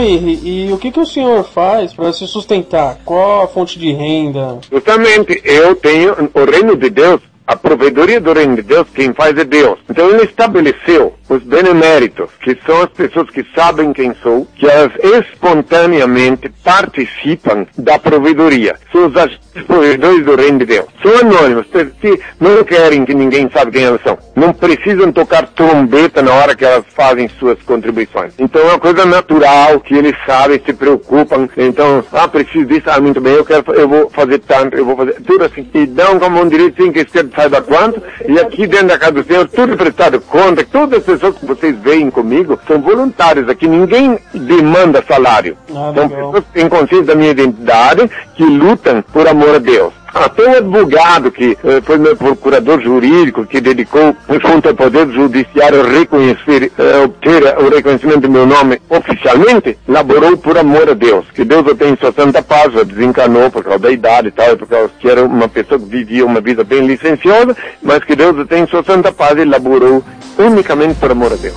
E 0.01 0.71
o 0.71 0.77
que, 0.77 0.91
que 0.91 0.99
o 0.99 1.05
senhor 1.05 1.43
faz 1.43 1.93
para 1.93 2.11
se 2.13 2.27
sustentar? 2.27 2.99
Qual 3.05 3.43
a 3.43 3.47
fonte 3.47 3.77
de 3.77 3.91
renda? 3.91 4.59
Justamente, 4.71 5.41
eu 5.43 5.75
tenho 5.75 6.15
o 6.33 6.45
reino 6.45 6.75
de 6.75 6.89
Deus, 6.89 7.21
a 7.45 7.55
provedoria 7.55 8.21
do 8.21 8.33
reino 8.33 8.55
de 8.55 8.61
Deus, 8.61 8.87
quem 8.93 9.13
faz 9.13 9.37
é 9.37 9.43
Deus. 9.43 9.79
Então 9.89 10.09
ele 10.09 10.23
estabeleceu 10.23 11.13
os 11.29 11.43
beneméritos, 11.43 12.29
que 12.41 12.57
são 12.65 12.81
as 12.81 12.89
pessoas 12.89 13.29
que 13.29 13.45
sabem 13.55 13.93
quem 13.93 14.13
sou, 14.21 14.47
que 14.55 14.67
elas 14.67 14.91
espontaneamente 15.03 16.49
participam 16.63 17.67
da 17.77 17.99
provedoria. 17.99 18.75
São 18.91 19.07
os 19.07 19.15
agentes 19.15 19.39
provedores 19.67 20.25
do 20.25 20.35
reino 20.35 20.59
de 20.59 20.65
Deus. 20.65 20.87
São 21.01 21.17
anônimos, 21.19 21.67
não 22.39 22.63
querem 22.63 23.05
que 23.05 23.13
ninguém 23.13 23.49
saiba 23.53 23.71
quem 23.71 23.83
elas 23.83 24.01
são. 24.01 24.17
Não 24.35 24.51
precisam 24.51 25.11
tocar 25.11 25.47
trombeta 25.47 26.21
na 26.21 26.33
hora 26.33 26.55
que 26.55 26.65
elas 26.65 26.85
fazem 26.95 27.29
suas 27.39 27.61
contribuições. 27.61 28.33
Então 28.39 28.61
é 28.61 28.65
uma 28.65 28.79
coisa 28.79 29.05
natural 29.05 29.79
que 29.79 29.95
eles 29.95 30.15
sabem, 30.25 30.61
se 30.65 30.73
preocupam. 30.73 31.47
Então, 31.57 32.03
ah, 32.11 32.27
preciso 32.27 32.65
disso, 32.65 32.83
ah, 32.87 32.99
muito 32.99 33.21
bem, 33.21 33.33
eu 33.33 33.45
quero, 33.45 33.63
eu 33.73 33.87
vou 33.87 34.09
fazer 34.09 34.39
tanto, 34.39 34.75
eu 34.75 34.85
vou 34.85 34.95
fazer 34.95 35.13
tudo 35.25 35.45
assim. 35.45 35.67
E 35.73 35.85
dão 35.85 36.19
como 36.19 36.41
um 36.41 36.47
direito 36.47 36.81
sem 36.81 36.91
que 36.91 36.99
esquerda 36.99 37.31
saiba 37.35 37.61
quanto. 37.61 38.01
E 38.27 38.39
aqui 38.39 38.65
dentro 38.65 38.87
da 38.87 38.97
casa 38.97 39.11
do 39.11 39.23
Senhor, 39.23 39.47
tudo 39.47 39.77
prestado 39.77 40.19
conta, 40.21 40.65
todas 40.65 41.07
as 41.07 41.18
pessoas 41.19 41.37
que 41.37 41.45
vocês 41.45 41.77
veem 41.79 42.09
comigo 42.09 42.57
são 42.65 42.81
voluntários 42.81 43.49
aqui, 43.49 43.67
ninguém 43.67 44.17
demanda 44.33 45.03
salário. 45.05 45.57
Ah, 45.69 45.91
são 45.93 46.09
pessoas 46.09 46.43
que 46.45 46.51
têm 46.53 46.69
consciência 46.69 47.03
da 47.07 47.15
minha 47.15 47.31
identidade, 47.31 48.09
que 48.35 48.43
lutam 48.43 49.03
por 49.13 49.27
amor 49.27 49.55
a 49.55 49.59
Deus. 49.59 49.93
Até 50.13 50.43
o 50.43 50.57
advogado 50.57 51.31
que 51.31 51.57
eh, 51.63 51.81
foi 51.83 51.97
meu 51.97 52.15
procurador 52.15 52.81
jurídico, 52.81 53.45
que 53.45 53.61
dedicou 53.61 54.15
junto 54.43 54.69
ao 54.69 54.75
Poder 54.75 55.07
Judiciário 55.09 55.83
reconhecer, 55.83 56.71
eh, 56.77 56.97
obter 57.03 57.43
o 57.59 57.69
reconhecimento 57.69 58.21
do 58.21 58.29
meu 58.29 58.45
nome 58.45 58.81
oficialmente, 58.89 59.77
laborou 59.87 60.35
por 60.37 60.57
amor 60.57 60.89
a 60.89 60.93
Deus. 60.93 61.25
Que 61.33 61.45
Deus 61.45 61.65
o 61.67 61.75
tenha 61.75 61.91
em 61.91 61.97
sua 61.97 62.11
santa 62.11 62.41
paz, 62.41 62.73
já 62.73 62.83
desencanou 62.83 63.51
por 63.51 63.63
causa 63.63 63.79
da 63.79 63.91
idade 63.91 64.29
e 64.29 64.31
tal, 64.31 64.57
por 64.57 64.67
causa 64.67 64.91
que 64.99 65.07
era 65.07 65.23
uma 65.23 65.47
pessoa 65.47 65.79
que 65.79 65.85
vivia 65.85 66.25
uma 66.25 66.41
vida 66.41 66.63
bem 66.63 66.85
licenciosa, 66.85 67.55
mas 67.81 68.03
que 68.03 68.15
Deus 68.15 68.37
o 68.37 68.45
tenha 68.45 68.63
em 68.63 68.67
sua 68.67 68.83
santa 68.83 69.11
paz 69.11 69.37
e 69.37 69.45
laborou 69.45 70.03
unicamente 70.37 70.95
por 70.95 71.11
amor 71.11 71.33
a 71.33 71.35
Deus. 71.35 71.55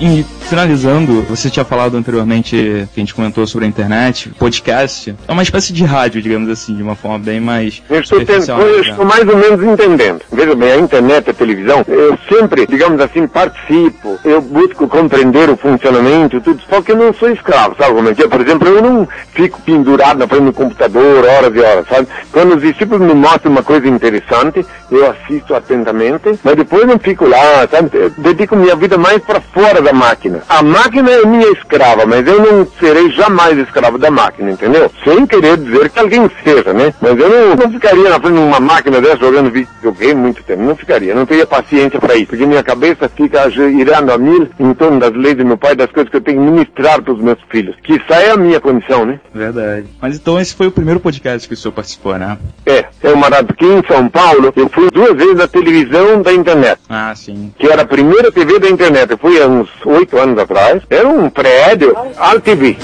E 0.00 0.24
finalizando, 0.50 1.22
você 1.22 1.48
tinha 1.48 1.64
falado 1.64 1.96
anteriormente 1.96 2.56
que 2.92 3.00
a 3.00 3.00
gente 3.00 3.14
comentou 3.14 3.46
sobre 3.46 3.66
a 3.66 3.68
internet, 3.68 4.30
podcast. 4.30 5.14
É 5.28 5.32
uma 5.32 5.44
espécie 5.44 5.72
de 5.72 5.84
rádio, 5.84 6.20
digamos 6.20 6.50
assim, 6.50 6.74
de 6.74 6.82
uma 6.82 6.96
forma 6.96 7.20
bem 7.20 7.38
mais 7.38 7.80
Eu 7.88 8.00
estou, 8.00 8.18
tendo, 8.18 8.42
superficial, 8.42 8.60
eu 8.60 8.82
né? 8.82 8.90
estou 8.90 9.04
mais 9.04 9.28
ou 9.28 9.36
menos 9.36 9.62
entendendo. 9.62 10.22
Veja 10.32 10.56
bem, 10.56 10.72
a 10.72 10.76
internet, 10.78 11.30
a 11.30 11.32
televisão, 11.32 11.84
eu 11.86 12.18
sempre, 12.28 12.66
digamos 12.66 13.00
assim, 13.00 13.28
participo, 13.28 14.18
eu 14.24 14.42
busco 14.42 14.88
compreender 14.88 15.48
o 15.48 15.56
funcionamento, 15.56 16.40
tudo, 16.40 16.60
só 16.68 16.82
que 16.82 16.90
eu 16.90 16.96
não 16.96 17.14
sou 17.14 17.30
escravo, 17.30 17.76
sabe 17.78 17.94
como 17.94 18.08
é 18.08 18.14
que 18.14 18.24
é? 18.24 18.26
Por 18.26 18.40
exemplo, 18.40 18.68
eu 18.68 18.82
não 18.82 19.08
fico 19.32 19.60
pendurado 19.62 20.18
na 20.18 20.26
frente 20.26 20.46
do 20.46 20.52
computador 20.52 21.24
horas 21.26 21.54
e 21.54 21.60
horas, 21.60 21.86
sabe? 21.88 22.08
Quando 22.32 22.56
os 22.56 22.62
discípulos 22.62 23.06
me 23.06 23.14
mostram 23.14 23.52
uma 23.52 23.62
coisa 23.62 23.86
interessante, 23.86 24.66
eu 24.90 25.08
assisto 25.08 25.54
atentamente, 25.54 26.40
mas 26.42 26.56
depois 26.56 26.88
não 26.88 26.98
fico 26.98 27.24
lá, 27.24 27.68
sabe? 27.70 27.90
Eu 27.92 28.10
dedico 28.18 28.56
minha 28.56 28.74
vida 28.74 28.98
mais 28.98 29.22
para 29.22 29.40
fora 29.40 29.80
da 29.80 29.92
máquina. 29.92 30.39
A 30.48 30.62
máquina 30.62 31.10
é 31.10 31.24
minha 31.26 31.50
escrava, 31.52 32.06
mas 32.06 32.26
eu 32.26 32.40
não 32.40 32.66
serei 32.78 33.10
jamais 33.10 33.58
escravo 33.58 33.98
da 33.98 34.10
máquina, 34.10 34.50
entendeu? 34.50 34.90
Sem 35.04 35.26
querer 35.26 35.56
dizer 35.56 35.90
que 35.90 35.98
alguém 35.98 36.30
seja, 36.44 36.72
né? 36.72 36.94
Mas 37.00 37.18
eu 37.18 37.28
não, 37.28 37.56
não 37.56 37.70
ficaria 37.70 38.10
na 38.10 38.20
frente 38.20 38.34
de 38.34 38.40
uma 38.40 38.60
máquina 38.60 39.00
dessa 39.00 39.18
jogando 39.18 39.50
videogame 39.50 40.20
muito 40.20 40.42
tempo. 40.42 40.62
Não 40.62 40.76
ficaria, 40.76 41.14
não 41.14 41.26
teria 41.26 41.46
paciência 41.46 41.98
para 42.00 42.14
isso. 42.16 42.26
Porque 42.26 42.46
minha 42.46 42.62
cabeça 42.62 43.08
fica 43.08 43.48
girando 43.50 44.10
a 44.10 44.18
mil 44.18 44.48
em 44.58 44.74
torno 44.74 44.98
das 44.98 45.12
leis 45.12 45.36
do 45.36 45.44
meu 45.44 45.56
pai, 45.56 45.74
das 45.74 45.90
coisas 45.90 46.10
que 46.10 46.16
eu 46.16 46.20
tenho 46.20 46.40
que 46.40 46.50
ministrar 46.50 47.02
para 47.02 47.12
os 47.12 47.20
meus 47.20 47.38
filhos. 47.50 47.76
Que 47.82 47.94
isso 47.94 48.12
é 48.12 48.30
a 48.30 48.36
minha 48.36 48.60
condição, 48.60 49.04
né? 49.04 49.20
Verdade. 49.34 49.86
Mas 50.00 50.16
então 50.16 50.38
esse 50.40 50.54
foi 50.54 50.66
o 50.66 50.72
primeiro 50.72 51.00
podcast 51.00 51.46
que 51.46 51.54
o 51.54 51.56
senhor 51.56 51.72
participou, 51.72 52.18
né? 52.18 52.38
É, 52.66 52.86
é 53.02 53.12
uma 53.12 53.28
aqui 53.28 53.64
em 53.64 53.82
São 53.86 54.08
Paulo, 54.08 54.52
eu 54.56 54.68
fui 54.68 54.90
duas 54.90 55.14
vezes 55.14 55.36
na 55.36 55.46
televisão 55.46 56.22
da 56.22 56.32
internet. 56.32 56.80
Ah, 56.88 57.12
sim. 57.14 57.52
que 57.58 57.66
era 57.66 57.82
a 57.82 57.86
primeira 57.86 58.32
TV 58.32 58.58
da 58.58 58.68
internet. 58.68 59.10
Eu 59.10 59.18
fui 59.18 59.40
há 59.40 59.46
uns 59.46 59.68
oito 59.84 60.18
anos 60.18 60.29
atrás. 60.38 60.82
Era 60.88 61.08
um 61.08 61.28
prédio, 61.30 61.96
AltV. 62.16 62.76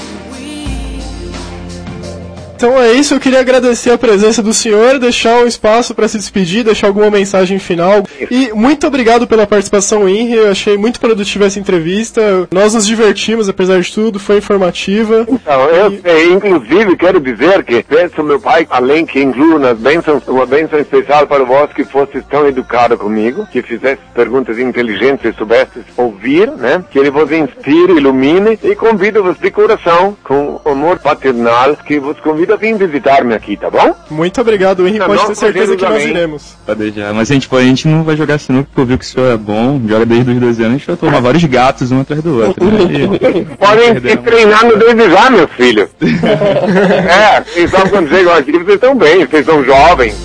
Então 2.57 2.81
é 2.81 2.91
isso, 2.91 3.13
eu 3.13 3.19
queria 3.19 3.39
agradecer 3.39 3.91
a 3.91 3.99
presença 3.99 4.41
do 4.41 4.51
senhor, 4.51 4.97
deixar 4.97 5.43
um 5.43 5.45
espaço 5.45 5.93
para 5.93 6.07
se 6.07 6.17
despedir, 6.17 6.63
deixar 6.63 6.87
alguma 6.87 7.11
mensagem 7.11 7.59
final. 7.59 8.03
E 8.31 8.51
muito 8.51 8.87
obrigado 8.87 9.27
pela 9.27 9.45
participação, 9.45 10.09
Henry. 10.09 10.33
Eu 10.33 10.49
achei 10.49 10.75
muito 10.75 10.99
produtiva 10.99 11.45
essa 11.45 11.59
entrevista. 11.59 12.47
Nós 12.49 12.73
nos 12.73 12.87
divertimos, 12.87 13.47
apesar 13.47 13.79
de 13.79 13.93
tudo, 13.93 14.19
foi 14.19 14.39
informativa. 14.39 15.23
Então, 15.29 15.69
eu, 15.69 15.99
é, 16.03 16.23
inclusive, 16.25 16.97
quero 16.97 17.19
dizer 17.19 17.63
que 17.63 17.83
peço 17.83 18.21
ao 18.21 18.25
meu 18.25 18.39
pai, 18.39 18.65
além 18.71 19.05
que 19.05 19.21
incluo 19.21 19.59
nas 19.59 19.77
bênçãos, 19.77 20.27
uma 20.27 20.47
bênção 20.47 20.79
especial 20.79 21.27
para 21.27 21.43
vós 21.43 21.71
que 21.71 21.83
fostes 21.83 22.23
tão 22.27 22.47
educado 22.47 22.97
comigo, 22.97 23.45
que 23.51 23.61
fizestes 23.61 24.03
perguntas 24.15 24.57
inteligentes 24.57 25.31
e 25.31 25.37
soubestes 25.37 25.83
ouvir, 25.95 26.49
né? 26.49 26.83
Que 26.89 26.97
ele 26.97 27.11
vos 27.11 27.31
inspire, 27.31 27.93
ilumine 27.93 28.57
e 28.63 28.75
convido-vos 28.75 29.37
de 29.37 29.51
coração, 29.51 30.17
com 30.23 30.59
amor 30.65 30.97
paternal, 30.97 31.75
que 31.85 31.99
vos 31.99 32.19
convido 32.19 32.46
a 32.53 32.57
vir 32.57 32.75
visitar-me 32.77 33.33
aqui, 33.33 33.57
tá 33.57 33.69
bom? 33.69 33.95
Muito 34.09 34.39
obrigado, 34.41 34.87
Henry. 34.87 34.99
Tá 34.99 35.05
Pode 35.05 35.27
ter 35.27 35.35
certeza 35.35 35.75
que 35.75 35.83
nós 35.83 36.03
iremos. 36.03 36.55
Pode 36.65 36.91
já. 36.91 37.13
Mas 37.13 37.29
a 37.29 37.33
gente, 37.33 37.47
pô, 37.47 37.57
a 37.57 37.63
gente 37.63 37.87
não 37.87 38.03
vai 38.03 38.15
jogar 38.15 38.37
sinuca 38.39 38.67
porque 38.67 38.81
eu 38.81 38.85
vi 38.85 38.97
que 38.97 39.05
o 39.05 39.07
senhor 39.07 39.33
é 39.33 39.37
bom, 39.37 39.81
joga 39.87 40.05
desde 40.05 40.31
os 40.31 40.39
12 40.39 40.63
anos, 40.63 40.75
a 40.75 40.77
gente 40.77 40.87
vai 40.87 40.95
tomar 40.97 41.19
vários 41.19 41.43
gatos 41.45 41.91
um 41.91 42.01
atrás 42.01 42.21
do 42.21 42.43
outro. 42.43 42.65
Né? 42.65 42.79
E- 42.83 43.45
Podem 43.57 43.93
se 43.99 44.17
treinar 44.17 44.65
no 44.65 45.09
já, 45.09 45.29
meus 45.29 45.51
filhos. 45.51 45.89
é, 46.01 47.41
vocês 47.41 47.69
sabem 47.71 47.89
quando 47.89 48.09
chegam 48.09 48.33
aqui, 48.33 48.51
vocês 48.51 48.75
estão 48.75 48.95
bem, 48.95 49.25
vocês 49.25 49.45
são 49.45 49.63
jovens. 49.63 50.15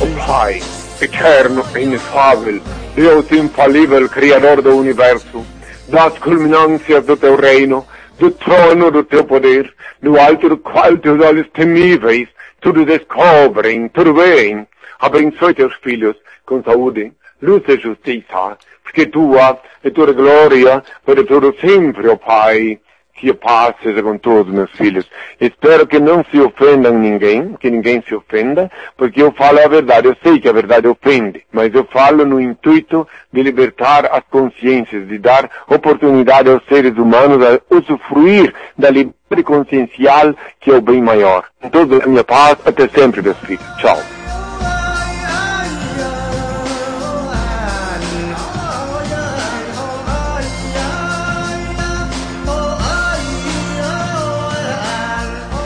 O 0.00 0.26
Pai, 0.26 0.62
eterno 1.00 1.64
e 1.76 1.80
inefável, 1.80 2.60
Deus 2.94 3.30
infalível, 3.32 4.08
Criador 4.08 4.62
do 4.62 4.76
Universo, 4.76 5.44
das 5.90 6.18
culminâncias 6.18 7.04
do 7.04 7.16
teu 7.16 7.36
reino, 7.36 7.86
do 8.18 8.30
trono 8.30 8.90
do 8.90 9.02
teu 9.02 9.24
poder, 9.24 9.72
do 10.00 10.18
alto 10.18 10.48
do 10.48 10.56
qual 10.56 10.96
teus 10.96 11.20
olhos 11.20 11.48
temíveis 11.52 12.28
tudo 12.60 12.84
descobrem, 12.84 13.88
tudo 13.88 14.14
veem. 14.14 14.66
Abençoe 14.98 15.54
teus 15.54 15.74
filhos 15.76 16.16
com 16.44 16.62
saúde, 16.62 17.12
luz 17.40 17.62
e 17.68 17.78
justiça, 17.78 18.58
porque 18.84 19.06
tua 19.06 19.58
é 19.82 19.90
tua 19.90 20.12
glória 20.12 20.82
para 21.04 21.24
todo 21.24 21.54
sempre, 21.60 22.08
ó 22.08 22.16
Pai. 22.16 22.78
Que 23.20 23.28
a 23.28 23.34
paz 23.34 23.74
seja 23.82 24.02
com 24.02 24.16
todos 24.16 24.50
meus 24.50 24.70
filhos. 24.70 25.04
Espero 25.38 25.86
que 25.86 26.00
não 26.00 26.24
se 26.30 26.40
ofendam 26.40 26.98
ninguém, 26.98 27.54
que 27.60 27.68
ninguém 27.68 28.02
se 28.08 28.14
ofenda, 28.14 28.70
porque 28.96 29.20
eu 29.20 29.30
falo 29.32 29.60
a 29.62 29.68
verdade. 29.68 30.08
Eu 30.08 30.16
sei 30.22 30.40
que 30.40 30.48
a 30.48 30.52
verdade 30.52 30.88
ofende, 30.88 31.44
mas 31.52 31.74
eu 31.74 31.84
falo 31.84 32.24
no 32.24 32.40
intuito 32.40 33.06
de 33.30 33.42
libertar 33.42 34.06
as 34.06 34.22
consciências, 34.30 35.06
de 35.06 35.18
dar 35.18 35.50
oportunidade 35.68 36.48
aos 36.48 36.64
seres 36.66 36.96
humanos 36.96 37.44
a 37.44 37.60
usufruir 37.76 38.54
da 38.78 38.88
liberdade 38.88 39.20
consciencial 39.44 40.34
que 40.58 40.70
é 40.70 40.74
o 40.74 40.80
bem 40.80 41.02
maior. 41.02 41.44
Toda 41.70 42.02
a 42.02 42.06
minha 42.06 42.24
paz, 42.24 42.56
até 42.64 42.88
sempre, 42.88 43.20
meus 43.20 43.38
filhos. 43.40 43.64
Tchau. 43.76 44.19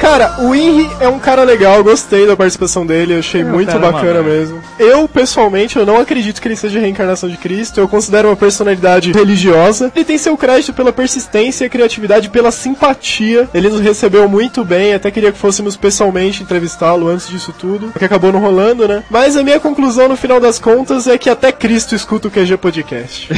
Cara, 0.04 0.36
o 0.40 0.54
Henry 0.54 0.88
é 1.00 1.08
um 1.08 1.18
cara 1.18 1.42
legal, 1.44 1.82
gostei 1.82 2.26
da 2.26 2.36
participação 2.36 2.84
dele, 2.84 3.14
achei 3.18 3.40
É, 3.40 3.44
muito 3.44 3.70
é 3.70 3.78
bacana 3.78 4.20
uma- 4.20 4.22
mesmo. 4.28 4.60
Eu, 4.78 5.08
pessoalmente, 5.08 5.78
eu 5.78 5.86
não 5.86 5.98
acredito 5.98 6.42
que 6.42 6.46
ele 6.46 6.56
seja 6.56 6.78
a 6.78 6.82
reencarnação 6.82 7.26
de 7.28 7.38
Cristo, 7.38 7.80
eu 7.80 7.88
considero 7.88 8.28
uma 8.28 8.36
personalidade 8.36 9.12
religiosa. 9.12 9.90
Ele 9.96 10.04
tem 10.04 10.18
seu 10.18 10.36
crédito 10.36 10.74
pela 10.74 10.92
persistência, 10.92 11.68
criatividade, 11.70 12.28
pela 12.28 12.50
simpatia. 12.50 13.48
Ele 13.54 13.70
nos 13.70 13.80
recebeu 13.80 14.28
muito 14.28 14.62
bem, 14.62 14.92
até 14.92 15.10
queria 15.10 15.32
que 15.32 15.38
fôssemos 15.38 15.74
pessoalmente 15.74 16.42
entrevistá-lo 16.42 17.08
antes 17.08 17.26
disso 17.26 17.54
tudo, 17.58 17.90
que 17.98 18.04
acabou 18.04 18.30
não 18.30 18.40
rolando, 18.40 18.86
né? 18.86 19.02
Mas 19.10 19.36
a 19.38 19.42
minha 19.42 19.58
conclusão, 19.58 20.06
no 20.06 20.16
final 20.16 20.38
das 20.38 20.58
contas, 20.58 21.06
é 21.08 21.16
que 21.16 21.30
até 21.30 21.50
Cristo 21.50 21.94
escuta 21.94 22.28
o 22.28 22.30
QG 22.30 22.58
Podcast. 22.58 23.28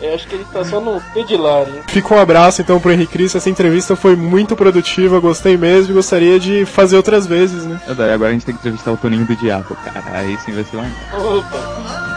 Eu 0.00 0.12
acho 0.14 0.28
que 0.28 0.34
ele 0.34 0.44
tá 0.52 0.62
só 0.62 0.78
no 0.78 1.00
pedilar, 1.14 1.62
hein? 1.62 1.80
Fica 1.88 2.14
um 2.14 2.20
abraço 2.20 2.60
então 2.60 2.78
pro 2.78 2.92
Henrique 2.92 3.12
Cristo. 3.14 3.38
Essa 3.38 3.48
entrevista 3.48 3.96
foi 3.96 4.14
muito 4.14 4.54
produtiva, 4.54 5.18
gostei 5.20 5.53
mesmo 5.56 5.92
e 5.92 5.94
gostaria 5.94 6.38
de 6.38 6.64
fazer 6.64 6.96
outras 6.96 7.26
vezes, 7.26 7.64
né? 7.64 7.80
Agora 7.88 8.30
a 8.30 8.32
gente 8.32 8.46
tem 8.46 8.54
que 8.54 8.60
entrevistar 8.60 8.92
o 8.92 8.96
Toninho 8.96 9.26
do 9.26 9.36
Diabo, 9.36 9.76
cara. 9.76 10.18
Aí 10.18 10.36
sim 10.38 10.52
vai 10.52 10.64
ser 10.64 10.76
lá. 10.76 10.86
Opa. 11.12 12.13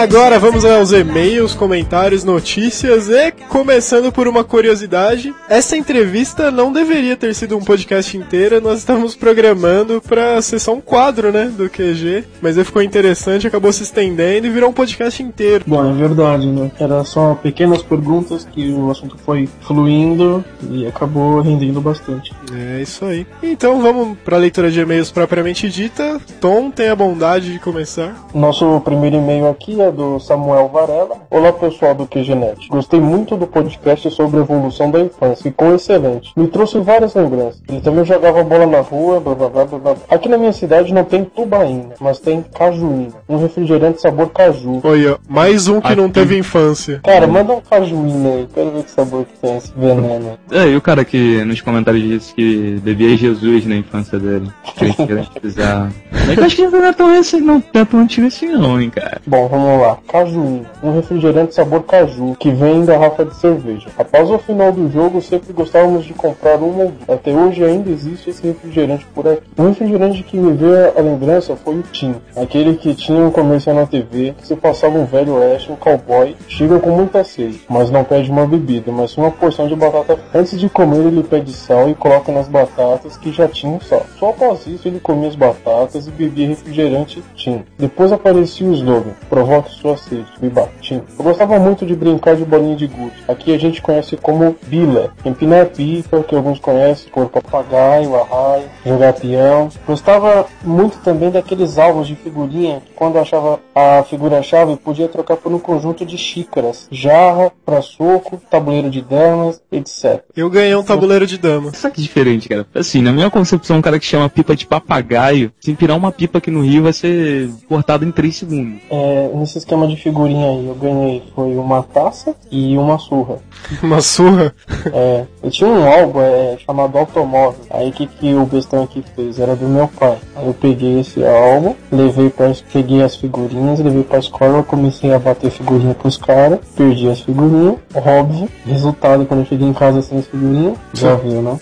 agora 0.07 0.39
vamos 0.39 0.63
aos 0.63 0.93
e-mails, 0.93 1.53
comentários, 1.53 2.23
notícias 2.23 3.09
e 3.09 3.29
começando 3.49 4.09
por 4.09 4.25
uma 4.25 4.41
curiosidade, 4.41 5.35
essa 5.49 5.75
entrevista 5.75 6.49
não 6.49 6.71
deveria 6.71 7.17
ter 7.17 7.35
sido 7.35 7.57
um 7.57 7.61
podcast 7.61 8.15
inteiro, 8.15 8.61
nós 8.61 8.79
estávamos 8.79 9.17
programando 9.17 10.01
para 10.01 10.41
ser 10.41 10.59
só 10.59 10.73
um 10.73 10.79
quadro, 10.79 11.29
né, 11.29 11.47
do 11.47 11.69
QG, 11.69 12.23
mas 12.41 12.57
aí 12.57 12.63
ficou 12.63 12.81
interessante, 12.81 13.47
acabou 13.47 13.73
se 13.73 13.83
estendendo 13.83 14.47
e 14.47 14.49
virou 14.49 14.69
um 14.69 14.73
podcast 14.73 15.21
inteiro. 15.21 15.65
Bom, 15.67 15.89
é 15.89 15.93
verdade, 15.93 16.47
né? 16.47 16.71
Era 16.79 17.03
só 17.03 17.35
pequenas 17.35 17.83
perguntas 17.83 18.47
que 18.49 18.71
o 18.71 18.89
assunto 18.89 19.17
foi 19.17 19.49
fluindo 19.59 20.43
e 20.71 20.87
acabou 20.87 21.41
rendendo 21.41 21.81
bastante. 21.81 22.33
É 22.53 22.81
isso 22.81 23.03
aí. 23.03 23.27
Então 23.43 23.81
vamos 23.81 24.17
para 24.23 24.37
a 24.37 24.39
leitura 24.39 24.71
de 24.71 24.79
e-mails 24.79 25.11
propriamente 25.11 25.69
dita. 25.69 26.17
Tom, 26.39 26.71
tenha 26.71 26.93
a 26.93 26.95
bondade 26.95 27.51
de 27.51 27.59
começar. 27.59 28.15
Nosso 28.33 28.79
primeiro 28.81 29.17
e-mail 29.17 29.49
aqui 29.49 29.81
é 29.81 29.96
do 29.97 30.19
Samuel 30.19 30.69
Varela. 30.71 31.17
Olá 31.31 31.51
pessoal 31.51 31.95
do 31.95 32.05
QGNet. 32.05 32.67
Gostei 32.69 32.99
muito 32.99 33.35
do 33.35 33.47
podcast 33.47 34.11
sobre 34.11 34.37
a 34.37 34.43
evolução 34.43 34.91
da 34.91 34.99
infância. 34.99 35.41
Ficou 35.41 35.73
excelente. 35.73 36.31
Me 36.37 36.47
trouxe 36.47 36.77
várias 36.79 37.15
lembranças. 37.15 37.59
Ele 37.67 37.81
também 37.81 38.05
jogava 38.05 38.43
bola 38.43 38.67
na 38.67 38.79
rua, 38.79 39.19
blá 39.19 39.33
blá 39.33 39.49
blá 39.49 39.65
blá. 39.65 39.79
blá. 39.79 39.95
Aqui 40.07 40.29
na 40.29 40.37
minha 40.37 40.53
cidade 40.53 40.93
não 40.93 41.03
tem 41.03 41.25
tubaína, 41.25 41.95
mas 41.99 42.19
tem 42.19 42.45
cajuína. 42.53 43.15
Um 43.27 43.37
refrigerante 43.39 43.99
sabor 43.99 44.29
caju. 44.29 44.81
Olha, 44.83 45.17
mais 45.27 45.67
um 45.67 45.81
que 45.81 45.95
não 45.95 46.11
teve 46.11 46.37
infância. 46.37 47.01
Cara, 47.03 47.25
manda 47.25 47.53
um 47.53 47.61
cajuína 47.61 48.29
aí. 48.29 48.47
Quero 48.53 48.71
ver 48.71 48.83
que 48.83 48.91
sabor 48.91 49.25
que 49.25 49.39
tem 49.39 49.57
esse 49.57 49.73
veneno. 49.75 50.37
É, 50.51 50.67
e 50.67 50.75
o 50.75 50.81
cara 50.81 51.03
que 51.03 51.43
nos 51.43 51.59
comentários 51.61 52.03
disse 52.03 52.35
que 52.35 52.79
bebia 52.83 53.17
Jesus 53.17 53.65
na 53.65 53.75
infância 53.77 54.19
dele. 54.19 54.51
Que 54.75 54.85
ele 54.85 54.93
queria 54.93 55.25
bizarro. 55.41 55.91
Mas 56.11 56.37
eu 56.37 56.43
acho 56.43 56.55
que 56.55 56.67
não 56.67 56.85
é 56.85 56.93
tão 56.93 57.15
esse, 57.15 57.37
não 57.37 57.63
é 57.73 57.85
tão 57.85 58.01
antigo 58.01 58.27
assim 58.27 58.47
não, 58.47 58.79
hein, 58.79 58.91
cara. 58.91 59.19
Bom, 59.25 59.47
vamos 59.47 59.76
lá. 59.76 59.76
Cajuína, 60.07 60.69
um 60.83 60.93
refrigerante 60.93 61.53
sabor 61.53 61.83
caju, 61.83 62.35
que 62.39 62.49
vem 62.51 62.77
em 62.77 62.85
garrafa 62.85 63.25
de 63.25 63.35
cerveja. 63.35 63.89
Após 63.97 64.29
o 64.29 64.37
final 64.37 64.71
do 64.71 64.91
jogo, 64.91 65.21
sempre 65.21 65.53
gostávamos 65.53 66.05
de 66.05 66.13
comprar 66.13 66.57
um 66.57 66.79
ou. 66.79 66.93
Até 67.07 67.31
hoje 67.31 67.63
ainda 67.63 67.89
existe 67.89 68.29
esse 68.29 68.45
refrigerante 68.45 69.05
por 69.13 69.27
aqui. 69.27 69.43
Um 69.57 69.69
refrigerante 69.69 70.23
que 70.23 70.37
me 70.37 70.53
veio 70.53 70.97
à 70.97 71.01
lembrança 71.01 71.55
foi 71.55 71.75
o 71.75 71.83
Tim, 71.83 72.15
aquele 72.35 72.75
que 72.75 72.93
tinha 72.95 73.19
um 73.19 73.31
comercial 73.31 73.75
na 73.75 73.85
TV, 73.85 74.33
que 74.37 74.47
se 74.47 74.55
passava 74.55 74.97
um 74.97 75.05
velho 75.05 75.35
oeste, 75.35 75.71
um 75.71 75.75
cowboy, 75.75 76.35
chega 76.47 76.79
com 76.79 76.91
muita 76.91 77.23
sede, 77.23 77.61
mas 77.69 77.89
não 77.91 78.03
pede 78.03 78.29
uma 78.31 78.45
bebida, 78.45 78.91
mas 78.91 79.17
uma 79.17 79.31
porção 79.31 79.67
de 79.67 79.75
batata. 79.75 80.19
Antes 80.33 80.59
de 80.59 80.69
comer, 80.69 81.05
ele 81.05 81.23
pede 81.23 81.51
sal 81.53 81.89
e 81.89 81.95
coloca 81.95 82.31
nas 82.31 82.47
batatas 82.47 83.17
que 83.17 83.31
já 83.31 83.47
tinham 83.47 83.79
sal. 83.81 84.05
Só 84.19 84.29
após 84.29 84.65
isso, 84.67 84.87
ele 84.87 84.99
comia 84.99 85.29
as 85.29 85.35
batatas 85.35 86.07
e 86.07 86.11
bebia 86.11 86.47
refrigerante 86.47 87.23
Tim. 87.35 87.63
Depois 87.77 88.11
aparecia 88.11 88.67
o 88.67 88.73
slogan, 88.73 89.11
provoque 89.29 89.66
sua 89.67 89.97
sede, 89.97 90.25
beba 90.39 90.69
Tim. 90.81 91.01
Eu 91.17 91.23
gostava 91.23 91.59
muito 91.59 91.85
de 91.85 91.95
brincar 91.95 92.35
de 92.35 92.45
bolinha 92.45 92.75
de 92.75 92.87
gude. 92.87 93.15
Aqui 93.27 93.53
a 93.53 93.57
gente 93.57 93.81
conhece 93.81 94.17
como 94.17 94.55
bila, 94.67 95.13
empinar 95.25 95.67
pipa, 95.67 96.23
que 96.23 96.35
alguns 96.35 96.59
conhecem 96.59 97.09
por 97.11 97.29
papagaio, 97.29 98.15
arraio, 98.15 98.65
jogar 98.85 99.13
peão. 99.13 99.69
Gostava 99.85 100.45
muito 100.63 100.97
também 100.99 101.29
daqueles 101.29 101.77
álbuns 101.77 102.07
de 102.07 102.15
figurinha, 102.15 102.81
que 102.85 102.93
quando 102.93 103.17
achava 103.17 103.59
a 103.75 104.03
figura-chave, 104.03 104.75
podia 104.77 105.07
trocar 105.07 105.37
por 105.37 105.53
um 105.53 105.59
conjunto 105.59 106.05
de 106.05 106.17
xícaras, 106.17 106.87
jarra, 106.91 107.51
pra 107.65 107.81
soco, 107.81 108.41
tabuleiro 108.49 108.89
de 108.89 109.01
damas, 109.01 109.61
etc. 109.71 110.21
Eu 110.35 110.49
ganhei 110.49 110.75
um 110.75 110.83
tabuleiro 110.83 111.27
de 111.27 111.37
dama. 111.37 111.71
Sabe 111.73 111.95
que 111.95 112.01
diferente, 112.01 112.49
cara. 112.49 112.65
Assim, 112.73 113.01
na 113.01 113.11
minha 113.11 113.29
concepção, 113.29 113.77
um 113.77 113.81
cara 113.81 113.99
que 113.99 114.05
chama 114.05 114.29
pipa 114.29 114.55
de 114.55 114.65
papagaio, 114.65 115.51
se 115.59 115.71
empinar 115.71 115.97
uma 115.97 116.11
pipa 116.11 116.37
aqui 116.37 116.51
no 116.51 116.61
Rio, 116.61 116.83
vai 116.83 116.93
ser 116.93 117.49
cortado 117.67 118.05
em 118.05 118.11
3 118.11 118.35
segundos. 118.35 118.81
É, 118.89 119.31
nesse 119.35 119.56
esquema 119.57 119.87
de 119.87 119.95
figurinha 119.95 120.49
aí, 120.49 120.67
eu 120.67 120.75
ganhei 120.75 121.23
foi 121.35 121.55
uma 121.55 121.83
taça 121.83 122.35
e 122.51 122.77
uma 122.77 122.97
surra. 122.97 123.37
Uma 123.83 124.01
surra. 124.01 124.53
É, 124.93 125.25
eu 125.43 125.51
tinha 125.51 125.69
um 125.69 125.87
álbum 125.87 126.21
é, 126.21 126.57
chamado 126.65 126.97
Automóvel. 126.97 127.59
Aí 127.69 127.89
o 127.89 127.91
que, 127.91 128.07
que 128.07 128.33
o 128.33 128.45
bestão 128.45 128.83
aqui 128.83 129.03
fez? 129.15 129.39
Era 129.39 129.55
do 129.55 129.65
meu 129.67 129.87
pai. 129.87 130.17
Aí 130.35 130.47
eu 130.47 130.53
peguei 130.53 130.99
esse 130.99 131.23
álbum, 131.25 131.75
levei 131.91 132.29
pra, 132.29 132.53
peguei 132.71 133.03
as 133.03 133.15
figurinhas, 133.15 133.79
levei 133.79 134.03
pra 134.03 134.19
escola, 134.19 134.63
comecei 134.63 135.13
a 135.13 135.19
bater 135.19 135.51
figurinha 135.51 135.93
pros 135.93 136.17
caras, 136.17 136.59
perdi 136.75 137.09
as 137.09 137.21
figurinhas, 137.21 137.75
óbvio. 137.93 138.47
Resultado, 138.65 139.25
quando 139.25 139.41
eu 139.41 139.45
cheguei 139.45 139.67
em 139.67 139.73
casa 139.73 140.01
sem 140.01 140.19
as 140.19 140.27
figurinhas, 140.27 140.77
já 140.93 141.15
viu, 141.17 141.41
né? 141.41 141.57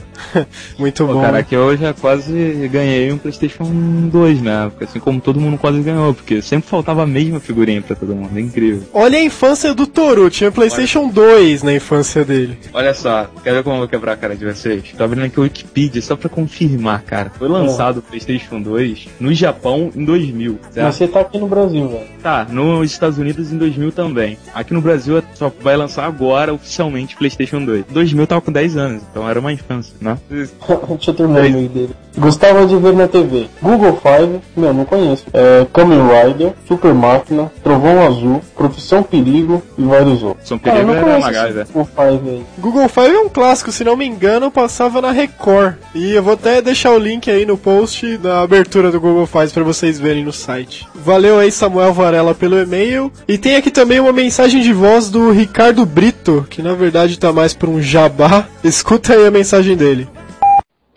Muito 0.78 1.06
Pô, 1.06 1.14
bom. 1.14 1.22
cara, 1.22 1.44
que 1.44 1.56
eu 1.56 1.76
já 1.76 1.94
quase 1.94 2.70
ganhei 2.72 3.12
um 3.12 3.18
PlayStation 3.18 3.64
2 4.12 4.42
na 4.42 4.66
época, 4.66 4.86
assim 4.86 5.00
como 5.00 5.20
todo 5.20 5.40
mundo 5.40 5.58
quase 5.58 5.82
ganhou, 5.82 6.14
porque 6.14 6.42
sempre 6.42 6.70
faltava 6.70 7.04
a 7.04 7.08
mesma 7.08 7.40
figurinha 7.40 7.82
pra 7.86 7.96
todo 7.96 8.16
mundo, 8.16 8.38
é 8.38 8.42
incrível. 8.42 8.84
Olha 8.94 9.18
a 9.18 9.22
infância 9.22 9.74
do 9.74 9.86
Toru, 9.88 10.30
tinha 10.30 10.52
PlayStation 10.52 11.08
2 11.08 11.64
na 11.64 11.74
infância 11.74 12.24
dele. 12.26 12.58
Olha 12.74 12.94
só, 12.94 13.28
quer 13.44 13.54
ver 13.54 13.64
como 13.64 13.76
eu 13.76 13.80
vou 13.80 13.88
quebrar 13.88 14.14
a 14.14 14.18
cara 14.18 14.36
de 14.36 14.46
vocês? 14.46 14.94
Tô 14.98 15.04
abrindo 15.04 15.26
aqui 15.26 15.40
o 15.40 15.44
Wikipedia 15.44 16.02
só 16.02 16.16
pra 16.16 16.30
confirmar, 16.30 17.02
cara. 17.04 17.32
Foi 17.38 17.48
lançado 17.48 17.98
o 17.98 18.02
PlayStation 18.02 18.62
2 18.62 19.08
no 19.20 19.34
Japão 19.34 19.92
em 19.96 20.04
2000, 20.04 20.60
Mas 20.64 20.74
certo? 20.74 20.94
você 20.94 21.08
tá 21.08 21.20
aqui 21.22 21.38
no 21.38 21.48
Brasil, 21.48 21.88
velho. 21.88 22.06
Tá, 22.22 22.46
nos 22.50 22.92
Estados 22.92 23.18
Unidos 23.18 23.52
em 23.52 23.58
2000 23.58 23.92
também. 23.92 24.38
Aqui 24.54 24.74
no 24.74 24.82
Brasil 24.82 25.22
só 25.34 25.52
vai 25.62 25.78
lançar 25.78 26.06
agora 26.06 26.54
oficialmente 26.54 27.16
PlayStation 27.16 27.64
2. 27.64 27.86
2000 27.90 28.28
tava 28.28 28.42
com 28.42 28.52
10 28.52 28.78
anos, 28.78 29.04
então 29.10 29.30
era 29.30 29.40
uma 29.40 29.54
infância, 29.54 29.94
né? 30.02 30.18
Deixa 30.30 31.12
eu 31.12 31.14
terminar 31.14 31.42
o 31.42 31.46
e-mail 31.46 31.70
dele. 31.70 31.90
Gostava 32.18 32.66
de 32.66 32.76
ver 32.78 32.94
na 32.94 33.08
TV. 33.08 33.48
Google 33.62 34.00
Five, 34.02 34.40
meu, 34.56 34.74
não 34.74 34.86
conheço. 34.86 35.26
É, 35.34 35.66
Kamen 35.74 36.00
Rider, 36.08 36.54
Super 36.68 36.94
Máquina, 36.94 37.52
Trovão 37.76 38.06
Azul, 38.08 38.42
Profissão 38.56 39.04
Perigo 39.04 39.62
e 39.78 39.84
vários 39.84 40.24
outros. 40.24 40.48
São 40.48 40.60
Ah, 40.64 40.70
eu 40.70 40.74
Perigo 40.74 40.88
não 40.88 40.94
era 40.96 41.04
conheço 41.04 41.22
MacGyver. 41.32 41.64
esse 41.64 41.74
Google 41.74 41.90
Five 41.96 42.30
aí. 42.30 42.46
Google 42.58 42.90
Five 42.90 43.16
é 43.16 43.20
um 43.20 43.30
clássico, 43.30 43.72
se 43.72 43.84
não 43.84 43.98
me 43.98 44.06
engano, 44.06 44.50
passava 44.50 45.02
na 45.02 45.12
Record. 45.12 45.76
E 45.94 46.14
eu 46.14 46.24
vou 46.24 46.34
até 46.36 46.62
deixar 46.62 46.92
o 46.92 46.98
link 46.98 47.30
aí 47.30 47.46
no 47.46 47.58
post 47.58 48.18
da 48.18 48.42
abertura 48.42 48.92
do 48.92 49.00
Google 49.02 49.28
Five 49.28 49.50
pra 49.50 49.64
vocês 49.64 50.00
verem 50.00 50.24
no 50.24 50.32
site. 50.32 50.88
Valeu 50.96 51.38
aí, 51.38 51.52
Samuel 51.52 51.92
Varela, 51.94 52.34
pelo 52.34 52.58
e-mail. 52.58 53.12
E 53.28 53.38
tem 53.38 53.58
aqui 53.58 53.70
também 53.70 54.00
uma 54.00 54.14
mensagem 54.14 54.62
de 54.62 54.72
voz 54.72 55.10
do 55.10 55.32
Ricardo 55.32 55.86
Brito, 55.86 56.48
que 56.50 56.62
na 56.62 56.74
verdade 56.74 57.20
tá 57.20 57.34
mais 57.34 57.54
pra 57.54 57.70
um 57.70 57.82
jabá. 57.82 58.46
Escuta 58.64 59.14
aí 59.14 59.28
a 59.28 59.32
mensagem 59.32 59.76
dele. 59.76 60.08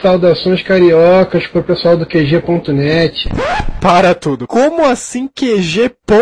Saudações 0.01 0.63
cariocas 0.63 1.47
pro 1.49 1.65
pessoal 1.65 1.97
do 1.97 2.07
QG.net. 2.07 3.29
Para 3.81 4.15
tudo. 4.15 4.47
Como 4.47 4.85
assim 4.85 5.29
QG.net, 5.29 6.13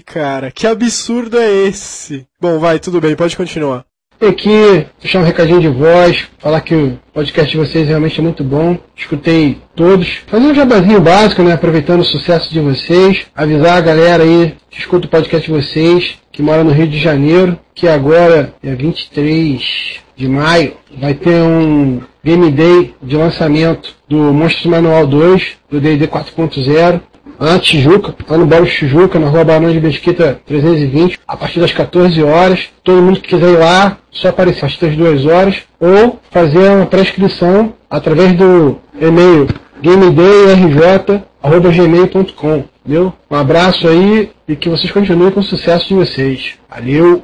cara? 0.00 0.50
Que 0.50 0.66
absurdo 0.66 1.38
é 1.38 1.52
esse? 1.68 2.26
Bom, 2.40 2.58
vai, 2.58 2.78
tudo 2.78 2.98
bem, 3.00 3.14
pode 3.14 3.36
continuar. 3.36 3.84
Aqui 4.18 4.86
deixar 4.98 5.18
um 5.18 5.24
recadinho 5.24 5.60
de 5.60 5.68
voz, 5.68 6.26
falar 6.38 6.62
que 6.62 6.74
o 6.74 6.98
podcast 7.12 7.50
de 7.50 7.58
vocês 7.58 7.86
realmente 7.86 8.18
é 8.18 8.22
muito 8.22 8.42
bom. 8.42 8.78
Escutei 8.96 9.58
todos. 9.74 10.22
Fazer 10.26 10.46
um 10.46 10.54
jabazinho 10.54 11.02
básico, 11.02 11.42
né? 11.42 11.52
Aproveitando 11.52 12.00
o 12.00 12.04
sucesso 12.04 12.50
de 12.50 12.60
vocês. 12.60 13.26
Avisar 13.34 13.76
a 13.76 13.82
galera 13.82 14.22
aí 14.22 14.56
que 14.70 14.80
escuta 14.80 15.06
o 15.06 15.10
podcast 15.10 15.46
de 15.46 15.52
vocês, 15.52 16.14
que 16.32 16.40
mora 16.40 16.64
no 16.64 16.72
Rio 16.72 16.88
de 16.88 16.98
Janeiro, 16.98 17.58
que 17.74 17.86
agora, 17.86 18.54
dia 18.62 18.74
23 18.74 20.05
de 20.16 20.28
maio, 20.28 20.72
vai 20.98 21.14
ter 21.14 21.42
um 21.42 22.00
Game 22.24 22.50
Day 22.50 22.94
de 23.02 23.16
lançamento 23.16 23.94
do 24.08 24.32
Monstros 24.32 24.66
Manual 24.66 25.06
2, 25.06 25.56
do 25.70 25.80
D&D 25.80 26.08
4.0. 26.08 27.00
Lá 27.38 27.52
na 27.52 27.58
Tijuca, 27.58 28.14
lá 28.28 28.38
no 28.38 28.46
Bairro 28.46 28.66
Tijuca, 28.66 29.18
na 29.18 29.28
rua 29.28 29.44
Barão 29.44 29.70
de 29.70 29.78
Mesquita 29.78 30.40
320, 30.46 31.20
a 31.28 31.36
partir 31.36 31.60
das 31.60 31.70
14 31.70 32.22
horas. 32.22 32.70
Todo 32.82 33.02
mundo 33.02 33.20
que 33.20 33.28
quiser 33.28 33.52
ir 33.52 33.58
lá, 33.58 33.98
só 34.10 34.28
aparecer 34.28 34.64
às 34.64 34.74
2 34.74 35.26
horas, 35.26 35.56
ou 35.78 36.18
fazer 36.30 36.70
uma 36.70 36.86
pré-inscrição 36.86 37.74
através 37.90 38.32
do 38.32 38.78
e-mail 38.98 39.48
gamedayrj.gmail.com. 39.82 42.64
Um 43.30 43.36
abraço 43.36 43.86
aí 43.86 44.30
e 44.48 44.56
que 44.56 44.70
vocês 44.70 44.90
continuem 44.90 45.30
com 45.30 45.40
o 45.40 45.44
sucesso 45.44 45.88
de 45.88 45.94
vocês. 45.94 46.54
Valeu! 46.70 47.22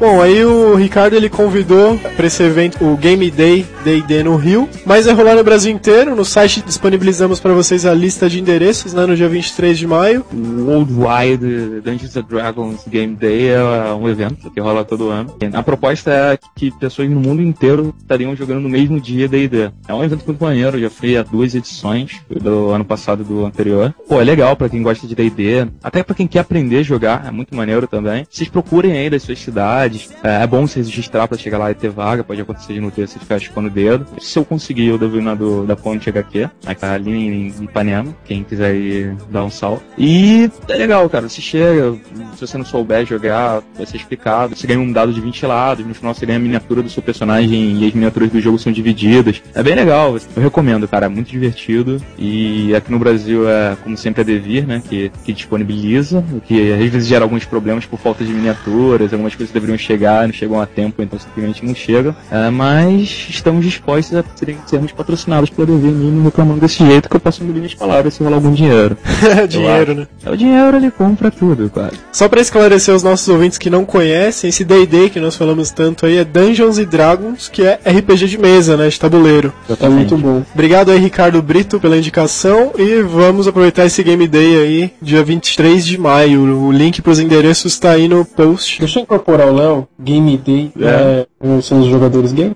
Bom, 0.00 0.22
aí 0.22 0.42
o 0.42 0.74
Ricardo 0.76 1.14
ele 1.14 1.28
convidou 1.28 1.98
para 2.16 2.26
esse 2.26 2.42
evento 2.42 2.82
o 2.82 2.96
Game 2.96 3.30
Day 3.30 3.66
D&D 3.84 4.22
no 4.22 4.36
Rio, 4.36 4.66
mas 4.86 5.04
vai 5.04 5.14
rolar 5.14 5.34
no 5.34 5.44
Brasil 5.44 5.70
inteiro. 5.70 6.16
No 6.16 6.24
site 6.24 6.62
disponibilizamos 6.62 7.38
para 7.38 7.52
vocês 7.52 7.84
a 7.84 7.92
lista 7.92 8.28
de 8.28 8.40
endereços, 8.40 8.94
né, 8.94 9.04
no 9.04 9.14
dia 9.14 9.28
23 9.28 9.78
de 9.78 9.86
maio. 9.86 10.24
O 10.32 10.70
Worldwide 10.70 11.82
Dungeons 11.82 12.16
and 12.16 12.24
Dragons 12.28 12.80
Game 12.88 13.14
Day 13.14 13.48
é 13.48 13.62
um 13.92 14.08
evento 14.08 14.50
que 14.50 14.58
rola 14.58 14.86
todo 14.86 15.10
ano. 15.10 15.34
A 15.52 15.62
proposta 15.62 16.10
é 16.10 16.38
que 16.56 16.70
pessoas 16.78 17.10
no 17.10 17.20
mundo 17.20 17.42
inteiro 17.42 17.94
estariam 18.00 18.34
jogando 18.34 18.60
no 18.60 18.70
mesmo 18.70 18.98
dia 18.98 19.28
D&D. 19.28 19.70
É 19.86 19.92
um 19.92 20.02
evento 20.02 20.24
muito 20.26 20.42
maneiro, 20.42 20.80
já 20.80 20.88
fui 20.88 21.14
a 21.16 21.22
duas 21.22 21.54
edições, 21.54 22.20
do 22.30 22.70
ano 22.70 22.86
passado 22.86 23.22
e 23.22 23.24
do 23.24 23.44
anterior. 23.44 23.94
Pô, 24.08 24.18
é 24.18 24.24
legal 24.24 24.56
pra 24.56 24.68
quem 24.68 24.82
gosta 24.82 25.06
de 25.06 25.14
D&D, 25.14 25.68
até 25.82 26.02
pra 26.02 26.14
quem 26.14 26.26
quer 26.26 26.38
aprender 26.38 26.78
a 26.78 26.82
jogar, 26.82 27.26
é 27.26 27.30
muito 27.30 27.54
maneiro 27.54 27.86
também. 27.86 28.26
Vocês 28.30 28.48
procurem 28.48 28.92
aí 28.92 29.10
das 29.10 29.22
suas 29.22 29.38
cidades, 29.38 29.89
é, 30.22 30.42
é 30.42 30.46
bom 30.46 30.66
vocês 30.66 30.86
registrar 30.86 31.26
pra 31.26 31.38
chegar 31.38 31.58
lá 31.58 31.70
e 31.70 31.74
ter 31.74 31.90
vaga, 31.90 32.24
pode 32.24 32.40
acontecer 32.40 32.74
de 32.74 32.80
não 32.80 32.90
ter, 32.90 33.06
você 33.06 33.18
ficar 33.18 33.38
chupando 33.38 33.68
o 33.68 33.70
dedo. 33.70 34.06
Se 34.20 34.38
eu 34.38 34.44
conseguir, 34.44 34.86
eu 34.86 34.98
devo 34.98 35.18
ir 35.18 35.22
na 35.22 35.34
do, 35.34 35.64
da 35.64 35.76
Ponte 35.76 36.08
HQ, 36.08 36.48
ali 36.82 37.10
em 37.10 37.64
Ipanema, 37.64 38.14
quem 38.24 38.44
quiser 38.44 38.74
ir 38.74 39.16
dar 39.30 39.44
um 39.44 39.50
salto. 39.50 39.82
E 39.98 40.50
é 40.68 40.74
legal, 40.74 41.08
cara, 41.08 41.28
você 41.28 41.40
chega, 41.40 41.96
se 42.34 42.40
você 42.40 42.58
não 42.58 42.64
souber 42.64 43.06
jogar, 43.06 43.62
vai 43.76 43.86
ser 43.86 43.96
explicado. 43.96 44.56
Você 44.56 44.66
ganha 44.66 44.80
um 44.80 44.92
dado 44.92 45.12
de 45.12 45.20
20 45.20 45.46
lados, 45.46 45.86
no 45.86 45.94
final 45.94 46.14
você 46.14 46.26
ganha 46.26 46.38
a 46.38 46.42
miniatura 46.42 46.82
do 46.82 46.90
seu 46.90 47.02
personagem 47.02 47.78
e 47.78 47.86
as 47.86 47.92
miniaturas 47.92 48.30
do 48.30 48.40
jogo 48.40 48.58
são 48.58 48.72
divididas. 48.72 49.42
É 49.54 49.62
bem 49.62 49.74
legal, 49.74 50.16
eu 50.36 50.42
recomendo, 50.42 50.86
cara, 50.88 51.06
é 51.06 51.08
muito 51.08 51.30
divertido. 51.30 52.00
E 52.18 52.74
aqui 52.74 52.90
no 52.90 52.98
Brasil 52.98 53.48
é, 53.48 53.76
como 53.82 53.96
sempre, 53.96 54.22
a 54.22 54.24
Devir, 54.24 54.66
né, 54.66 54.82
que, 54.86 55.10
que 55.24 55.32
disponibiliza, 55.32 56.24
o 56.32 56.40
que 56.40 56.72
às 56.72 56.90
vezes 56.90 57.08
gera 57.08 57.24
alguns 57.24 57.44
problemas 57.44 57.86
por 57.86 57.98
falta 57.98 58.24
de 58.24 58.32
miniaturas, 58.32 59.12
algumas 59.12 59.34
coisas 59.34 59.52
deveriam 59.52 59.76
chegar, 59.80 60.26
não 60.26 60.32
chegam 60.32 60.60
a 60.60 60.66
tempo, 60.66 61.02
então 61.02 61.18
simplesmente 61.18 61.64
não 61.64 61.74
chega. 61.74 62.14
É, 62.30 62.50
mas 62.50 63.26
estamos 63.28 63.64
dispostos 63.64 64.16
a 64.16 64.24
sermos 64.66 64.92
patrocinados 64.92 65.50
pela 65.50 65.66
Devir 65.66 65.90
mesmo 65.90 66.24
reclamando 66.24 66.60
desse 66.60 66.84
jeito 66.84 67.08
que 67.08 67.16
eu 67.16 67.20
posso 67.20 67.42
engolir 67.42 67.62
minhas 67.62 67.74
palavras 67.74 68.14
se 68.14 68.22
rolar 68.22 68.36
algum 68.36 68.52
dinheiro. 68.52 68.96
Dinheiro, 69.48 69.94
né? 69.94 70.06
É 70.24 70.30
o 70.30 70.36
dinheiro, 70.36 70.76
ele 70.76 70.90
compra 70.90 71.30
tudo, 71.30 71.68
cara. 71.70 71.92
Só 72.12 72.28
para 72.28 72.40
esclarecer 72.40 72.94
os 72.94 73.02
nossos 73.02 73.28
ouvintes 73.28 73.58
que 73.58 73.70
não 73.70 73.84
conhecem, 73.84 74.48
esse 74.48 74.64
D&D 74.64 75.10
que 75.10 75.20
nós 75.20 75.36
falamos 75.36 75.70
tanto 75.70 76.06
aí 76.06 76.16
é 76.16 76.24
Dungeons 76.24 76.78
and 76.78 76.84
Dragons, 76.84 77.48
que 77.48 77.62
é 77.62 77.80
RPG 77.84 78.26
de 78.26 78.38
mesa, 78.38 78.76
né, 78.76 78.88
de 78.88 78.98
tabuleiro. 78.98 79.52
Tá 79.78 79.88
muito 79.88 80.16
bom. 80.16 80.42
Obrigado 80.54 80.90
aí, 80.90 80.98
Ricardo 80.98 81.40
Brito, 81.42 81.80
pela 81.80 81.96
indicação 81.96 82.72
e 82.78 83.02
vamos 83.02 83.46
aproveitar 83.48 83.86
esse 83.86 84.02
Game 84.02 84.26
Day 84.26 84.56
aí, 84.56 84.92
dia 85.00 85.22
23 85.22 85.84
de 85.84 85.98
maio. 85.98 86.42
O 86.42 86.72
link 86.72 87.00
pros 87.02 87.20
endereços 87.20 87.78
tá 87.78 87.92
aí 87.92 88.08
no 88.08 88.24
post. 88.24 88.78
Deixa 88.78 88.98
eu 88.98 89.02
incorporar 89.02 89.48
o 89.48 89.54
Léo. 89.54 89.69
Game 89.98 90.36
Day 90.38 90.72
É. 90.80 91.26
é. 91.40 91.60
são 91.60 91.80
os 91.80 91.86
jogadores 91.86 92.32
game. 92.32 92.54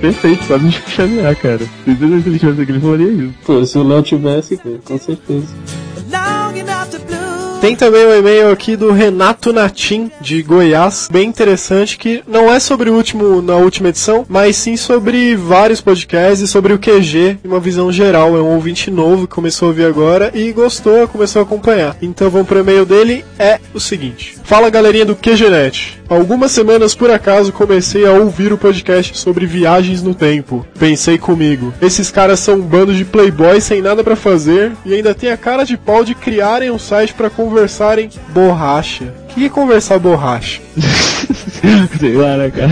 Perfeito, 0.00 0.54
um 0.54 0.70
Chico 0.70 0.90
Xavier, 0.90 1.36
cara. 1.36 1.58
Se 1.58 1.90
ele 1.90 2.38
tivesse 2.38 2.60
aqui, 2.62 2.72
ele 2.72 2.80
falaria 2.80 3.08
isso. 3.08 3.34
Pô, 3.44 3.66
se 3.66 3.78
o 3.78 3.82
Léo 3.82 4.02
tivesse, 4.02 4.56
com 4.84 4.96
certeza. 4.98 5.48
Tem 7.68 7.76
também 7.76 8.06
um 8.06 8.14
e-mail 8.14 8.50
aqui 8.50 8.76
do 8.76 8.90
Renato 8.92 9.52
Natim, 9.52 10.10
de 10.22 10.42
Goiás, 10.42 11.06
bem 11.12 11.28
interessante, 11.28 11.98
que 11.98 12.22
não 12.26 12.50
é 12.50 12.58
sobre 12.58 12.88
o 12.88 12.94
último, 12.94 13.42
na 13.42 13.56
última 13.56 13.90
edição, 13.90 14.24
mas 14.26 14.56
sim 14.56 14.74
sobre 14.74 15.36
vários 15.36 15.78
podcasts 15.78 16.40
e 16.40 16.48
sobre 16.48 16.72
o 16.72 16.78
QG, 16.78 17.36
uma 17.44 17.60
visão 17.60 17.92
geral. 17.92 18.34
É 18.34 18.40
um 18.40 18.54
ouvinte 18.54 18.90
novo 18.90 19.28
que 19.28 19.34
começou 19.34 19.66
a 19.66 19.68
ouvir 19.68 19.84
agora 19.84 20.30
e 20.32 20.50
gostou, 20.50 21.06
começou 21.08 21.40
a 21.40 21.42
acompanhar. 21.42 21.94
Então 22.00 22.30
vamos 22.30 22.48
pro 22.48 22.60
e-mail 22.60 22.86
dele, 22.86 23.22
é 23.38 23.60
o 23.74 23.78
seguinte. 23.78 24.38
Fala 24.44 24.70
galerinha 24.70 25.04
do 25.04 25.14
QGNet. 25.14 25.97
Algumas 26.08 26.52
semanas 26.52 26.94
por 26.94 27.10
acaso 27.10 27.52
comecei 27.52 28.06
a 28.06 28.12
ouvir 28.12 28.50
o 28.50 28.56
podcast 28.56 29.18
sobre 29.18 29.44
viagens 29.44 30.02
no 30.02 30.14
tempo. 30.14 30.66
Pensei 30.78 31.18
comigo, 31.18 31.74
esses 31.82 32.10
caras 32.10 32.40
são 32.40 32.54
um 32.54 32.62
bando 32.62 32.94
de 32.94 33.04
playboys 33.04 33.64
sem 33.64 33.82
nada 33.82 34.02
pra 34.02 34.16
fazer 34.16 34.72
e 34.86 34.94
ainda 34.94 35.14
tem 35.14 35.30
a 35.30 35.36
cara 35.36 35.64
de 35.64 35.76
pau 35.76 36.02
de 36.02 36.14
criarem 36.14 36.70
um 36.70 36.78
site 36.78 37.12
pra 37.12 37.28
conversarem 37.28 38.08
borracha. 38.30 39.12
Que 39.38 39.48
conversar 39.48 40.00
borracha? 40.00 40.60
Sei 42.00 42.14
lá, 42.14 42.36
né, 42.36 42.50
cara? 42.50 42.70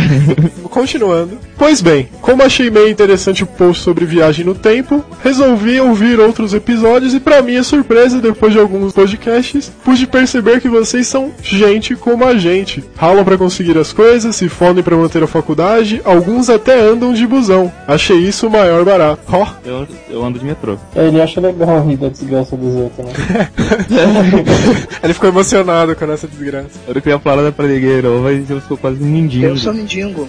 Continuando. 0.64 1.38
Pois 1.56 1.80
bem, 1.80 2.08
como 2.20 2.42
achei 2.42 2.70
meio 2.70 2.88
interessante 2.88 3.42
o 3.42 3.46
post 3.46 3.82
sobre 3.82 4.04
viagem 4.04 4.44
no 4.44 4.54
tempo, 4.54 5.02
resolvi 5.24 5.80
ouvir 5.80 6.20
outros 6.20 6.52
episódios 6.52 7.14
e 7.14 7.20
pra 7.20 7.40
minha 7.40 7.62
surpresa, 7.62 8.20
depois 8.20 8.52
de 8.52 8.58
alguns 8.58 8.92
podcasts, 8.92 9.72
pude 9.84 10.06
perceber 10.06 10.60
que 10.60 10.68
vocês 10.68 11.06
são 11.06 11.32
gente 11.42 11.94
como 11.96 12.24
a 12.26 12.36
gente. 12.36 12.84
Ralam 12.96 13.24
pra 13.24 13.38
conseguir 13.38 13.78
as 13.78 13.92
coisas, 13.92 14.36
se 14.36 14.48
fodem 14.48 14.82
pra 14.82 14.96
manter 14.96 15.22
a 15.22 15.26
faculdade, 15.26 16.00
alguns 16.04 16.50
até 16.50 16.78
andam 16.78 17.14
de 17.14 17.26
busão. 17.26 17.72
Achei 17.86 18.18
isso 18.18 18.48
o 18.48 18.50
maior 18.50 18.84
barato. 18.84 19.22
Ó, 19.32 19.46
Eu, 19.64 19.86
eu 20.10 20.24
ando 20.24 20.38
de 20.38 20.44
metrô. 20.44 20.76
Ele 20.94 21.20
acha 21.22 21.40
legal 21.40 21.86
rir 21.86 21.96
da 21.96 22.08
desgraça 22.08 22.56
dos 22.56 22.74
outros, 22.74 23.06
né? 23.06 23.48
ele 25.02 25.14
ficou 25.14 25.30
emocionado 25.30 25.96
com 25.96 26.04
a 26.04 26.08
nossa 26.08 26.28
desgraça. 26.62 26.80
Eu 26.86 26.94
queria 26.94 27.18
falar 27.18 27.42
da 27.42 27.52
pra 27.52 27.66
ninguém, 27.66 28.02
não, 28.02 28.22
mas 28.22 28.48
eu 28.48 28.60
sou 28.62 28.76
quase 28.76 29.02
um 29.02 29.06
mendigo. 29.06 29.44
Eu 29.46 29.56
sou 29.56 29.74
mendigo. 29.74 30.28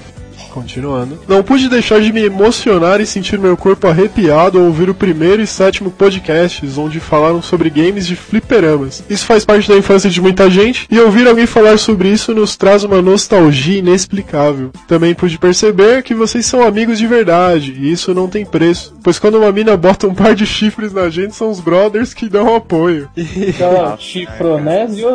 Continuando. 0.58 1.20
Não 1.28 1.44
pude 1.44 1.70
deixar 1.70 2.02
de 2.02 2.12
me 2.12 2.24
emocionar 2.24 3.00
e 3.00 3.06
sentir 3.06 3.38
meu 3.38 3.56
corpo 3.56 3.88
arrepiado 3.88 4.58
ao 4.58 4.66
ouvir 4.66 4.90
o 4.90 4.96
primeiro 4.96 5.40
e 5.40 5.46
sétimo 5.46 5.92
podcasts 5.92 6.80
onde 6.80 7.00
falaram 7.00 7.44
sobre 7.44 7.70
games 7.70 8.08
de 8.08 8.16
fliperamas. 8.16 9.04
Isso 9.08 9.24
faz 9.24 9.46
parte 9.46 9.70
da 9.70 9.78
infância 9.78 10.10
de 10.10 10.20
muita 10.20 10.50
gente 10.50 10.88
e 10.90 11.00
ouvir 11.00 11.28
alguém 11.28 11.46
falar 11.46 11.78
sobre 11.78 12.10
isso 12.10 12.34
nos 12.34 12.58
traz 12.58 12.84
uma 12.84 13.04
nostalgia 13.04 13.78
inexplicável. 13.78 14.72
Também 14.88 15.14
pude 15.14 15.38
perceber 15.38 16.02
que 16.02 16.16
vocês 16.16 16.44
são 16.48 16.64
amigos 16.64 16.98
de 16.98 17.06
verdade 17.06 17.76
e 17.78 17.92
isso 17.92 18.16
não 18.16 18.28
tem 18.28 18.44
preço, 18.44 18.96
pois 19.04 19.20
quando 19.20 19.38
uma 19.38 19.52
mina 19.52 19.78
bota 19.78 20.08
um 20.08 20.16
par 20.16 20.34
de 20.34 20.48
chifres 20.48 20.92
na 20.92 21.08
gente 21.08 21.36
são 21.36 21.52
os 21.52 21.60
brothers 21.60 22.16
que 22.16 22.28
dão 22.28 22.56
apoio. 22.56 23.08
Então, 23.38 23.98
chifronésio. 23.98 25.08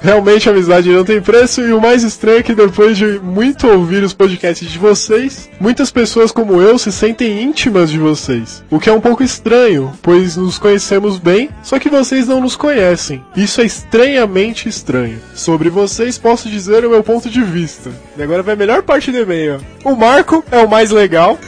Realmente 0.00 0.48
a 0.48 0.52
amizade 0.52 0.90
não 0.90 1.04
tem 1.04 1.20
preço 1.20 1.62
e 1.62 1.72
o 1.72 1.80
mais 1.80 2.02
estranho 2.02 2.38
é 2.38 2.42
que 2.42 2.54
depois 2.54 2.96
de 2.96 3.18
muito 3.18 3.66
ouvir 3.66 4.01
os 4.04 4.12
podcasts 4.12 4.70
de 4.70 4.78
vocês, 4.78 5.48
muitas 5.60 5.90
pessoas 5.90 6.32
como 6.32 6.60
eu 6.60 6.78
se 6.78 6.90
sentem 6.92 7.42
íntimas 7.42 7.90
de 7.90 7.98
vocês. 7.98 8.62
O 8.70 8.78
que 8.78 8.88
é 8.88 8.92
um 8.92 9.00
pouco 9.00 9.22
estranho, 9.22 9.92
pois 10.02 10.36
nos 10.36 10.58
conhecemos 10.58 11.18
bem, 11.18 11.48
só 11.62 11.78
que 11.78 11.88
vocês 11.88 12.26
não 12.26 12.40
nos 12.40 12.56
conhecem. 12.56 13.22
Isso 13.36 13.60
é 13.60 13.64
estranhamente 13.64 14.68
estranho. 14.68 15.18
Sobre 15.34 15.70
vocês 15.70 16.18
posso 16.18 16.48
dizer 16.48 16.84
o 16.84 16.90
meu 16.90 17.02
ponto 17.02 17.28
de 17.30 17.42
vista. 17.42 17.90
E 18.16 18.22
agora 18.22 18.42
vai 18.42 18.54
a 18.54 18.56
melhor 18.56 18.82
parte 18.82 19.10
do 19.10 19.18
e-mail. 19.18 19.60
ó. 19.84 19.92
O 19.92 19.96
Marco 19.96 20.44
é 20.50 20.58
o 20.58 20.68
mais 20.68 20.90
legal. 20.90 21.38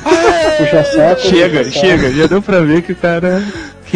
Puxa 0.59 0.85
saco. 0.85 1.21
Chega, 1.21 1.59
puxa 1.65 1.71
saco. 1.73 1.87
chega, 1.87 2.13
já 2.13 2.27
deu 2.27 2.43
pra 2.43 2.61
ver 2.61 2.83
que 2.83 2.93
o 2.93 2.97
cara 2.97 3.43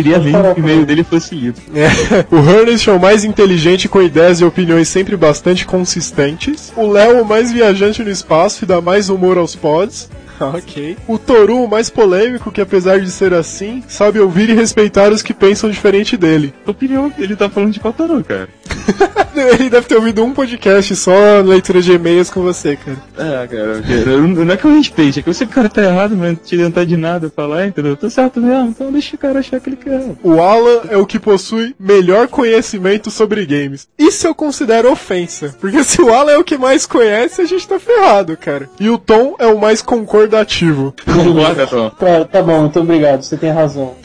queria 0.03 0.19
ver 0.21 0.33
que 0.33 0.61
o 0.61 0.63
e-mail 0.63 0.87
dele 0.87 1.03
fosse 1.03 1.35
lido. 1.35 1.61
É. 1.75 1.89
O 2.31 2.39
Ernest 2.39 2.89
é 2.89 2.93
o 2.93 3.01
mais 3.01 3.25
inteligente 3.25 3.89
com 3.89 4.01
ideias 4.01 4.41
e 4.41 4.45
opiniões 4.45 4.89
sempre 4.89 5.17
bastante 5.17 5.67
consistentes. 5.67 6.73
O 6.77 6.87
Léo, 6.87 7.23
o 7.23 7.27
mais 7.27 7.51
viajante 7.51 8.03
no 8.03 8.11
espaço 8.11 8.65
e 8.65 8.67
dá 8.67 8.81
mais 8.81 9.09
humor 9.09 9.37
aos 9.37 9.57
pods. 9.57 10.09
Ok. 10.59 10.97
O 11.07 11.19
Toru, 11.19 11.65
o 11.65 11.69
mais 11.69 11.91
polêmico, 11.91 12.51
que 12.51 12.61
apesar 12.61 13.01
de 13.01 13.11
ser 13.11 13.33
assim, 13.35 13.83
sabe 13.89 14.19
ouvir 14.21 14.49
e 14.51 14.55
respeitar 14.55 15.13
os 15.13 15.23
que 15.23 15.35
pensam 15.35 15.71
diferente 15.71 16.17
dele. 16.17 16.53
Opinião, 16.67 17.13
ele 17.19 17.37
tá 17.37 17.49
falando 17.49 17.73
de 17.73 17.81
qual 17.81 17.93
tarô, 17.93 18.23
cara? 18.23 18.49
Ele 19.39 19.71
deve 19.71 19.87
ter 19.87 19.95
ouvido 19.95 20.25
um 20.25 20.33
podcast 20.33 20.97
só 20.97 21.13
leitura 21.45 21.81
de 21.81 21.93
e-mails 21.93 22.29
com 22.29 22.43
você, 22.43 22.77
cara. 22.77 22.97
É, 23.17 23.47
cara, 23.47 23.83
eu- 24.11 24.27
não 24.27 24.53
é 24.53 24.57
que 24.57 24.65
eu 24.65 24.75
respeite, 24.77 25.21
é 25.21 25.23
que 25.23 25.29
eu 25.29 25.35
sei 25.35 25.47
que 25.47 25.53
o 25.53 25.55
cara 25.55 25.69
tá 25.69 25.81
errado, 25.83 26.17
mas 26.17 26.29
não 26.31 26.35
te 26.35 26.55
adiantar 26.57 26.85
de 26.85 26.97
nada 26.97 27.31
falar, 27.35 27.67
entendeu? 27.67 27.97
Tô 27.97 28.11
certo 28.11 28.41
mesmo, 28.41 28.71
então 28.71 28.91
deixa 28.91 29.15
o 29.15 29.19
cara 29.19 29.39
achar 29.39 29.61
que 29.61 29.69
ele 29.71 29.77
quer. 29.77 30.03
O 30.25 30.41
Alan 30.41 30.81
é 30.91 30.97
o 30.97 31.07
que 31.07 31.21
possui 31.21 31.73
melhor 31.79 32.27
conhecimento 32.27 33.11
sobre 33.13 33.47
games. 33.47 33.87
Isso 33.97 34.27
eu 34.27 34.35
considero 34.35 34.91
ofensa. 34.91 35.55
Porque 35.61 35.85
se 35.85 36.03
o 36.03 36.13
Alan 36.13 36.33
é 36.33 36.39
o 36.39 36.45
que 36.45 36.59
mais 36.59 36.85
conhece, 36.85 37.41
a 37.41 37.45
gente 37.45 37.69
tá 37.69 37.79
ferrado, 37.79 38.37
cara. 38.37 38.69
E 38.81 38.91
o 38.91 38.99
Tom 38.99 39.37
é 39.39 39.47
o 39.47 39.59
mais 39.61 39.81
concordativo. 40.29 40.95
Concorda, 41.05 41.67
Tom? 41.67 41.91
Tá, 41.91 42.25
tá 42.25 42.43
bom, 42.43 42.61
muito 42.61 42.81
obrigado, 42.81 43.23
você 43.23 43.37
tem 43.37 43.51
razão. 43.51 43.95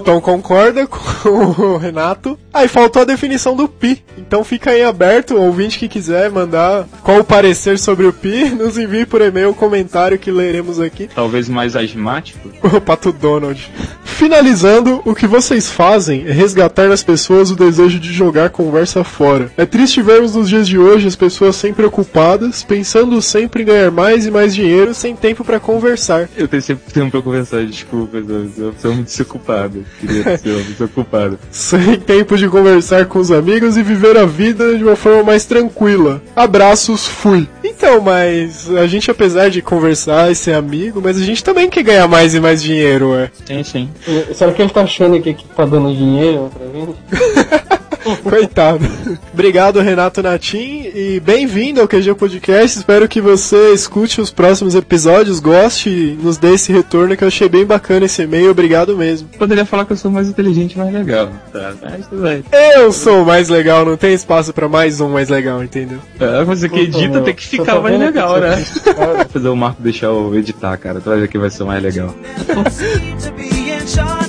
Tom 0.00 0.20
concorda 0.20 0.86
com 0.86 1.28
o 1.28 1.76
Renato. 1.76 2.38
Aí 2.52 2.68
faltou 2.68 3.02
a 3.02 3.04
definição 3.04 3.54
do 3.54 3.68
pi. 3.68 4.02
Então 4.28 4.44
fica 4.44 4.72
aí 4.72 4.82
aberto, 4.82 5.36
ouvinte 5.36 5.78
que 5.78 5.88
quiser 5.88 6.30
mandar 6.30 6.86
qual 7.02 7.20
o 7.20 7.24
parecer 7.24 7.78
sobre 7.78 8.04
o 8.04 8.12
pi, 8.12 8.44
nos 8.54 8.76
envie 8.76 9.06
por 9.06 9.22
e-mail 9.22 9.48
o 9.48 9.54
comentário 9.54 10.18
que 10.18 10.30
leremos 10.30 10.78
aqui. 10.78 11.08
Talvez 11.14 11.48
mais 11.48 11.74
asmático? 11.74 12.50
O 12.62 12.78
Pato 12.78 13.10
Donald. 13.10 13.72
Finalizando, 14.04 15.00
o 15.06 15.14
que 15.14 15.26
vocês 15.26 15.70
fazem 15.70 16.26
é 16.26 16.32
resgatar 16.32 16.88
nas 16.88 17.02
pessoas 17.02 17.50
o 17.50 17.56
desejo 17.56 17.98
de 17.98 18.12
jogar 18.12 18.50
conversa 18.50 19.02
fora. 19.02 19.50
É 19.56 19.64
triste 19.64 20.02
vermos 20.02 20.34
nos 20.34 20.48
dias 20.48 20.68
de 20.68 20.76
hoje 20.76 21.06
as 21.06 21.16
pessoas 21.16 21.56
sempre 21.56 21.86
ocupadas, 21.86 22.62
pensando 22.62 23.22
sempre 23.22 23.62
em 23.62 23.66
ganhar 23.66 23.90
mais 23.90 24.26
e 24.26 24.30
mais 24.30 24.54
dinheiro, 24.54 24.92
sem 24.92 25.16
tempo 25.16 25.42
pra 25.42 25.58
conversar. 25.58 26.28
Eu 26.36 26.46
tenho 26.48 26.62
sempre 26.62 26.92
tempo 26.92 27.12
pra 27.12 27.22
conversar, 27.22 27.64
desculpa, 27.64 28.18
eu 28.18 28.74
sou 28.78 28.92
muito 28.92 29.06
desocupado. 29.06 29.84
Queria 30.00 30.36
ser 30.36 30.50
um 30.50 30.62
desocupado. 30.62 31.38
Sem 31.50 31.98
tempo 32.00 32.36
de 32.36 32.48
conversar 32.48 33.06
com 33.06 33.18
os 33.18 33.30
amigos 33.30 33.76
e 33.76 33.82
viver 33.82 34.17
a 34.18 34.26
vida 34.26 34.76
de 34.76 34.84
uma 34.84 34.96
forma 34.96 35.22
mais 35.22 35.44
tranquila. 35.44 36.22
Abraços, 36.34 37.06
fui. 37.06 37.48
Então, 37.62 38.00
mas 38.00 38.70
a 38.76 38.86
gente, 38.86 39.10
apesar 39.10 39.50
de 39.50 39.62
conversar 39.62 40.30
e 40.30 40.34
ser 40.34 40.54
amigo, 40.54 41.00
mas 41.02 41.16
a 41.16 41.24
gente 41.24 41.44
também 41.44 41.70
quer 41.70 41.82
ganhar 41.82 42.08
mais 42.08 42.34
e 42.34 42.40
mais 42.40 42.62
dinheiro, 42.62 43.10
ué. 43.10 43.30
Sim, 43.46 43.62
sim. 43.62 43.88
Será 44.34 44.52
que 44.52 44.62
ele 44.62 44.70
tá 44.70 44.82
achando 44.82 45.20
que 45.20 45.30
aqui 45.30 45.46
tá 45.54 45.64
dando 45.64 45.94
dinheiro 45.94 46.50
pra 46.52 46.66
gente? 46.66 47.78
Coitado. 48.22 48.84
Obrigado, 49.32 49.80
Renato 49.80 50.22
Natim, 50.22 50.90
e 50.94 51.20
bem-vindo 51.20 51.80
ao 51.80 51.88
QG 51.88 52.14
Podcast. 52.14 52.78
Espero 52.78 53.08
que 53.08 53.20
você 53.20 53.72
escute 53.72 54.20
os 54.20 54.30
próximos 54.30 54.74
episódios, 54.74 55.40
goste 55.40 55.90
e 55.90 56.18
nos 56.22 56.36
dê 56.36 56.54
esse 56.54 56.72
retorno 56.72 57.16
que 57.16 57.24
eu 57.24 57.28
achei 57.28 57.48
bem 57.48 57.64
bacana 57.64 58.06
esse 58.06 58.22
e-mail. 58.22 58.50
Obrigado 58.50 58.96
mesmo. 58.96 59.28
Poderia 59.38 59.64
falar 59.64 59.84
que 59.84 59.92
eu 59.92 59.96
sou 59.96 60.10
mais 60.10 60.28
inteligente 60.28 60.74
e 60.74 60.78
mais 60.78 60.92
legal. 60.92 61.30
Tá, 61.52 61.72
mas 61.82 62.06
tudo 62.06 62.22
bem. 62.22 62.44
Eu 62.76 62.92
sou 62.92 63.22
o 63.22 63.26
mais 63.26 63.48
legal, 63.48 63.84
não 63.84 63.96
tem 63.96 64.14
espaço 64.14 64.52
pra 64.52 64.68
mais 64.68 65.00
um 65.00 65.10
mais 65.10 65.28
legal, 65.28 65.62
entendeu? 65.62 65.98
É, 66.20 66.44
você 66.44 66.68
que 66.68 66.80
edita 66.80 67.20
tem 67.20 67.34
que 67.34 67.46
ficar 67.46 67.74
tá 67.74 67.80
mais 67.80 67.98
legal, 67.98 68.38
né? 68.38 68.56
Vou 68.96 69.28
fazer 69.28 69.48
o 69.48 69.56
Marco 69.56 69.82
deixar 69.82 70.06
eu 70.06 70.34
editar, 70.34 70.76
cara. 70.76 71.00
Tu 71.00 71.08
vai 71.08 71.20
ver 71.20 71.28
que 71.28 71.38
vai 71.38 71.50
ser 71.50 71.64
mais 71.64 71.82
legal. 71.82 72.14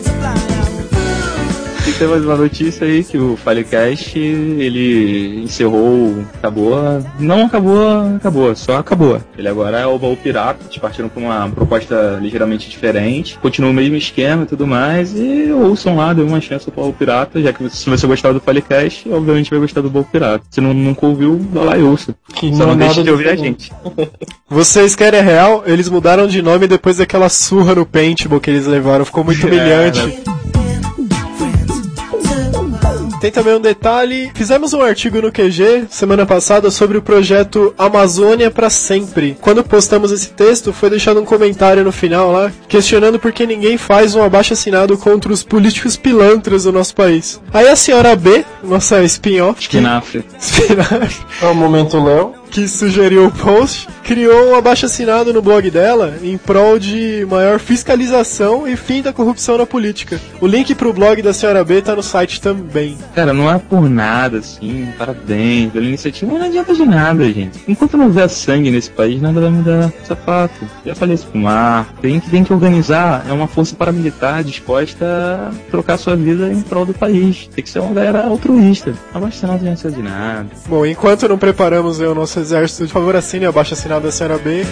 E 1.87 1.91
tem 1.93 2.07
mais 2.07 2.23
uma 2.23 2.35
notícia 2.35 2.85
aí 2.85 3.03
que 3.03 3.17
o 3.17 3.35
Filecast 3.35 4.17
ele 4.17 5.41
encerrou, 5.43 6.23
acabou, 6.35 6.75
não 7.19 7.45
acabou, 7.45 8.15
acabou, 8.15 8.55
só 8.55 8.77
acabou. 8.77 9.21
Ele 9.37 9.47
agora 9.47 9.79
é 9.79 9.85
o 9.85 9.97
baú 9.97 10.15
pirata, 10.15 10.59
eles 10.65 10.77
partiram 10.77 11.09
com 11.09 11.21
uma 11.21 11.49
proposta 11.49 12.19
ligeiramente 12.21 12.69
diferente, 12.69 13.37
continua 13.39 13.71
o 13.71 13.73
mesmo 13.73 13.95
esquema 13.95 14.43
e 14.43 14.45
tudo 14.45 14.67
mais, 14.67 15.13
e 15.15 15.51
ouçam 15.51 15.95
lá, 15.95 16.13
dê 16.13 16.21
uma 16.21 16.41
chance 16.41 16.69
ao 16.69 16.83
baú 16.83 16.93
pirata, 16.93 17.41
já 17.41 17.51
que 17.51 17.69
se 17.69 17.89
você 17.89 18.05
gostar 18.05 18.33
do 18.33 18.39
Filecast, 18.39 19.09
obviamente 19.09 19.49
vai 19.49 19.59
gostar 19.59 19.81
do 19.81 19.89
baú 19.89 20.03
pirata. 20.03 20.43
Se 20.51 20.61
não, 20.61 20.73
nunca 20.73 21.05
ouviu, 21.05 21.39
vai 21.51 21.65
lá 21.65 21.77
e 21.77 21.83
ouça. 21.83 22.13
Que 22.35 22.55
Só 22.55 22.65
não 22.65 22.73
é 22.73 22.77
deixe 22.77 23.03
de 23.03 23.09
ouvir 23.09 23.29
a 23.29 23.35
gente. 23.35 23.71
Vocês 24.49 24.95
querem 24.95 25.21
real? 25.21 25.63
Eles 25.65 25.89
mudaram 25.89 26.27
de 26.27 26.41
nome 26.41 26.67
depois 26.67 26.97
daquela 26.97 27.29
surra 27.29 27.75
no 27.75 27.85
paintball 27.85 28.39
que 28.39 28.49
eles 28.49 28.65
levaram. 28.67 29.05
Ficou 29.05 29.23
muito 29.23 29.45
humilhante. 29.47 30.21
Tem 33.19 33.31
também 33.31 33.53
um 33.55 33.59
detalhe, 33.61 34.31
fizemos 34.33 34.73
um 34.73 34.81
artigo 34.81 35.21
no 35.21 35.31
QG 35.31 35.87
semana 35.89 36.25
passada 36.25 36.71
sobre 36.71 36.97
o 36.97 37.01
projeto 37.01 37.73
Amazônia 37.77 38.49
para 38.49 38.69
Sempre. 38.69 39.37
Quando 39.41 39.63
postamos 39.63 40.11
esse 40.11 40.29
texto, 40.29 40.71
foi 40.71 40.89
deixado 40.89 41.19
um 41.19 41.25
comentário 41.25 41.83
no 41.83 41.91
final 41.91 42.31
lá, 42.31 42.51
questionando 42.67 43.19
por 43.19 43.31
que 43.33 43.45
ninguém 43.45 43.77
faz 43.77 44.15
um 44.15 44.23
abaixo 44.23 44.53
assinado 44.53 44.97
contra 44.97 45.33
os 45.33 45.43
políticos 45.43 45.97
pilantras 45.97 46.63
do 46.63 46.71
nosso 46.71 46.95
país. 46.95 47.41
Aí 47.53 47.67
a 47.67 47.75
senhora 47.75 48.15
B, 48.15 48.45
nossa 48.63 49.03
spin-off, 49.03 49.59
Espinafre. 49.61 50.23
spin-off, 50.39 51.21
É 51.41 51.45
o 51.45 51.53
momento 51.55 52.01
Léo. 52.01 52.38
Que 52.49 52.67
sugeriu 52.67 53.27
o 53.27 53.31
post, 53.31 53.87
criou 54.03 54.51
um 54.51 54.55
abaixo 54.55 54.85
assinado 54.85 55.33
no 55.33 55.41
blog 55.41 55.69
dela 55.69 56.15
em 56.21 56.37
prol 56.37 56.79
de 56.79 57.25
maior 57.29 57.59
fiscalização 57.59 58.67
e 58.67 58.75
fim 58.75 59.01
da 59.01 59.13
corrupção 59.13 59.57
na 59.57 59.65
política. 59.65 60.19
O 60.41 60.47
link 60.47 60.73
pro 60.75 60.93
blog 60.93 61.21
da 61.21 61.33
senhora 61.33 61.63
B 61.63 61.81
tá 61.81 61.95
no 61.95 62.03
site 62.03 62.41
também. 62.41 62.97
Cara, 63.13 63.33
não 63.33 63.49
é 63.49 63.57
por 63.57 63.89
nada, 63.89 64.39
assim, 64.39 64.87
parabéns 64.97 65.71
pela 65.71 65.85
iniciativa, 65.85 66.31
não 66.31 66.45
adianta 66.45 66.73
de 66.73 66.85
nada, 66.85 67.31
gente. 67.31 67.59
Enquanto 67.67 67.97
não 67.97 68.05
houver 68.05 68.29
sangue 68.29 68.71
nesse 68.71 68.89
país, 68.89 69.21
nada 69.21 69.39
vai 69.39 69.49
mudar. 69.49 69.91
Fato. 70.25 70.67
Já 70.85 70.95
falei 70.95 71.15
isso 71.15 71.27
pro 71.27 71.39
mar. 71.39 71.93
Tem 72.01 72.19
que, 72.19 72.29
tem 72.29 72.43
que 72.43 72.53
organizar. 72.53 73.25
É 73.27 73.33
uma 73.33 73.47
força 73.47 73.75
paramilitar 73.75 74.43
disposta 74.43 75.05
a 75.05 75.51
trocar 75.71 75.97
sua 75.97 76.15
vida 76.15 76.51
em 76.51 76.61
prol 76.61 76.85
do 76.85 76.93
país. 76.93 77.49
Tem 77.53 77.63
que 77.63 77.69
ser 77.69 77.79
uma 77.79 77.93
galera 77.93 78.25
altruísta. 78.25 78.93
Abaixo 79.13 79.45
não 79.45 79.55
adianta 79.55 79.89
de 79.89 80.01
nada. 80.01 80.47
Bom, 80.67 80.85
enquanto 80.85 81.27
não 81.27 81.37
preparamos 81.37 81.99
o 81.99 82.15
nosso 82.15 82.38
exército, 82.39 82.83
por 82.85 82.93
favor 82.93 83.15
assine 83.15 83.45
abaixo 83.45 83.73
assinado 83.73 84.05
da 84.05 84.11
senhora 84.11 84.37
B. 84.37 84.63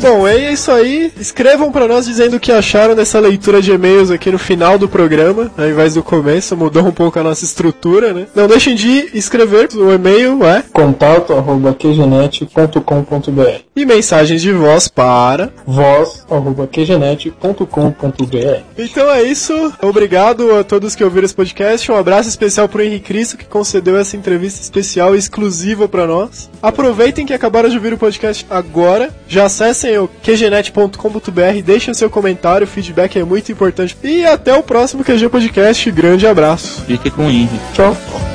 Bom, 0.00 0.26
é 0.28 0.52
isso 0.52 0.70
aí. 0.70 1.10
Escrevam 1.18 1.72
pra 1.72 1.88
nós 1.88 2.04
dizendo 2.04 2.36
o 2.36 2.40
que 2.40 2.52
acharam 2.52 2.94
dessa 2.94 3.18
leitura 3.18 3.62
de 3.62 3.72
e-mails 3.72 4.10
aqui 4.10 4.30
no 4.30 4.38
final 4.38 4.78
do 4.78 4.86
programa, 4.88 5.50
ao 5.56 5.66
invés 5.66 5.94
do 5.94 6.02
começo, 6.02 6.54
mudou 6.56 6.84
um 6.86 6.92
pouco 6.92 7.18
a 7.18 7.22
nossa 7.22 7.44
estrutura, 7.44 8.12
né? 8.12 8.26
Não 8.34 8.46
deixem 8.46 8.74
de 8.74 9.08
escrever, 9.14 9.68
o 9.74 9.92
e-mail 9.92 10.44
é 10.44 10.62
Contato 10.72 11.32
arroba 11.32 11.72
qgenet.com.br 11.74 13.60
e 13.74 13.84
mensagens 13.86 14.42
de 14.42 14.52
voz 14.52 14.88
para. 14.88 15.50
voz 15.66 16.24
arroba 16.30 16.66
qgenet.com.br 16.66 18.62
Então 18.78 19.10
é 19.10 19.22
isso. 19.22 19.72
Obrigado 19.82 20.54
a 20.56 20.64
todos 20.64 20.94
que 20.94 21.02
ouviram 21.02 21.24
esse 21.24 21.34
podcast. 21.34 21.90
Um 21.90 21.96
abraço 21.96 22.28
especial 22.28 22.68
pro 22.68 22.82
Henrique 22.82 23.06
Cristo 23.06 23.36
que 23.38 23.46
concedeu 23.46 23.96
essa 23.98 24.16
entrevista 24.16 24.60
especial 24.60 25.14
e 25.14 25.18
exclusiva 25.18 25.88
pra 25.88 26.06
nós. 26.06 26.50
Aproveitem 26.62 27.24
que 27.24 27.32
acabaram 27.32 27.68
de 27.70 27.76
ouvir 27.76 27.94
o 27.94 27.98
podcast 27.98 28.44
agora. 28.50 29.10
Já 29.26 29.44
acessem 29.46 29.93
o 29.98 30.08
qgenet.com.br, 30.08 31.62
deixem 31.64 31.92
o 31.92 31.94
seu 31.94 32.10
comentário, 32.10 32.66
o 32.66 32.68
feedback 32.68 33.18
é 33.18 33.24
muito 33.24 33.50
importante. 33.52 33.96
E 34.02 34.24
até 34.24 34.54
o 34.54 34.62
próximo 34.62 35.04
QG 35.04 35.28
Podcast. 35.28 35.90
Grande 35.90 36.26
abraço. 36.26 36.82
Fique 36.84 37.10
com 37.10 37.26
o 37.26 37.30
Henry. 37.30 37.60
Tchau. 37.74 38.33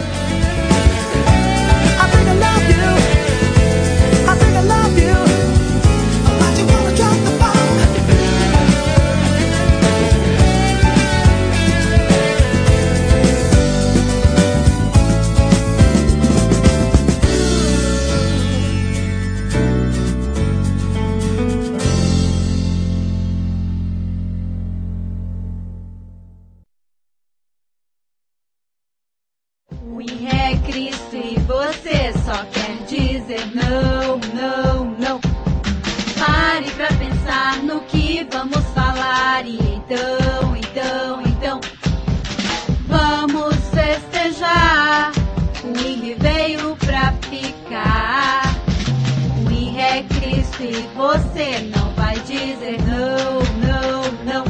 Você 51.40 51.72
não 51.74 51.90
vai 51.92 52.16
dizer 52.16 52.78
não, 52.86 53.40
não, 53.66 54.04
não. 54.26 54.44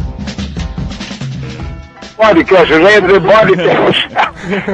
Podcast, 2.17 2.73
gente, 2.73 3.19
podcast. 3.21 4.09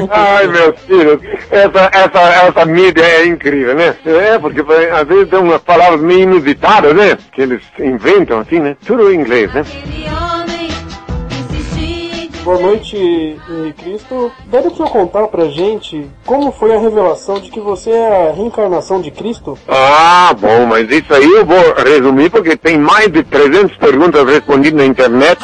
Ai, 0.09 0.47
meus 0.47 0.79
filhos, 0.79 1.19
essa, 1.51 1.91
essa, 1.93 2.47
essa 2.47 2.65
mídia 2.65 3.03
é 3.03 3.25
incrível, 3.27 3.75
né? 3.75 3.93
É, 4.05 4.39
porque 4.39 4.61
às 4.61 5.05
vezes 5.05 5.29
tem 5.29 5.39
umas 5.39 5.61
palavras 5.61 5.99
meio 5.99 6.21
inusitadas, 6.21 6.95
né? 6.95 7.17
Que 7.33 7.41
eles 7.41 7.61
inventam 7.77 8.39
assim, 8.39 8.59
né? 8.61 8.77
Tudo 8.85 9.11
em 9.11 9.15
inglês, 9.15 9.53
né? 9.53 9.65
Boa 12.45 12.59
noite, 12.59 12.95
Henrique 12.95 13.83
Cristo. 13.83 14.31
Deve 14.45 14.67
o 14.67 14.75
senhor 14.75 14.91
contar 14.91 15.27
pra 15.29 15.45
gente 15.45 16.07
como 16.27 16.51
foi 16.51 16.75
a 16.75 16.79
revelação 16.79 17.39
de 17.39 17.49
que 17.49 17.59
você 17.59 17.89
é 17.89 18.29
a 18.29 18.33
reencarnação 18.33 19.01
de 19.01 19.09
Cristo? 19.09 19.57
Ah, 19.67 20.31
bom, 20.39 20.67
mas 20.67 20.87
isso 20.91 21.11
aí 21.11 21.25
eu 21.25 21.43
vou 21.43 21.73
resumir 21.73 22.29
porque 22.29 22.55
tem 22.55 22.77
mais 22.77 23.11
de 23.11 23.23
300 23.23 23.75
perguntas 23.77 24.23
respondidas 24.27 24.79
na 24.79 24.85
internet. 24.85 25.43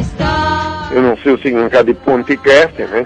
história. 0.00 0.88
Eu 0.90 1.02
não 1.02 1.18
sei 1.18 1.34
o 1.34 1.42
significado 1.42 1.84
de 1.84 1.94
podcast, 2.00 2.82
né? 2.82 3.04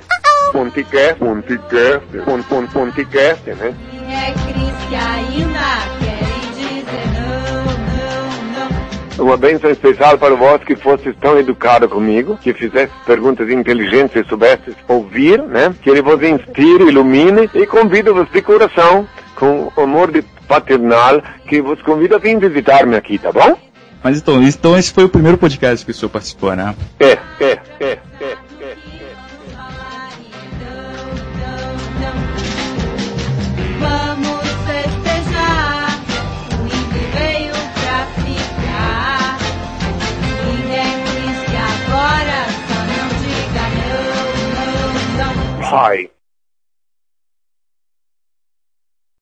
Podcast, 0.53 1.19
podcast, 1.19 2.07
pon, 2.25 2.43
pon, 2.45 2.67
podcast, 2.69 3.51
né? 3.51 3.75
É 4.09 4.31
Cristo 4.31 4.95
ainda 4.95 6.04
Uma 9.19 9.37
bênção 9.37 9.71
especial 9.71 10.19
para 10.19 10.35
vós 10.35 10.63
que 10.65 10.75
fostes 10.75 11.15
tão 11.21 11.39
educados 11.39 11.89
comigo, 11.89 12.37
que 12.37 12.53
fizestes 12.53 12.97
perguntas 13.07 13.49
inteligentes 13.49 14.17
e 14.17 14.29
soubestes 14.29 14.75
ouvir, 14.89 15.41
né? 15.41 15.73
Que 15.83 15.91
ele 15.91 16.03
vos 16.03 16.21
inspire, 16.23 16.89
ilumine 16.89 17.49
e 17.55 17.67
convido-vos 17.67 18.29
de 18.33 18.43
coração, 18.43 19.07
com 19.37 19.71
amor 19.77 20.11
de 20.11 20.23
paternal, 20.49 21.23
que 21.49 21.63
vos 21.63 21.81
convido 21.83 22.17
a 22.17 22.19
vir 22.19 22.39
visitar-me 22.39 22.97
aqui, 22.97 23.19
tá 23.19 23.31
bom? 23.31 23.57
Mas 24.03 24.19
então, 24.19 24.43
então 24.43 24.77
esse 24.77 24.93
foi 24.93 25.05
o 25.05 25.09
primeiro 25.09 25.39
podcast 25.39 25.85
que 25.85 25.91
o 25.91 25.95
senhor 25.95 26.11
participou, 26.11 26.55
né? 26.55 26.75
É, 27.01 27.13
é, 27.41 27.59
é, 27.81 27.99
é, 28.21 28.37
Cristo 45.65 46.24